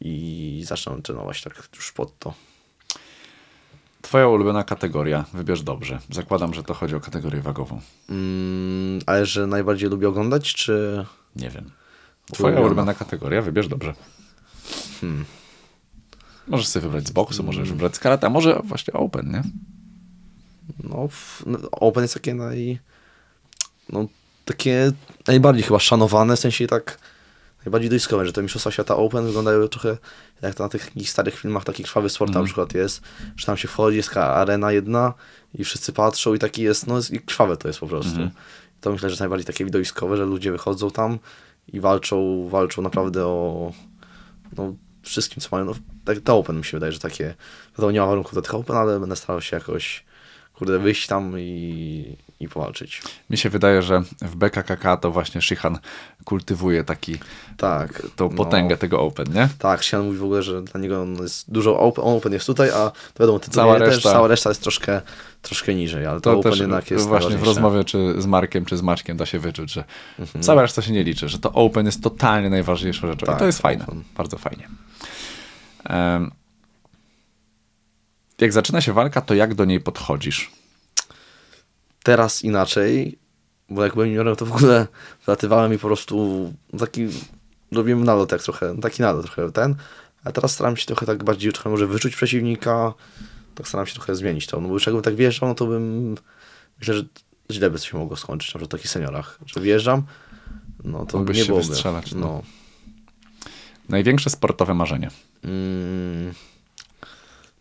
i 0.00 0.62
zacznę 0.66 1.02
trenować 1.02 1.42
tak 1.42 1.68
już 1.76 1.92
pod 1.92 2.18
to. 2.18 2.34
Twoja 4.06 4.28
ulubiona 4.28 4.64
kategoria, 4.64 5.24
wybierz 5.32 5.62
dobrze. 5.62 5.98
Zakładam, 6.10 6.54
że 6.54 6.62
to 6.62 6.74
chodzi 6.74 6.94
o 6.94 7.00
kategorię 7.00 7.40
wagową. 7.40 7.80
Mm, 8.10 9.00
ale 9.06 9.26
że 9.26 9.46
najbardziej 9.46 9.90
lubię 9.90 10.08
oglądać, 10.08 10.54
czy... 10.54 11.04
Nie 11.36 11.50
wiem. 11.50 11.70
Twoja 12.32 12.48
Ulubiona. 12.48 12.66
ulubiona 12.66 12.94
kategoria, 12.94 13.42
wybierz 13.42 13.68
dobrze. 13.68 13.94
Hmm. 15.00 15.24
Możesz 16.46 16.66
sobie 16.68 16.82
wybrać 16.82 17.08
z 17.08 17.10
boksu, 17.10 17.42
możesz 17.42 17.68
wybrać 17.68 17.96
z 17.96 17.98
karate, 17.98 18.26
a 18.26 18.30
może 18.30 18.60
właśnie 18.64 18.94
open, 18.94 19.30
nie? 19.30 19.42
No, 20.84 21.08
no, 21.46 21.58
Open 21.70 22.02
jest 22.04 22.14
takie 22.14 22.34
naj... 22.34 22.78
No, 23.88 24.06
takie 24.44 24.92
najbardziej 25.26 25.64
chyba 25.64 25.78
szanowane, 25.78 26.36
w 26.36 26.40
sensie 26.40 26.66
tak 26.66 26.98
najbardziej 27.66 27.90
doiskowe, 27.90 28.26
że 28.26 28.32
te 28.32 28.42
Mistrzostwa 28.42 28.70
Świata 28.70 28.96
Open 28.96 29.26
wyglądają 29.26 29.68
trochę 29.68 29.98
jak 30.42 30.54
to 30.54 30.62
na 30.62 30.68
tych 30.68 30.90
starych 31.04 31.34
filmach, 31.34 31.64
taki 31.64 31.84
krwawy 31.84 32.10
sport 32.10 32.34
na 32.34 32.42
przykład 32.42 32.74
jest, 32.74 33.02
że 33.36 33.46
tam 33.46 33.56
się 33.56 33.68
wchodzi, 33.68 33.96
jest 33.96 34.08
taka 34.08 34.34
arena 34.34 34.72
jedna 34.72 35.14
i 35.54 35.64
wszyscy 35.64 35.92
patrzą 35.92 36.34
i 36.34 36.38
taki 36.38 36.62
jest, 36.62 36.86
no 36.86 36.98
i 37.12 37.20
krwawe 37.20 37.56
to 37.56 37.68
jest 37.68 37.80
po 37.80 37.86
prostu. 37.86 38.18
To 38.80 38.92
myślę, 38.92 39.08
że 39.08 39.12
jest 39.12 39.20
najbardziej 39.20 39.46
takie 39.46 39.64
widowiskowe, 39.64 40.16
że 40.16 40.24
ludzie 40.24 40.52
wychodzą 40.52 40.90
tam 40.90 41.18
i 41.68 41.80
walczą, 41.80 42.48
walczą 42.48 42.82
naprawdę 42.82 43.26
o 43.26 43.72
no, 44.56 44.74
wszystkim, 45.02 45.40
co 45.40 45.48
mają. 45.52 45.64
No, 45.64 45.74
tak, 46.04 46.20
te 46.20 46.32
Open 46.32 46.58
mi 46.58 46.64
się 46.64 46.76
wydaje, 46.76 46.92
że 46.92 46.98
takie, 46.98 47.34
wiadomo, 47.72 47.90
nie 47.90 48.00
ma 48.00 48.06
warunków 48.06 48.34
do 48.34 48.42
tych 48.42 48.54
Open, 48.54 48.76
ale 48.76 49.00
będę 49.00 49.16
starał 49.16 49.40
się 49.40 49.56
jakoś, 49.56 50.04
kurde, 50.54 50.78
wyjść 50.78 51.06
tam 51.06 51.38
i, 51.38 52.16
i 52.40 52.48
powalczyć. 52.48 53.02
Mi 53.30 53.36
się 53.38 53.50
wydaje, 53.50 53.82
że 53.82 54.02
w 54.22 54.36
BKKK 54.36 54.96
to 54.96 55.10
właśnie 55.10 55.40
Shihan 55.42 55.78
kultywuje 56.24 56.84
taki, 56.84 57.16
Tak. 57.56 58.02
tą 58.16 58.28
no. 58.28 58.36
potęgę 58.36 58.76
tego 58.76 59.00
open, 59.00 59.26
nie? 59.34 59.48
Tak, 59.58 59.82
Sian 59.82 60.04
mówi 60.06 60.18
w 60.18 60.24
ogóle, 60.24 60.42
że 60.42 60.62
dla 60.62 60.80
niego 60.80 61.06
jest 61.22 61.52
dużo 61.52 61.78
open, 61.80 62.04
open 62.04 62.32
jest 62.32 62.46
tutaj, 62.46 62.70
a 62.70 62.90
to 63.14 63.20
wiadomo, 63.20 63.38
ty 63.38 63.50
Cała 63.50 63.74
cała, 63.74 63.86
też, 63.86 63.96
reszta- 63.96 64.12
cała 64.12 64.28
reszta 64.28 64.50
jest 64.50 64.62
troszkę, 64.62 65.00
troszkę 65.42 65.74
niżej, 65.74 66.06
ale 66.06 66.20
to, 66.20 66.32
To 66.32 66.38
open 66.38 66.52
też 66.52 66.60
jednak 66.60 66.90
jest 66.90 67.06
właśnie 67.06 67.36
w 67.36 67.42
rozmowie 67.42 67.84
czy 67.84 68.14
z 68.22 68.26
Markiem, 68.26 68.64
czy 68.64 68.76
z 68.76 68.82
Maćkiem 68.82 69.16
da 69.16 69.26
się 69.26 69.38
wyczuć, 69.38 69.72
że 69.72 69.84
Mhm. 70.18 70.42
cała 70.44 70.62
reszta 70.62 70.82
się 70.82 70.92
nie 70.92 71.04
liczy, 71.04 71.28
że 71.28 71.38
to 71.38 71.52
open 71.52 71.86
jest 71.86 72.02
totalnie 72.02 72.50
najważniejszą 72.50 73.06
rzeczą. 73.06 73.26
I 73.26 73.26
Tak, 73.26 73.38
to 73.38 73.46
jest 73.46 73.58
fajne, 73.62 73.84
open. 73.86 74.02
bardzo 74.16 74.38
fajnie. 74.38 74.68
Em, 75.84 76.30
jak 78.40 78.52
zaczyna 78.52 78.80
się 78.80 78.92
walka, 78.92 79.20
to 79.20 79.34
jak 79.34 79.54
do 79.54 79.64
niej 79.64 79.80
podchodzisz? 79.80 80.50
Teraz 82.06 82.44
inaczej, 82.44 83.18
bo 83.70 83.84
jak 83.84 83.94
byłem 83.94 84.08
juniorem, 84.08 84.36
to 84.36 84.46
w 84.46 84.52
ogóle 84.52 84.86
wylatywałem 85.26 85.74
i 85.74 85.78
po 85.78 85.86
prostu 85.86 86.52
taki, 86.78 87.08
robiłem 87.72 88.04
nalot 88.04 88.32
jak 88.32 88.42
trochę, 88.42 88.80
taki 88.80 89.02
nalot 89.02 89.26
trochę 89.26 89.52
ten, 89.52 89.74
a 90.24 90.32
teraz 90.32 90.54
staram 90.54 90.76
się 90.76 90.86
trochę 90.86 91.06
tak 91.06 91.24
bardziej 91.24 91.52
trochę 91.52 91.70
może 91.70 91.86
wyczuć 91.86 92.16
przeciwnika, 92.16 92.94
tak 93.54 93.68
staram 93.68 93.86
się 93.86 93.94
trochę 93.94 94.14
zmienić 94.14 94.46
to, 94.46 94.60
no 94.60 94.68
bo 94.68 94.74
już 94.74 94.86
jakbym 94.86 95.02
tak 95.02 95.14
wjeżdżał, 95.16 95.48
no 95.48 95.54
to 95.54 95.66
bym, 95.66 96.14
myślę, 96.78 96.94
że 96.94 97.02
źle 97.50 97.70
by 97.70 97.78
się 97.78 97.98
mogło 97.98 98.16
skończyć, 98.16 98.48
na 98.54 98.58
przykład 98.58 98.70
w 98.70 98.72
takich 98.72 98.90
seniorach, 98.90 99.38
że 99.46 99.60
wjeżdżam, 99.60 100.02
no 100.84 101.06
to 101.06 101.18
Mógłbyś 101.18 101.38
nie 101.38 101.44
byłoby. 101.44 101.66
wystrzelać, 101.66 102.12
no. 102.12 102.20
no. 102.20 102.42
Największe 103.88 104.30
sportowe 104.30 104.74
marzenie. 104.74 105.10
Mm, 105.44 106.34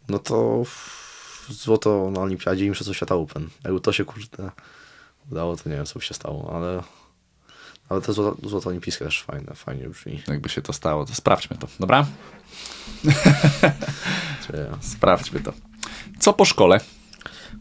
no 0.09 0.19
to 0.19 0.63
w- 0.65 1.04
złoto 1.49 2.11
na 2.11 2.21
olimpiadzie 2.21 2.65
i 2.65 2.69
mistrzostwo 2.69 2.93
świata 2.93 3.15
Open. 3.15 3.49
Jakby 3.63 3.81
to 3.81 3.93
się 3.93 4.05
kurde 4.05 4.51
udało, 5.31 5.55
to 5.55 5.69
nie 5.69 5.75
wiem 5.75 5.85
co 5.85 5.99
by 5.99 6.05
się 6.05 6.13
stało, 6.13 6.53
ale 6.55 6.83
ale 7.89 8.01
to 8.01 8.13
złoto, 8.13 8.49
złoto 8.49 8.69
olimpijskie 8.69 9.05
też 9.05 9.23
fajne, 9.23 9.55
fajnie 9.55 9.89
brzmi. 9.89 10.23
Jakby 10.27 10.49
się 10.49 10.61
to 10.61 10.73
stało, 10.73 11.05
to 11.05 11.15
sprawdźmy 11.15 11.57
to, 11.57 11.67
dobra? 11.79 12.05
Sprawdźmy 14.95 15.39
to. 15.39 15.53
Co 16.19 16.33
po 16.33 16.45
szkole? 16.45 16.79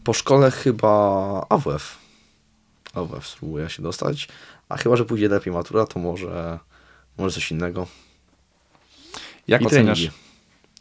Po 0.03 0.13
szkole 0.13 0.51
chyba 0.51 0.91
AWF. 1.49 1.97
AWF 2.93 3.27
spróbuję 3.27 3.69
się 3.69 3.83
dostać, 3.83 4.27
a 4.69 4.77
chyba, 4.77 4.95
że 4.95 5.05
pójdzie 5.05 5.29
lepiej 5.29 5.53
matura, 5.53 5.85
to 5.85 5.99
może, 5.99 6.59
może 7.17 7.35
coś 7.35 7.51
innego. 7.51 7.87
Jak 9.47 9.61
I 9.61 9.65
oceniasz... 9.65 9.99
treningi, 9.99 10.24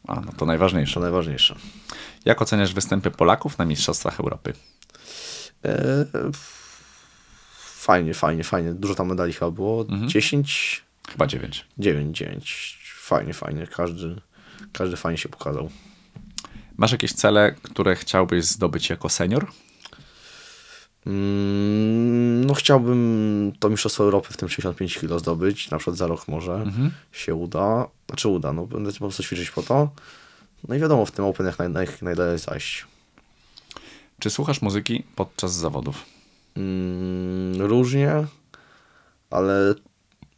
A, 0.09 0.21
no 0.21 0.33
to 0.33 0.47
najważniejsze. 0.47 0.95
to 0.95 1.01
najważniejsze. 1.01 1.55
Jak 2.25 2.43
oceniasz 2.43 2.75
występy 2.75 3.11
Polaków 3.11 3.59
na 3.59 3.65
Mistrzostwach 3.65 4.21
Europy? 4.21 4.53
E, 5.65 6.05
fajnie, 7.59 8.15
fajnie, 8.15 8.45
fajnie. 8.45 8.75
Dużo 8.75 8.95
tam 8.95 9.09
medali 9.09 9.33
chyba 9.33 9.51
było. 9.51 9.85
10, 10.07 10.85
Chyba 11.09 11.27
dziewięć. 11.27 11.67
9, 11.79 12.19
9. 12.19 12.79
Fajnie, 12.97 13.35
fajnie. 13.35 13.67
Każdy, 13.67 14.21
każdy 14.73 14.97
fajnie 14.97 15.19
się 15.19 15.29
pokazał. 15.29 15.71
Masz 16.77 16.93
jakieś 16.93 17.13
cele, 17.13 17.53
które 17.63 17.97
chciałbyś 17.97 18.45
zdobyć 18.45 18.91
jako 18.91 19.09
senior? 19.09 19.47
Mm, 21.07 22.45
no 22.45 22.55
chciałbym 22.55 23.53
to 23.59 23.69
Mistrzostwo 23.71 24.05
Europy 24.05 24.29
w 24.33 24.37
tym 24.37 24.49
65 24.49 24.99
kg 24.99 25.19
zdobyć. 25.19 25.71
Na 25.71 25.79
przykład 25.79 25.97
za 25.97 26.07
rok 26.07 26.29
może 26.29 26.65
się 27.13 27.35
uda. 27.35 27.87
Znaczy 28.09 28.29
uda, 28.29 28.53
no 28.53 28.67
będę 28.67 28.93
po 28.93 28.99
prostu 28.99 29.23
ćwiczyć 29.23 29.51
po 29.51 29.63
to. 29.63 29.91
No 30.69 30.75
i 30.75 30.79
wiadomo, 30.79 31.07
w 31.07 31.11
tym 31.11 31.25
Open 31.25 31.47
jak, 31.47 31.59
naj, 31.59 31.71
naj, 31.71 31.87
najdalej 32.03 32.39
zajść. 32.39 32.87
Czy 34.19 34.31
słuchasz 34.31 34.63
muzyki 34.63 35.05
podczas 35.17 35.55
zawodów? 35.55 36.05
Mm, 36.57 37.63
różnie, 37.63 38.27
ale 39.31 39.75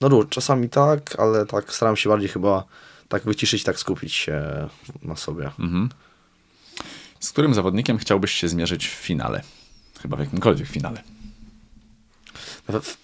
no 0.00 0.08
ró- 0.08 0.28
czasami 0.28 0.68
tak, 0.68 1.16
ale 1.18 1.46
tak 1.46 1.72
staram 1.74 1.96
się 1.96 2.08
bardziej 2.10 2.28
chyba 2.28 2.64
tak 3.08 3.22
wyciszyć, 3.24 3.62
tak 3.64 3.78
skupić 3.78 4.12
się 4.14 4.68
na 5.02 5.16
sobie. 5.16 5.50
Z 7.20 7.30
którym 7.32 7.54
zawodnikiem 7.54 7.98
chciałbyś 7.98 8.32
się 8.32 8.48
zmierzyć 8.48 8.86
w 8.86 8.90
finale? 8.90 9.42
Chyba 10.02 10.16
w 10.16 10.20
jakimkolwiek 10.20 10.68
finale. 10.68 11.02
Nawet, 12.68 12.96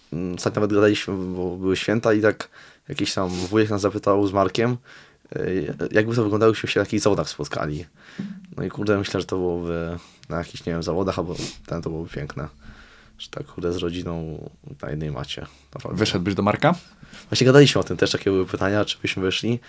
nawet 0.55 0.73
gadaliśmy, 0.73 1.15
bo 1.15 1.57
były 1.57 1.77
święta 1.77 2.13
i 2.13 2.21
tak 2.21 2.49
jakiś 2.89 3.15
tam 3.15 3.29
wujek 3.29 3.71
nas 3.71 3.81
zapytał 3.81 4.27
z 4.27 4.33
Markiem, 4.33 4.77
y, 5.37 5.75
jakby 5.91 6.17
to 6.17 6.23
wyglądało, 6.23 6.51
jakbyśmy 6.51 6.69
się 6.69 6.81
na 6.81 6.85
jakichś 6.85 7.03
zawodach 7.03 7.29
spotkali. 7.29 7.87
No 8.57 8.65
i 8.65 8.69
kurde, 8.69 8.99
myślę, 8.99 9.21
że 9.21 9.27
to 9.27 9.37
byłoby 9.37 9.99
na 10.29 10.39
jakichś, 10.39 10.67
nie 10.67 10.73
wiem, 10.73 10.83
zawodach, 10.83 11.19
albo 11.19 11.35
ten 11.67 11.83
to 11.83 11.91
byłoby 11.91 12.11
piękne. 12.11 12.49
Że 13.19 13.29
tak 13.29 13.47
kurde 13.47 13.73
z 13.73 13.77
rodziną 13.77 14.39
na 14.83 14.91
jednej 14.91 15.11
macie. 15.11 15.47
Naprawdę. 15.75 15.99
Wyszedłbyś 15.99 16.35
do 16.35 16.43
Marka? 16.43 16.75
Właśnie 17.29 17.45
gadaliśmy 17.45 17.81
o 17.81 17.85
tym, 17.85 17.97
też 17.97 18.11
takie 18.11 18.31
były 18.31 18.47
pytania, 18.47 18.85
czy 18.85 18.99
byśmy 19.03 19.23
wyszli. 19.23 19.61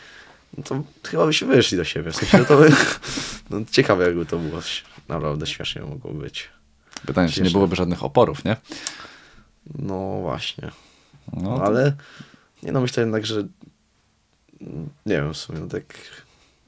No 0.57 0.63
to 0.63 0.83
chyba 1.03 1.25
byśmy 1.25 1.47
wyszli 1.55 1.77
do 1.77 1.83
siebie. 1.83 2.11
W 2.11 2.15
sensie, 2.15 2.45
to 2.45 2.57
by, 2.57 2.71
no, 3.49 3.59
ciekawe 3.71 4.05
jakby 4.05 4.25
to 4.25 4.37
było. 4.37 4.61
Naprawdę 5.09 5.47
śmiesznie 5.47 5.81
mogło 5.81 6.11
być. 6.11 6.49
Pytanie, 7.05 7.29
czy 7.29 7.41
nie 7.41 7.49
byłoby 7.49 7.75
żadnych 7.75 8.03
oporów, 8.03 8.45
nie? 8.45 8.55
No 9.79 10.19
właśnie. 10.21 10.71
No, 11.33 11.41
No, 11.41 11.57
to- 11.57 11.65
ale 11.65 11.95
nie 12.63 12.71
no, 12.71 12.81
myślę 12.81 13.01
jednak, 13.03 13.25
że 13.25 13.43
nie 15.05 15.15
wiem, 15.15 15.33
w 15.33 15.37
sumie 15.37 15.59
no, 15.59 15.67
tak 15.67 15.83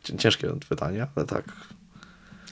cię- 0.04 0.18
ciężkie 0.18 0.48
pytanie, 0.70 1.08
ale 1.16 1.26
tak. 1.26 1.44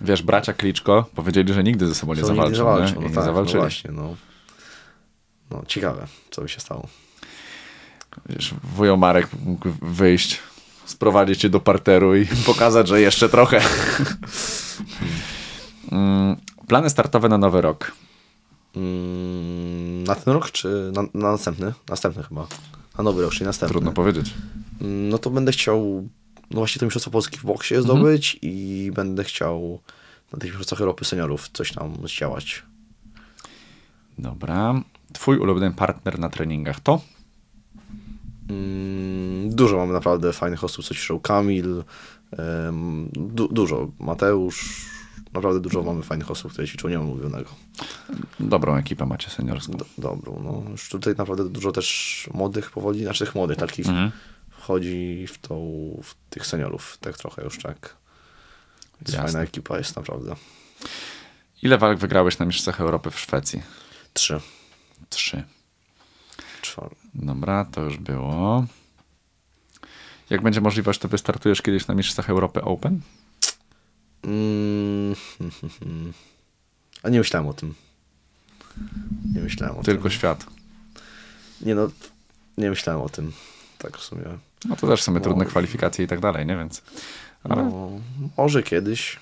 Wiesz, 0.01 0.21
bracia 0.23 0.53
Kliczko 0.53 1.05
powiedzieli, 1.15 1.53
że 1.53 1.63
nigdy 1.63 1.87
ze 1.87 1.95
sobą 1.95 2.13
nie 2.13 2.21
Co 2.21 2.27
zawalczą. 2.27 3.01
nie? 3.01 3.07
No 3.09 3.15
tak, 3.15 3.23
zawalczyli. 3.23 3.55
No 3.55 3.61
właśnie, 3.61 3.91
no. 3.91 4.15
No 5.51 5.63
ciekawe, 5.67 6.07
co 6.31 6.41
by 6.41 6.49
się 6.49 6.59
stało. 6.59 6.87
Wiesz, 8.29 8.53
wujo 8.63 8.97
Marek 8.97 9.27
mógł 9.45 9.69
wyjść, 9.81 10.39
sprowadzić 10.85 11.39
cię 11.39 11.49
do 11.49 11.59
parteru 11.59 12.15
i 12.15 12.25
pokazać, 12.45 12.87
że 12.87 13.01
jeszcze 13.01 13.29
trochę. 13.29 13.61
Mm, 16.73 16.81
Plany 16.81 16.89
startowe 16.89 17.29
na 17.29 17.37
nowy 17.37 17.61
rok. 17.61 17.91
Mm, 18.75 20.03
na 20.03 20.15
ten 20.15 20.33
rok, 20.33 20.51
czy 20.51 20.91
na, 20.95 21.01
na 21.13 21.31
następny? 21.31 21.73
Następny 21.89 22.23
chyba. 22.23 22.47
Na 22.97 23.03
nowy 23.03 23.21
rok, 23.21 23.31
czyli 23.33 23.45
następny. 23.45 23.71
Trudno 23.73 23.91
powiedzieć. 23.91 24.33
Mm, 24.81 25.09
No 25.09 25.17
to 25.17 25.29
będę 25.29 25.51
chciał 25.51 26.07
no 26.51 26.57
właśnie 26.59 26.79
to 26.79 26.85
Mistrzostwo 26.85 27.11
Polski 27.11 27.37
w 27.37 27.45
boksie 27.45 27.75
Mhm. 27.75 27.83
zdobyć 27.97 28.39
i 28.41 28.91
będę 28.95 29.23
chciał 29.23 29.79
na 30.33 30.39
tych 30.39 30.49
Mistrzostwach 30.49 30.81
Europy 30.81 31.05
Seniorów 31.05 31.49
coś 31.53 31.71
tam 31.71 31.93
zdziałać. 32.07 32.63
Dobra. 34.19 34.81
Twój 35.13 35.37
ulubiony 35.37 35.71
partner 35.71 36.19
na 36.19 36.29
treningach 36.29 36.79
to? 36.79 37.01
Mm, 38.49 39.49
Dużo 39.55 39.77
mamy 39.77 39.93
naprawdę 39.93 40.33
fajnych 40.33 40.63
osób, 40.63 40.85
co 40.85 40.93
ćwiczą. 40.93 41.19
Kamil, 41.19 41.83
du 43.15 43.47
dużo. 43.47 43.87
Mateusz, 43.99 44.85
naprawdę 45.33 45.59
dużo 45.59 45.83
mamy 45.83 46.03
fajnych 46.03 46.31
osób, 46.31 46.51
które 46.51 46.67
ćwiczą, 46.67 46.87
nie 46.89 46.97
mam 46.97 47.09
ulubionego. 47.09 47.49
Dobrą 48.39 48.75
ekipę 48.75 49.05
macie 49.05 49.29
seniorską. 49.29 49.73
Do, 49.73 49.85
dobrą, 49.97 50.41
no. 50.43 50.71
Już 50.71 50.89
tutaj 50.89 51.15
naprawdę 51.17 51.49
dużo 51.49 51.71
też 51.71 52.29
młodych 52.33 52.71
powoli, 52.71 53.03
znaczy 53.03 53.25
tych 53.25 53.35
młodych 53.35 53.57
takich 53.57 53.87
Mhm. 53.87 54.11
wchodzi 54.49 55.27
w 55.27 55.37
tą, 55.37 55.55
w 56.03 56.15
tych 56.29 56.45
seniorów, 56.47 56.97
tak 57.01 57.17
trochę 57.17 57.43
już 57.43 57.59
tak. 57.59 57.95
Więc 59.01 59.13
Jasne. 59.13 59.23
fajna 59.23 59.41
ekipa 59.41 59.77
jest 59.77 59.95
naprawdę. 59.95 60.35
Ile 61.63 61.77
walk 61.77 61.99
wygrałeś 61.99 62.39
na 62.39 62.45
Mistrzostwach 62.45 62.81
Europy 62.81 63.11
w 63.11 63.19
Szwecji? 63.19 63.63
Trzy, 64.13 64.39
Trzy. 65.09 65.43
czwarte. 66.61 66.95
Dobra, 67.13 67.65
to 67.65 67.81
już 67.81 67.97
było. 67.97 68.65
Jak 70.29 70.41
będzie 70.41 70.61
możliwość, 70.61 70.99
to 70.99 71.07
wystartujesz 71.07 71.61
kiedyś 71.61 71.87
na 71.87 71.93
Mistrzostwach 71.95 72.29
Europy 72.29 72.61
Open? 72.61 73.01
Mm, 74.23 75.15
a 77.03 77.09
nie 77.09 77.17
myślałem 77.19 77.47
o 77.49 77.53
tym. 77.53 77.73
Nie 79.35 79.41
myślałem 79.41 79.77
o 79.77 79.83
Tylko 79.83 80.03
tym. 80.03 80.11
świat. 80.11 80.45
Nie 81.61 81.75
no, 81.75 81.87
nie 82.57 82.69
myślałem 82.69 83.01
o 83.01 83.09
tym. 83.09 83.31
Tak 83.77 83.97
w 83.97 84.03
sumie. 84.03 84.23
No 84.65 84.75
to 84.75 84.87
też 84.87 85.03
są 85.03 85.13
No. 85.13 85.19
trudne 85.19 85.45
kwalifikacje 85.45 86.05
i 86.05 86.07
tak 86.07 86.19
dalej, 86.19 86.45
nie? 86.45 86.57
Więc... 86.57 86.81
Ale... 87.43 87.63
No, 87.63 87.89
może 88.37 88.63
kiedyś. 88.63 89.19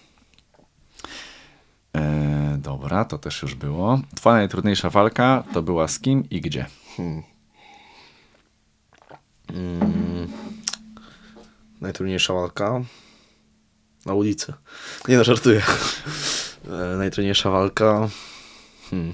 E, 1.98 2.58
dobra, 2.60 3.06
to 3.06 3.18
też 3.18 3.42
już 3.42 3.56
było. 3.56 4.02
Twoja 4.16 4.36
najtrudniejsza 4.36 4.90
walka 4.90 5.44
to 5.54 5.62
była 5.62 5.88
z 5.88 6.00
kim 6.00 6.30
i 6.30 6.42
gdzie? 6.42 6.66
Hmm. 6.98 7.24
Mm, 9.54 10.28
najtrudniejsza 11.82 12.34
walka 12.34 12.82
na 14.06 14.14
ulicy. 14.14 14.54
Nie 15.08 15.18
no, 15.18 15.24
żartuję. 15.24 15.62
E, 16.68 16.98
najtrudniejsza 16.98 17.50
walka. 17.50 18.10
Hmm. 18.90 19.14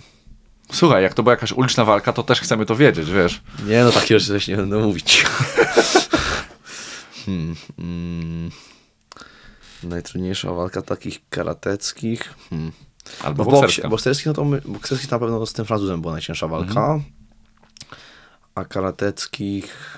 Słuchaj, 0.72 1.04
jak 1.04 1.14
to 1.14 1.24
była 1.24 1.34
jakaś 1.34 1.52
uliczna 1.52 1.86
walka, 1.86 2.14
to 2.14 2.24
też 2.24 2.42
chcemy 2.42 2.66
to 2.66 2.76
wiedzieć, 2.76 3.12
wiesz. 3.12 3.42
Nie 3.66 3.84
no, 3.84 3.92
takie 3.92 4.20
rzeczy 4.20 4.34
też 4.34 4.48
nie 4.48 4.56
będę 4.56 4.78
mówić. 4.78 5.26
hmm. 7.26 7.56
mm. 7.80 8.52
Najtrudniejsza 9.84 10.54
walka 10.54 10.82
takich 10.82 11.30
karateckich. 11.30 12.34
Hmm. 12.50 12.72
Albo 13.24 13.46
No, 13.46 13.52
bokserska. 13.52 13.90
bokserski, 13.90 14.30
no 14.30 14.34
to 14.34 14.46
my, 14.46 14.62
bokserski 14.66 15.08
na 15.12 15.20
pewno 15.20 15.46
z 15.46 15.54
tym 15.54 15.66
Francuzem 15.66 16.02
była 16.02 16.14
najcięższa 16.14 16.48
walka. 16.48 16.82
Mhm. 16.82 17.04
A 18.56 18.66
karateckich. 18.66 19.98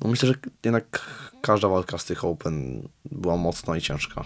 No 0.00 0.10
myślę, 0.10 0.28
że 0.28 0.34
jednak 0.64 1.00
każda 1.42 1.68
walka 1.68 1.98
z 1.98 2.04
tych 2.04 2.24
Open 2.24 2.88
była 3.04 3.36
mocna 3.36 3.76
i 3.76 3.80
ciężka. 3.80 4.24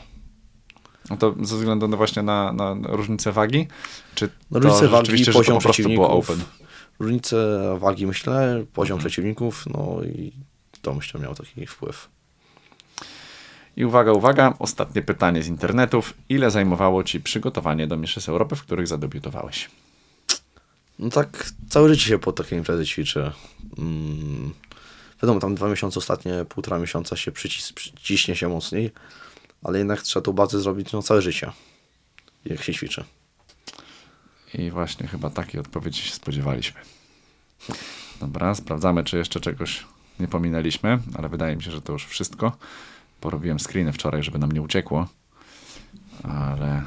No 1.10 1.16
to 1.16 1.34
ze 1.42 1.56
względu 1.56 1.88
na 1.88 1.96
właśnie 1.96 2.22
na, 2.22 2.52
na 2.52 2.76
różnicę 2.82 3.32
wagi? 3.32 3.66
Czy 4.14 4.28
No, 4.50 4.58
różnicę 4.60 4.88
wagi, 4.88 5.24
poziom 5.32 5.56
po 5.56 5.62
prostu 5.62 5.82
było 5.82 6.08
przeciwników. 6.08 6.30
open? 6.30 6.44
Różnicę 6.98 7.36
wagi 7.78 8.06
myślę, 8.06 8.64
poziom 8.72 8.94
Mhm. 8.96 9.00
przeciwników, 9.10 9.64
no 9.66 10.00
i 10.04 10.32
to 10.82 10.94
myślę 10.94 11.20
miał 11.20 11.34
taki 11.34 11.66
wpływ. 11.66 12.08
I 13.76 13.84
uwaga, 13.84 14.12
uwaga, 14.12 14.54
ostatnie 14.58 15.02
pytanie 15.02 15.42
z 15.42 15.46
internetów. 15.48 16.14
Ile 16.28 16.50
zajmowało 16.50 17.04
Ci 17.04 17.20
przygotowanie 17.20 17.86
do 17.86 17.96
Mistrzostw 17.96 18.28
Europy, 18.28 18.56
w 18.56 18.62
których 18.62 18.86
zadebiutowałeś? 18.86 19.70
No 20.98 21.10
tak, 21.10 21.46
całe 21.68 21.88
życie 21.88 22.04
się 22.08 22.18
po 22.18 22.32
takiej 22.32 22.58
imprezy 22.58 22.86
ćwiczę. 22.86 23.32
Mm, 23.78 24.52
wiadomo, 25.24 25.40
tam 25.40 25.54
dwa 25.54 25.68
miesiące, 25.68 25.98
ostatnie 25.98 26.44
półtora 26.48 26.78
miesiąca 26.78 27.16
się 27.16 27.32
przycis, 27.32 27.72
przyciśnie 27.72 28.36
się 28.36 28.48
mocniej, 28.48 28.90
ale 29.62 29.78
jednak 29.78 30.02
trzeba 30.02 30.24
tą 30.24 30.32
bazę 30.32 30.60
zrobić 30.60 30.92
no, 30.92 31.02
całe 31.02 31.22
życie, 31.22 31.52
jak 32.44 32.62
się 32.62 32.74
ćwiczy. 32.74 33.04
I 34.54 34.70
właśnie 34.70 35.06
chyba 35.08 35.30
takiej 35.30 35.60
odpowiedzi 35.60 36.02
się 36.02 36.14
spodziewaliśmy. 36.14 36.80
Dobra, 38.20 38.54
sprawdzamy, 38.54 39.04
czy 39.04 39.16
jeszcze 39.16 39.40
czegoś 39.40 39.84
nie 40.20 40.28
pominęliśmy, 40.28 40.98
ale 41.18 41.28
wydaje 41.28 41.56
mi 41.56 41.62
się, 41.62 41.70
że 41.70 41.82
to 41.82 41.92
już 41.92 42.06
wszystko. 42.06 42.56
Porobiłem 43.20 43.58
screeny 43.58 43.92
wczoraj, 43.92 44.22
żeby 44.22 44.38
nam 44.38 44.52
nie 44.52 44.62
uciekło, 44.62 45.08
ale 46.22 46.82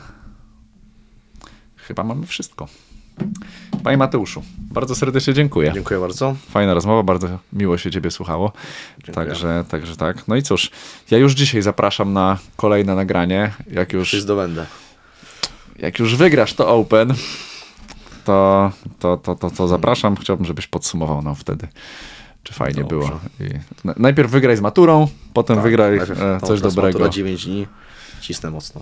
chyba 1.76 2.04
mamy 2.04 2.28
wszystko. 2.28 2.68
Panie 3.84 3.98
Mateuszu, 3.98 4.44
bardzo 4.58 4.96
serdecznie 4.96 5.34
dziękuję. 5.34 5.72
Dziękuję 5.74 6.00
bardzo. 6.00 6.36
Fajna 6.50 6.74
rozmowa, 6.74 7.04
bardzo 7.04 7.40
miło 7.54 7.78
się 7.78 7.92
Ciebie 7.92 8.12
słuchało. 8.12 8.52
Dziękuję. 9.06 9.14
Także, 9.28 9.66
także 9.70 9.96
tak. 9.96 10.28
No 10.28 10.36
i 10.36 10.44
cóż, 10.44 10.72
ja 11.12 11.18
już 11.18 11.34
dzisiaj 11.34 11.62
zapraszam 11.62 12.14
na 12.14 12.38
kolejne 12.56 12.96
nagranie. 12.96 13.52
Jak 13.72 13.94
już, 13.94 14.10
Czy 14.12 14.22
zdobędę. 14.22 14.66
jak 15.80 16.00
już 16.00 16.16
wygrasz 16.16 16.54
to 16.54 16.68
Open, 16.76 17.14
to, 18.26 18.72
to, 19.00 19.18
to, 19.18 19.36
to, 19.36 19.50
to 19.52 19.68
zapraszam. 19.68 20.16
Chciałbym, 20.16 20.46
żebyś 20.46 20.68
podsumował 20.68 21.22
nam 21.22 21.36
wtedy, 21.36 21.68
czy 22.44 22.54
fajnie 22.54 22.82
Dobrze. 22.84 22.90
było. 22.90 23.20
I 23.40 23.54
na- 23.84 23.94
najpierw 23.98 24.32
wygraj 24.32 24.58
z 24.58 24.62
maturą, 24.62 25.08
potem 25.34 25.62
wygraj 25.62 25.98
najpierw- 25.98 26.22
e, 26.22 26.40
coś 26.48 26.62
dobrego. 26.62 26.88
matura 27.00 27.10
9 27.10 27.46
dni, 27.46 27.68
cisnę 28.22 28.52
mocno. 28.52 28.82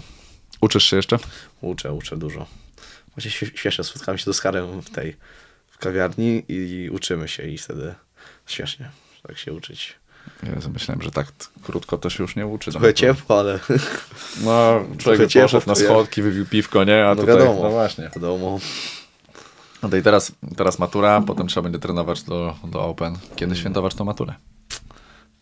Uczysz 0.62 0.84
się 0.84 0.96
jeszcze? 0.96 1.20
Uczę, 1.62 1.94
uczę 1.94 2.18
dużo. 2.18 2.46
Właśnie 3.16 3.32
śmiesznie, 3.32 3.84
spotkałem 3.84 4.18
się 4.18 4.24
z 4.24 4.28
Oskarem 4.28 4.82
w 4.82 4.90
tej, 4.90 5.16
w 5.68 5.78
kawiarni 5.78 6.44
i 6.48 6.90
uczymy 6.90 7.28
się 7.28 7.44
i 7.48 7.58
wtedy 7.58 7.96
śmiesznie, 8.48 8.90
tak 9.28 9.38
się 9.38 9.54
uczyć. 9.54 9.96
Jezu, 10.56 10.70
myślałem, 10.70 11.02
że 11.02 11.12
tak 11.12 11.28
krótko 11.64 11.98
to 11.98 12.10
się 12.10 12.24
już 12.24 12.36
nie 12.36 12.48
uczy. 12.48 12.72
Trochę 12.72 12.94
ciepło, 12.94 13.40
ale 13.40 13.60
No, 14.44 14.86
człowiek 14.98 15.30
ciepło, 15.30 15.42
poszedł 15.60 15.68
na 15.68 15.80
ja- 15.82 15.86
schodki, 15.90 16.22
wypił 16.22 16.46
piwko, 16.46 16.84
nie? 16.84 17.06
A 17.06 17.16
no 17.16 17.22
tutaj, 17.22 17.38
wiadomo, 17.38 17.64
no 17.64 17.70
właśnie. 17.70 18.10
wiadomo. 18.16 18.60
No 19.84 19.98
i 19.98 20.02
teraz, 20.02 20.32
teraz 20.58 20.80
matura, 20.80 21.22
potem 21.22 21.48
trzeba 21.48 21.64
będzie 21.64 21.80
trenować 21.80 22.24
do, 22.24 22.56
do 22.64 22.82
Open. 22.82 23.18
Kiedy 23.36 23.56
świętować 23.56 23.96
tą 23.96 24.06
maturę? 24.06 24.34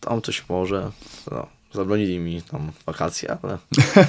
Tam 0.00 0.22
coś 0.22 0.48
może, 0.48 0.90
no, 1.30 1.46
zabronili 1.74 2.18
mi 2.18 2.42
tam 2.42 2.72
wakacje, 2.86 3.36
ale 3.42 3.58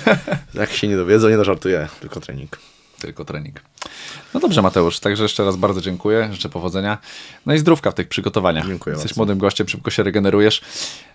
jak 0.54 0.72
się 0.72 0.88
nie 0.88 0.96
dowiedzą, 0.96 1.30
nie 1.30 1.38
dożartuję, 1.38 1.88
tylko 2.02 2.20
trening. 2.20 2.60
Tylko 3.06 3.26
trening. 3.26 3.62
No 4.34 4.40
dobrze, 4.40 4.62
Mateusz, 4.62 5.00
także 5.00 5.24
jeszcze 5.24 5.46
raz 5.46 5.56
bardzo 5.56 5.82
dziękuję, 5.82 6.30
życzę 6.32 6.50
powodzenia. 6.50 6.98
No 7.46 7.54
i 7.54 7.58
zdrówka 7.60 7.92
w 7.92 7.94
tych 7.94 8.08
przygotowaniach. 8.08 8.68
Dziękuję 8.68 8.94
Jesteś 8.94 9.12
bardzo. 9.12 9.20
młodym 9.20 9.38
gościem, 9.38 9.68
szybko 9.70 9.92
się 9.92 10.04
regenerujesz, 10.04 10.62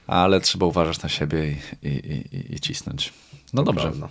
ale 0.06 0.40
trzeba 0.40 0.66
uważać 0.66 1.02
na 1.02 1.08
siebie 1.08 1.48
i, 1.82 1.88
i, 1.88 1.88
i, 2.36 2.54
i- 2.54 2.60
cisnąć. 2.60 3.12
No 3.52 3.62
dobrze. 3.62 3.82
Prawda. 3.82 4.08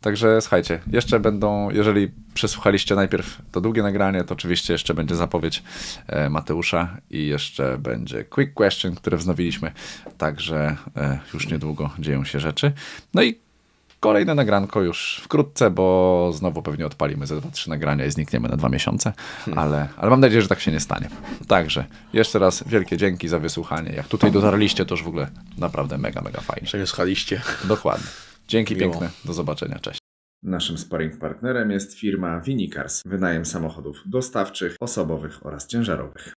Także 0.00 0.40
słuchajcie, 0.40 0.80
jeszcze 0.92 1.20
będą, 1.20 1.70
jeżeli 1.70 2.10
przesłuchaliście 2.34 2.94
najpierw 2.94 3.38
to 3.52 3.60
długie 3.60 3.82
nagranie, 3.82 4.24
to 4.24 4.34
oczywiście 4.34 4.72
jeszcze 4.72 4.94
będzie 4.94 5.14
zapowiedź 5.16 5.62
e, 6.06 6.30
Mateusza 6.30 6.96
i 7.10 7.26
jeszcze 7.26 7.78
będzie 7.78 8.24
quick 8.24 8.54
question, 8.54 8.94
które 8.94 9.16
wznowiliśmy. 9.16 9.72
Także 10.18 10.76
e, 10.96 11.18
już 11.34 11.48
niedługo 11.48 11.90
dzieją 11.98 12.24
się 12.24 12.40
rzeczy. 12.40 12.72
No 13.14 13.22
i 13.22 13.43
kolejne 14.04 14.34
nagranko 14.34 14.82
już 14.82 15.20
wkrótce, 15.24 15.70
bo 15.70 16.30
znowu 16.34 16.62
pewnie 16.62 16.86
odpalimy 16.86 17.26
ze 17.26 17.40
dwa, 17.40 17.50
trzy 17.50 17.70
nagrania 17.70 18.06
i 18.06 18.10
znikniemy 18.10 18.48
na 18.48 18.56
dwa 18.56 18.68
miesiące, 18.68 19.12
ale, 19.56 19.88
ale 19.96 20.10
mam 20.10 20.20
nadzieję, 20.20 20.42
że 20.42 20.48
tak 20.48 20.60
się 20.60 20.72
nie 20.72 20.80
stanie. 20.80 21.08
Także 21.48 21.84
jeszcze 22.12 22.38
raz 22.38 22.64
wielkie 22.68 22.96
dzięki 22.96 23.28
za 23.28 23.38
wysłuchanie. 23.38 23.92
Jak 23.92 24.08
tutaj 24.08 24.32
dotarliście, 24.32 24.86
to 24.86 24.94
już 24.94 25.02
w 25.04 25.08
ogóle 25.08 25.28
naprawdę 25.58 25.98
mega, 25.98 26.20
mega 26.20 26.40
fajnie. 26.40 26.68
Że 26.68 26.86
słuchaliście. 26.86 27.40
Dokładnie. 27.64 28.06
Dzięki 28.48 28.76
Miło. 28.76 28.90
piękne. 28.90 29.10
Do 29.24 29.32
zobaczenia. 29.32 29.78
Cześć. 29.78 29.98
Naszym 30.42 30.78
sparring 30.78 31.18
partnerem 31.18 31.70
jest 31.70 31.98
firma 31.98 32.40
Vinicars, 32.40 33.02
wynajem 33.06 33.44
samochodów 33.44 34.02
dostawczych, 34.06 34.76
osobowych 34.80 35.46
oraz 35.46 35.66
ciężarowych. 35.66 36.32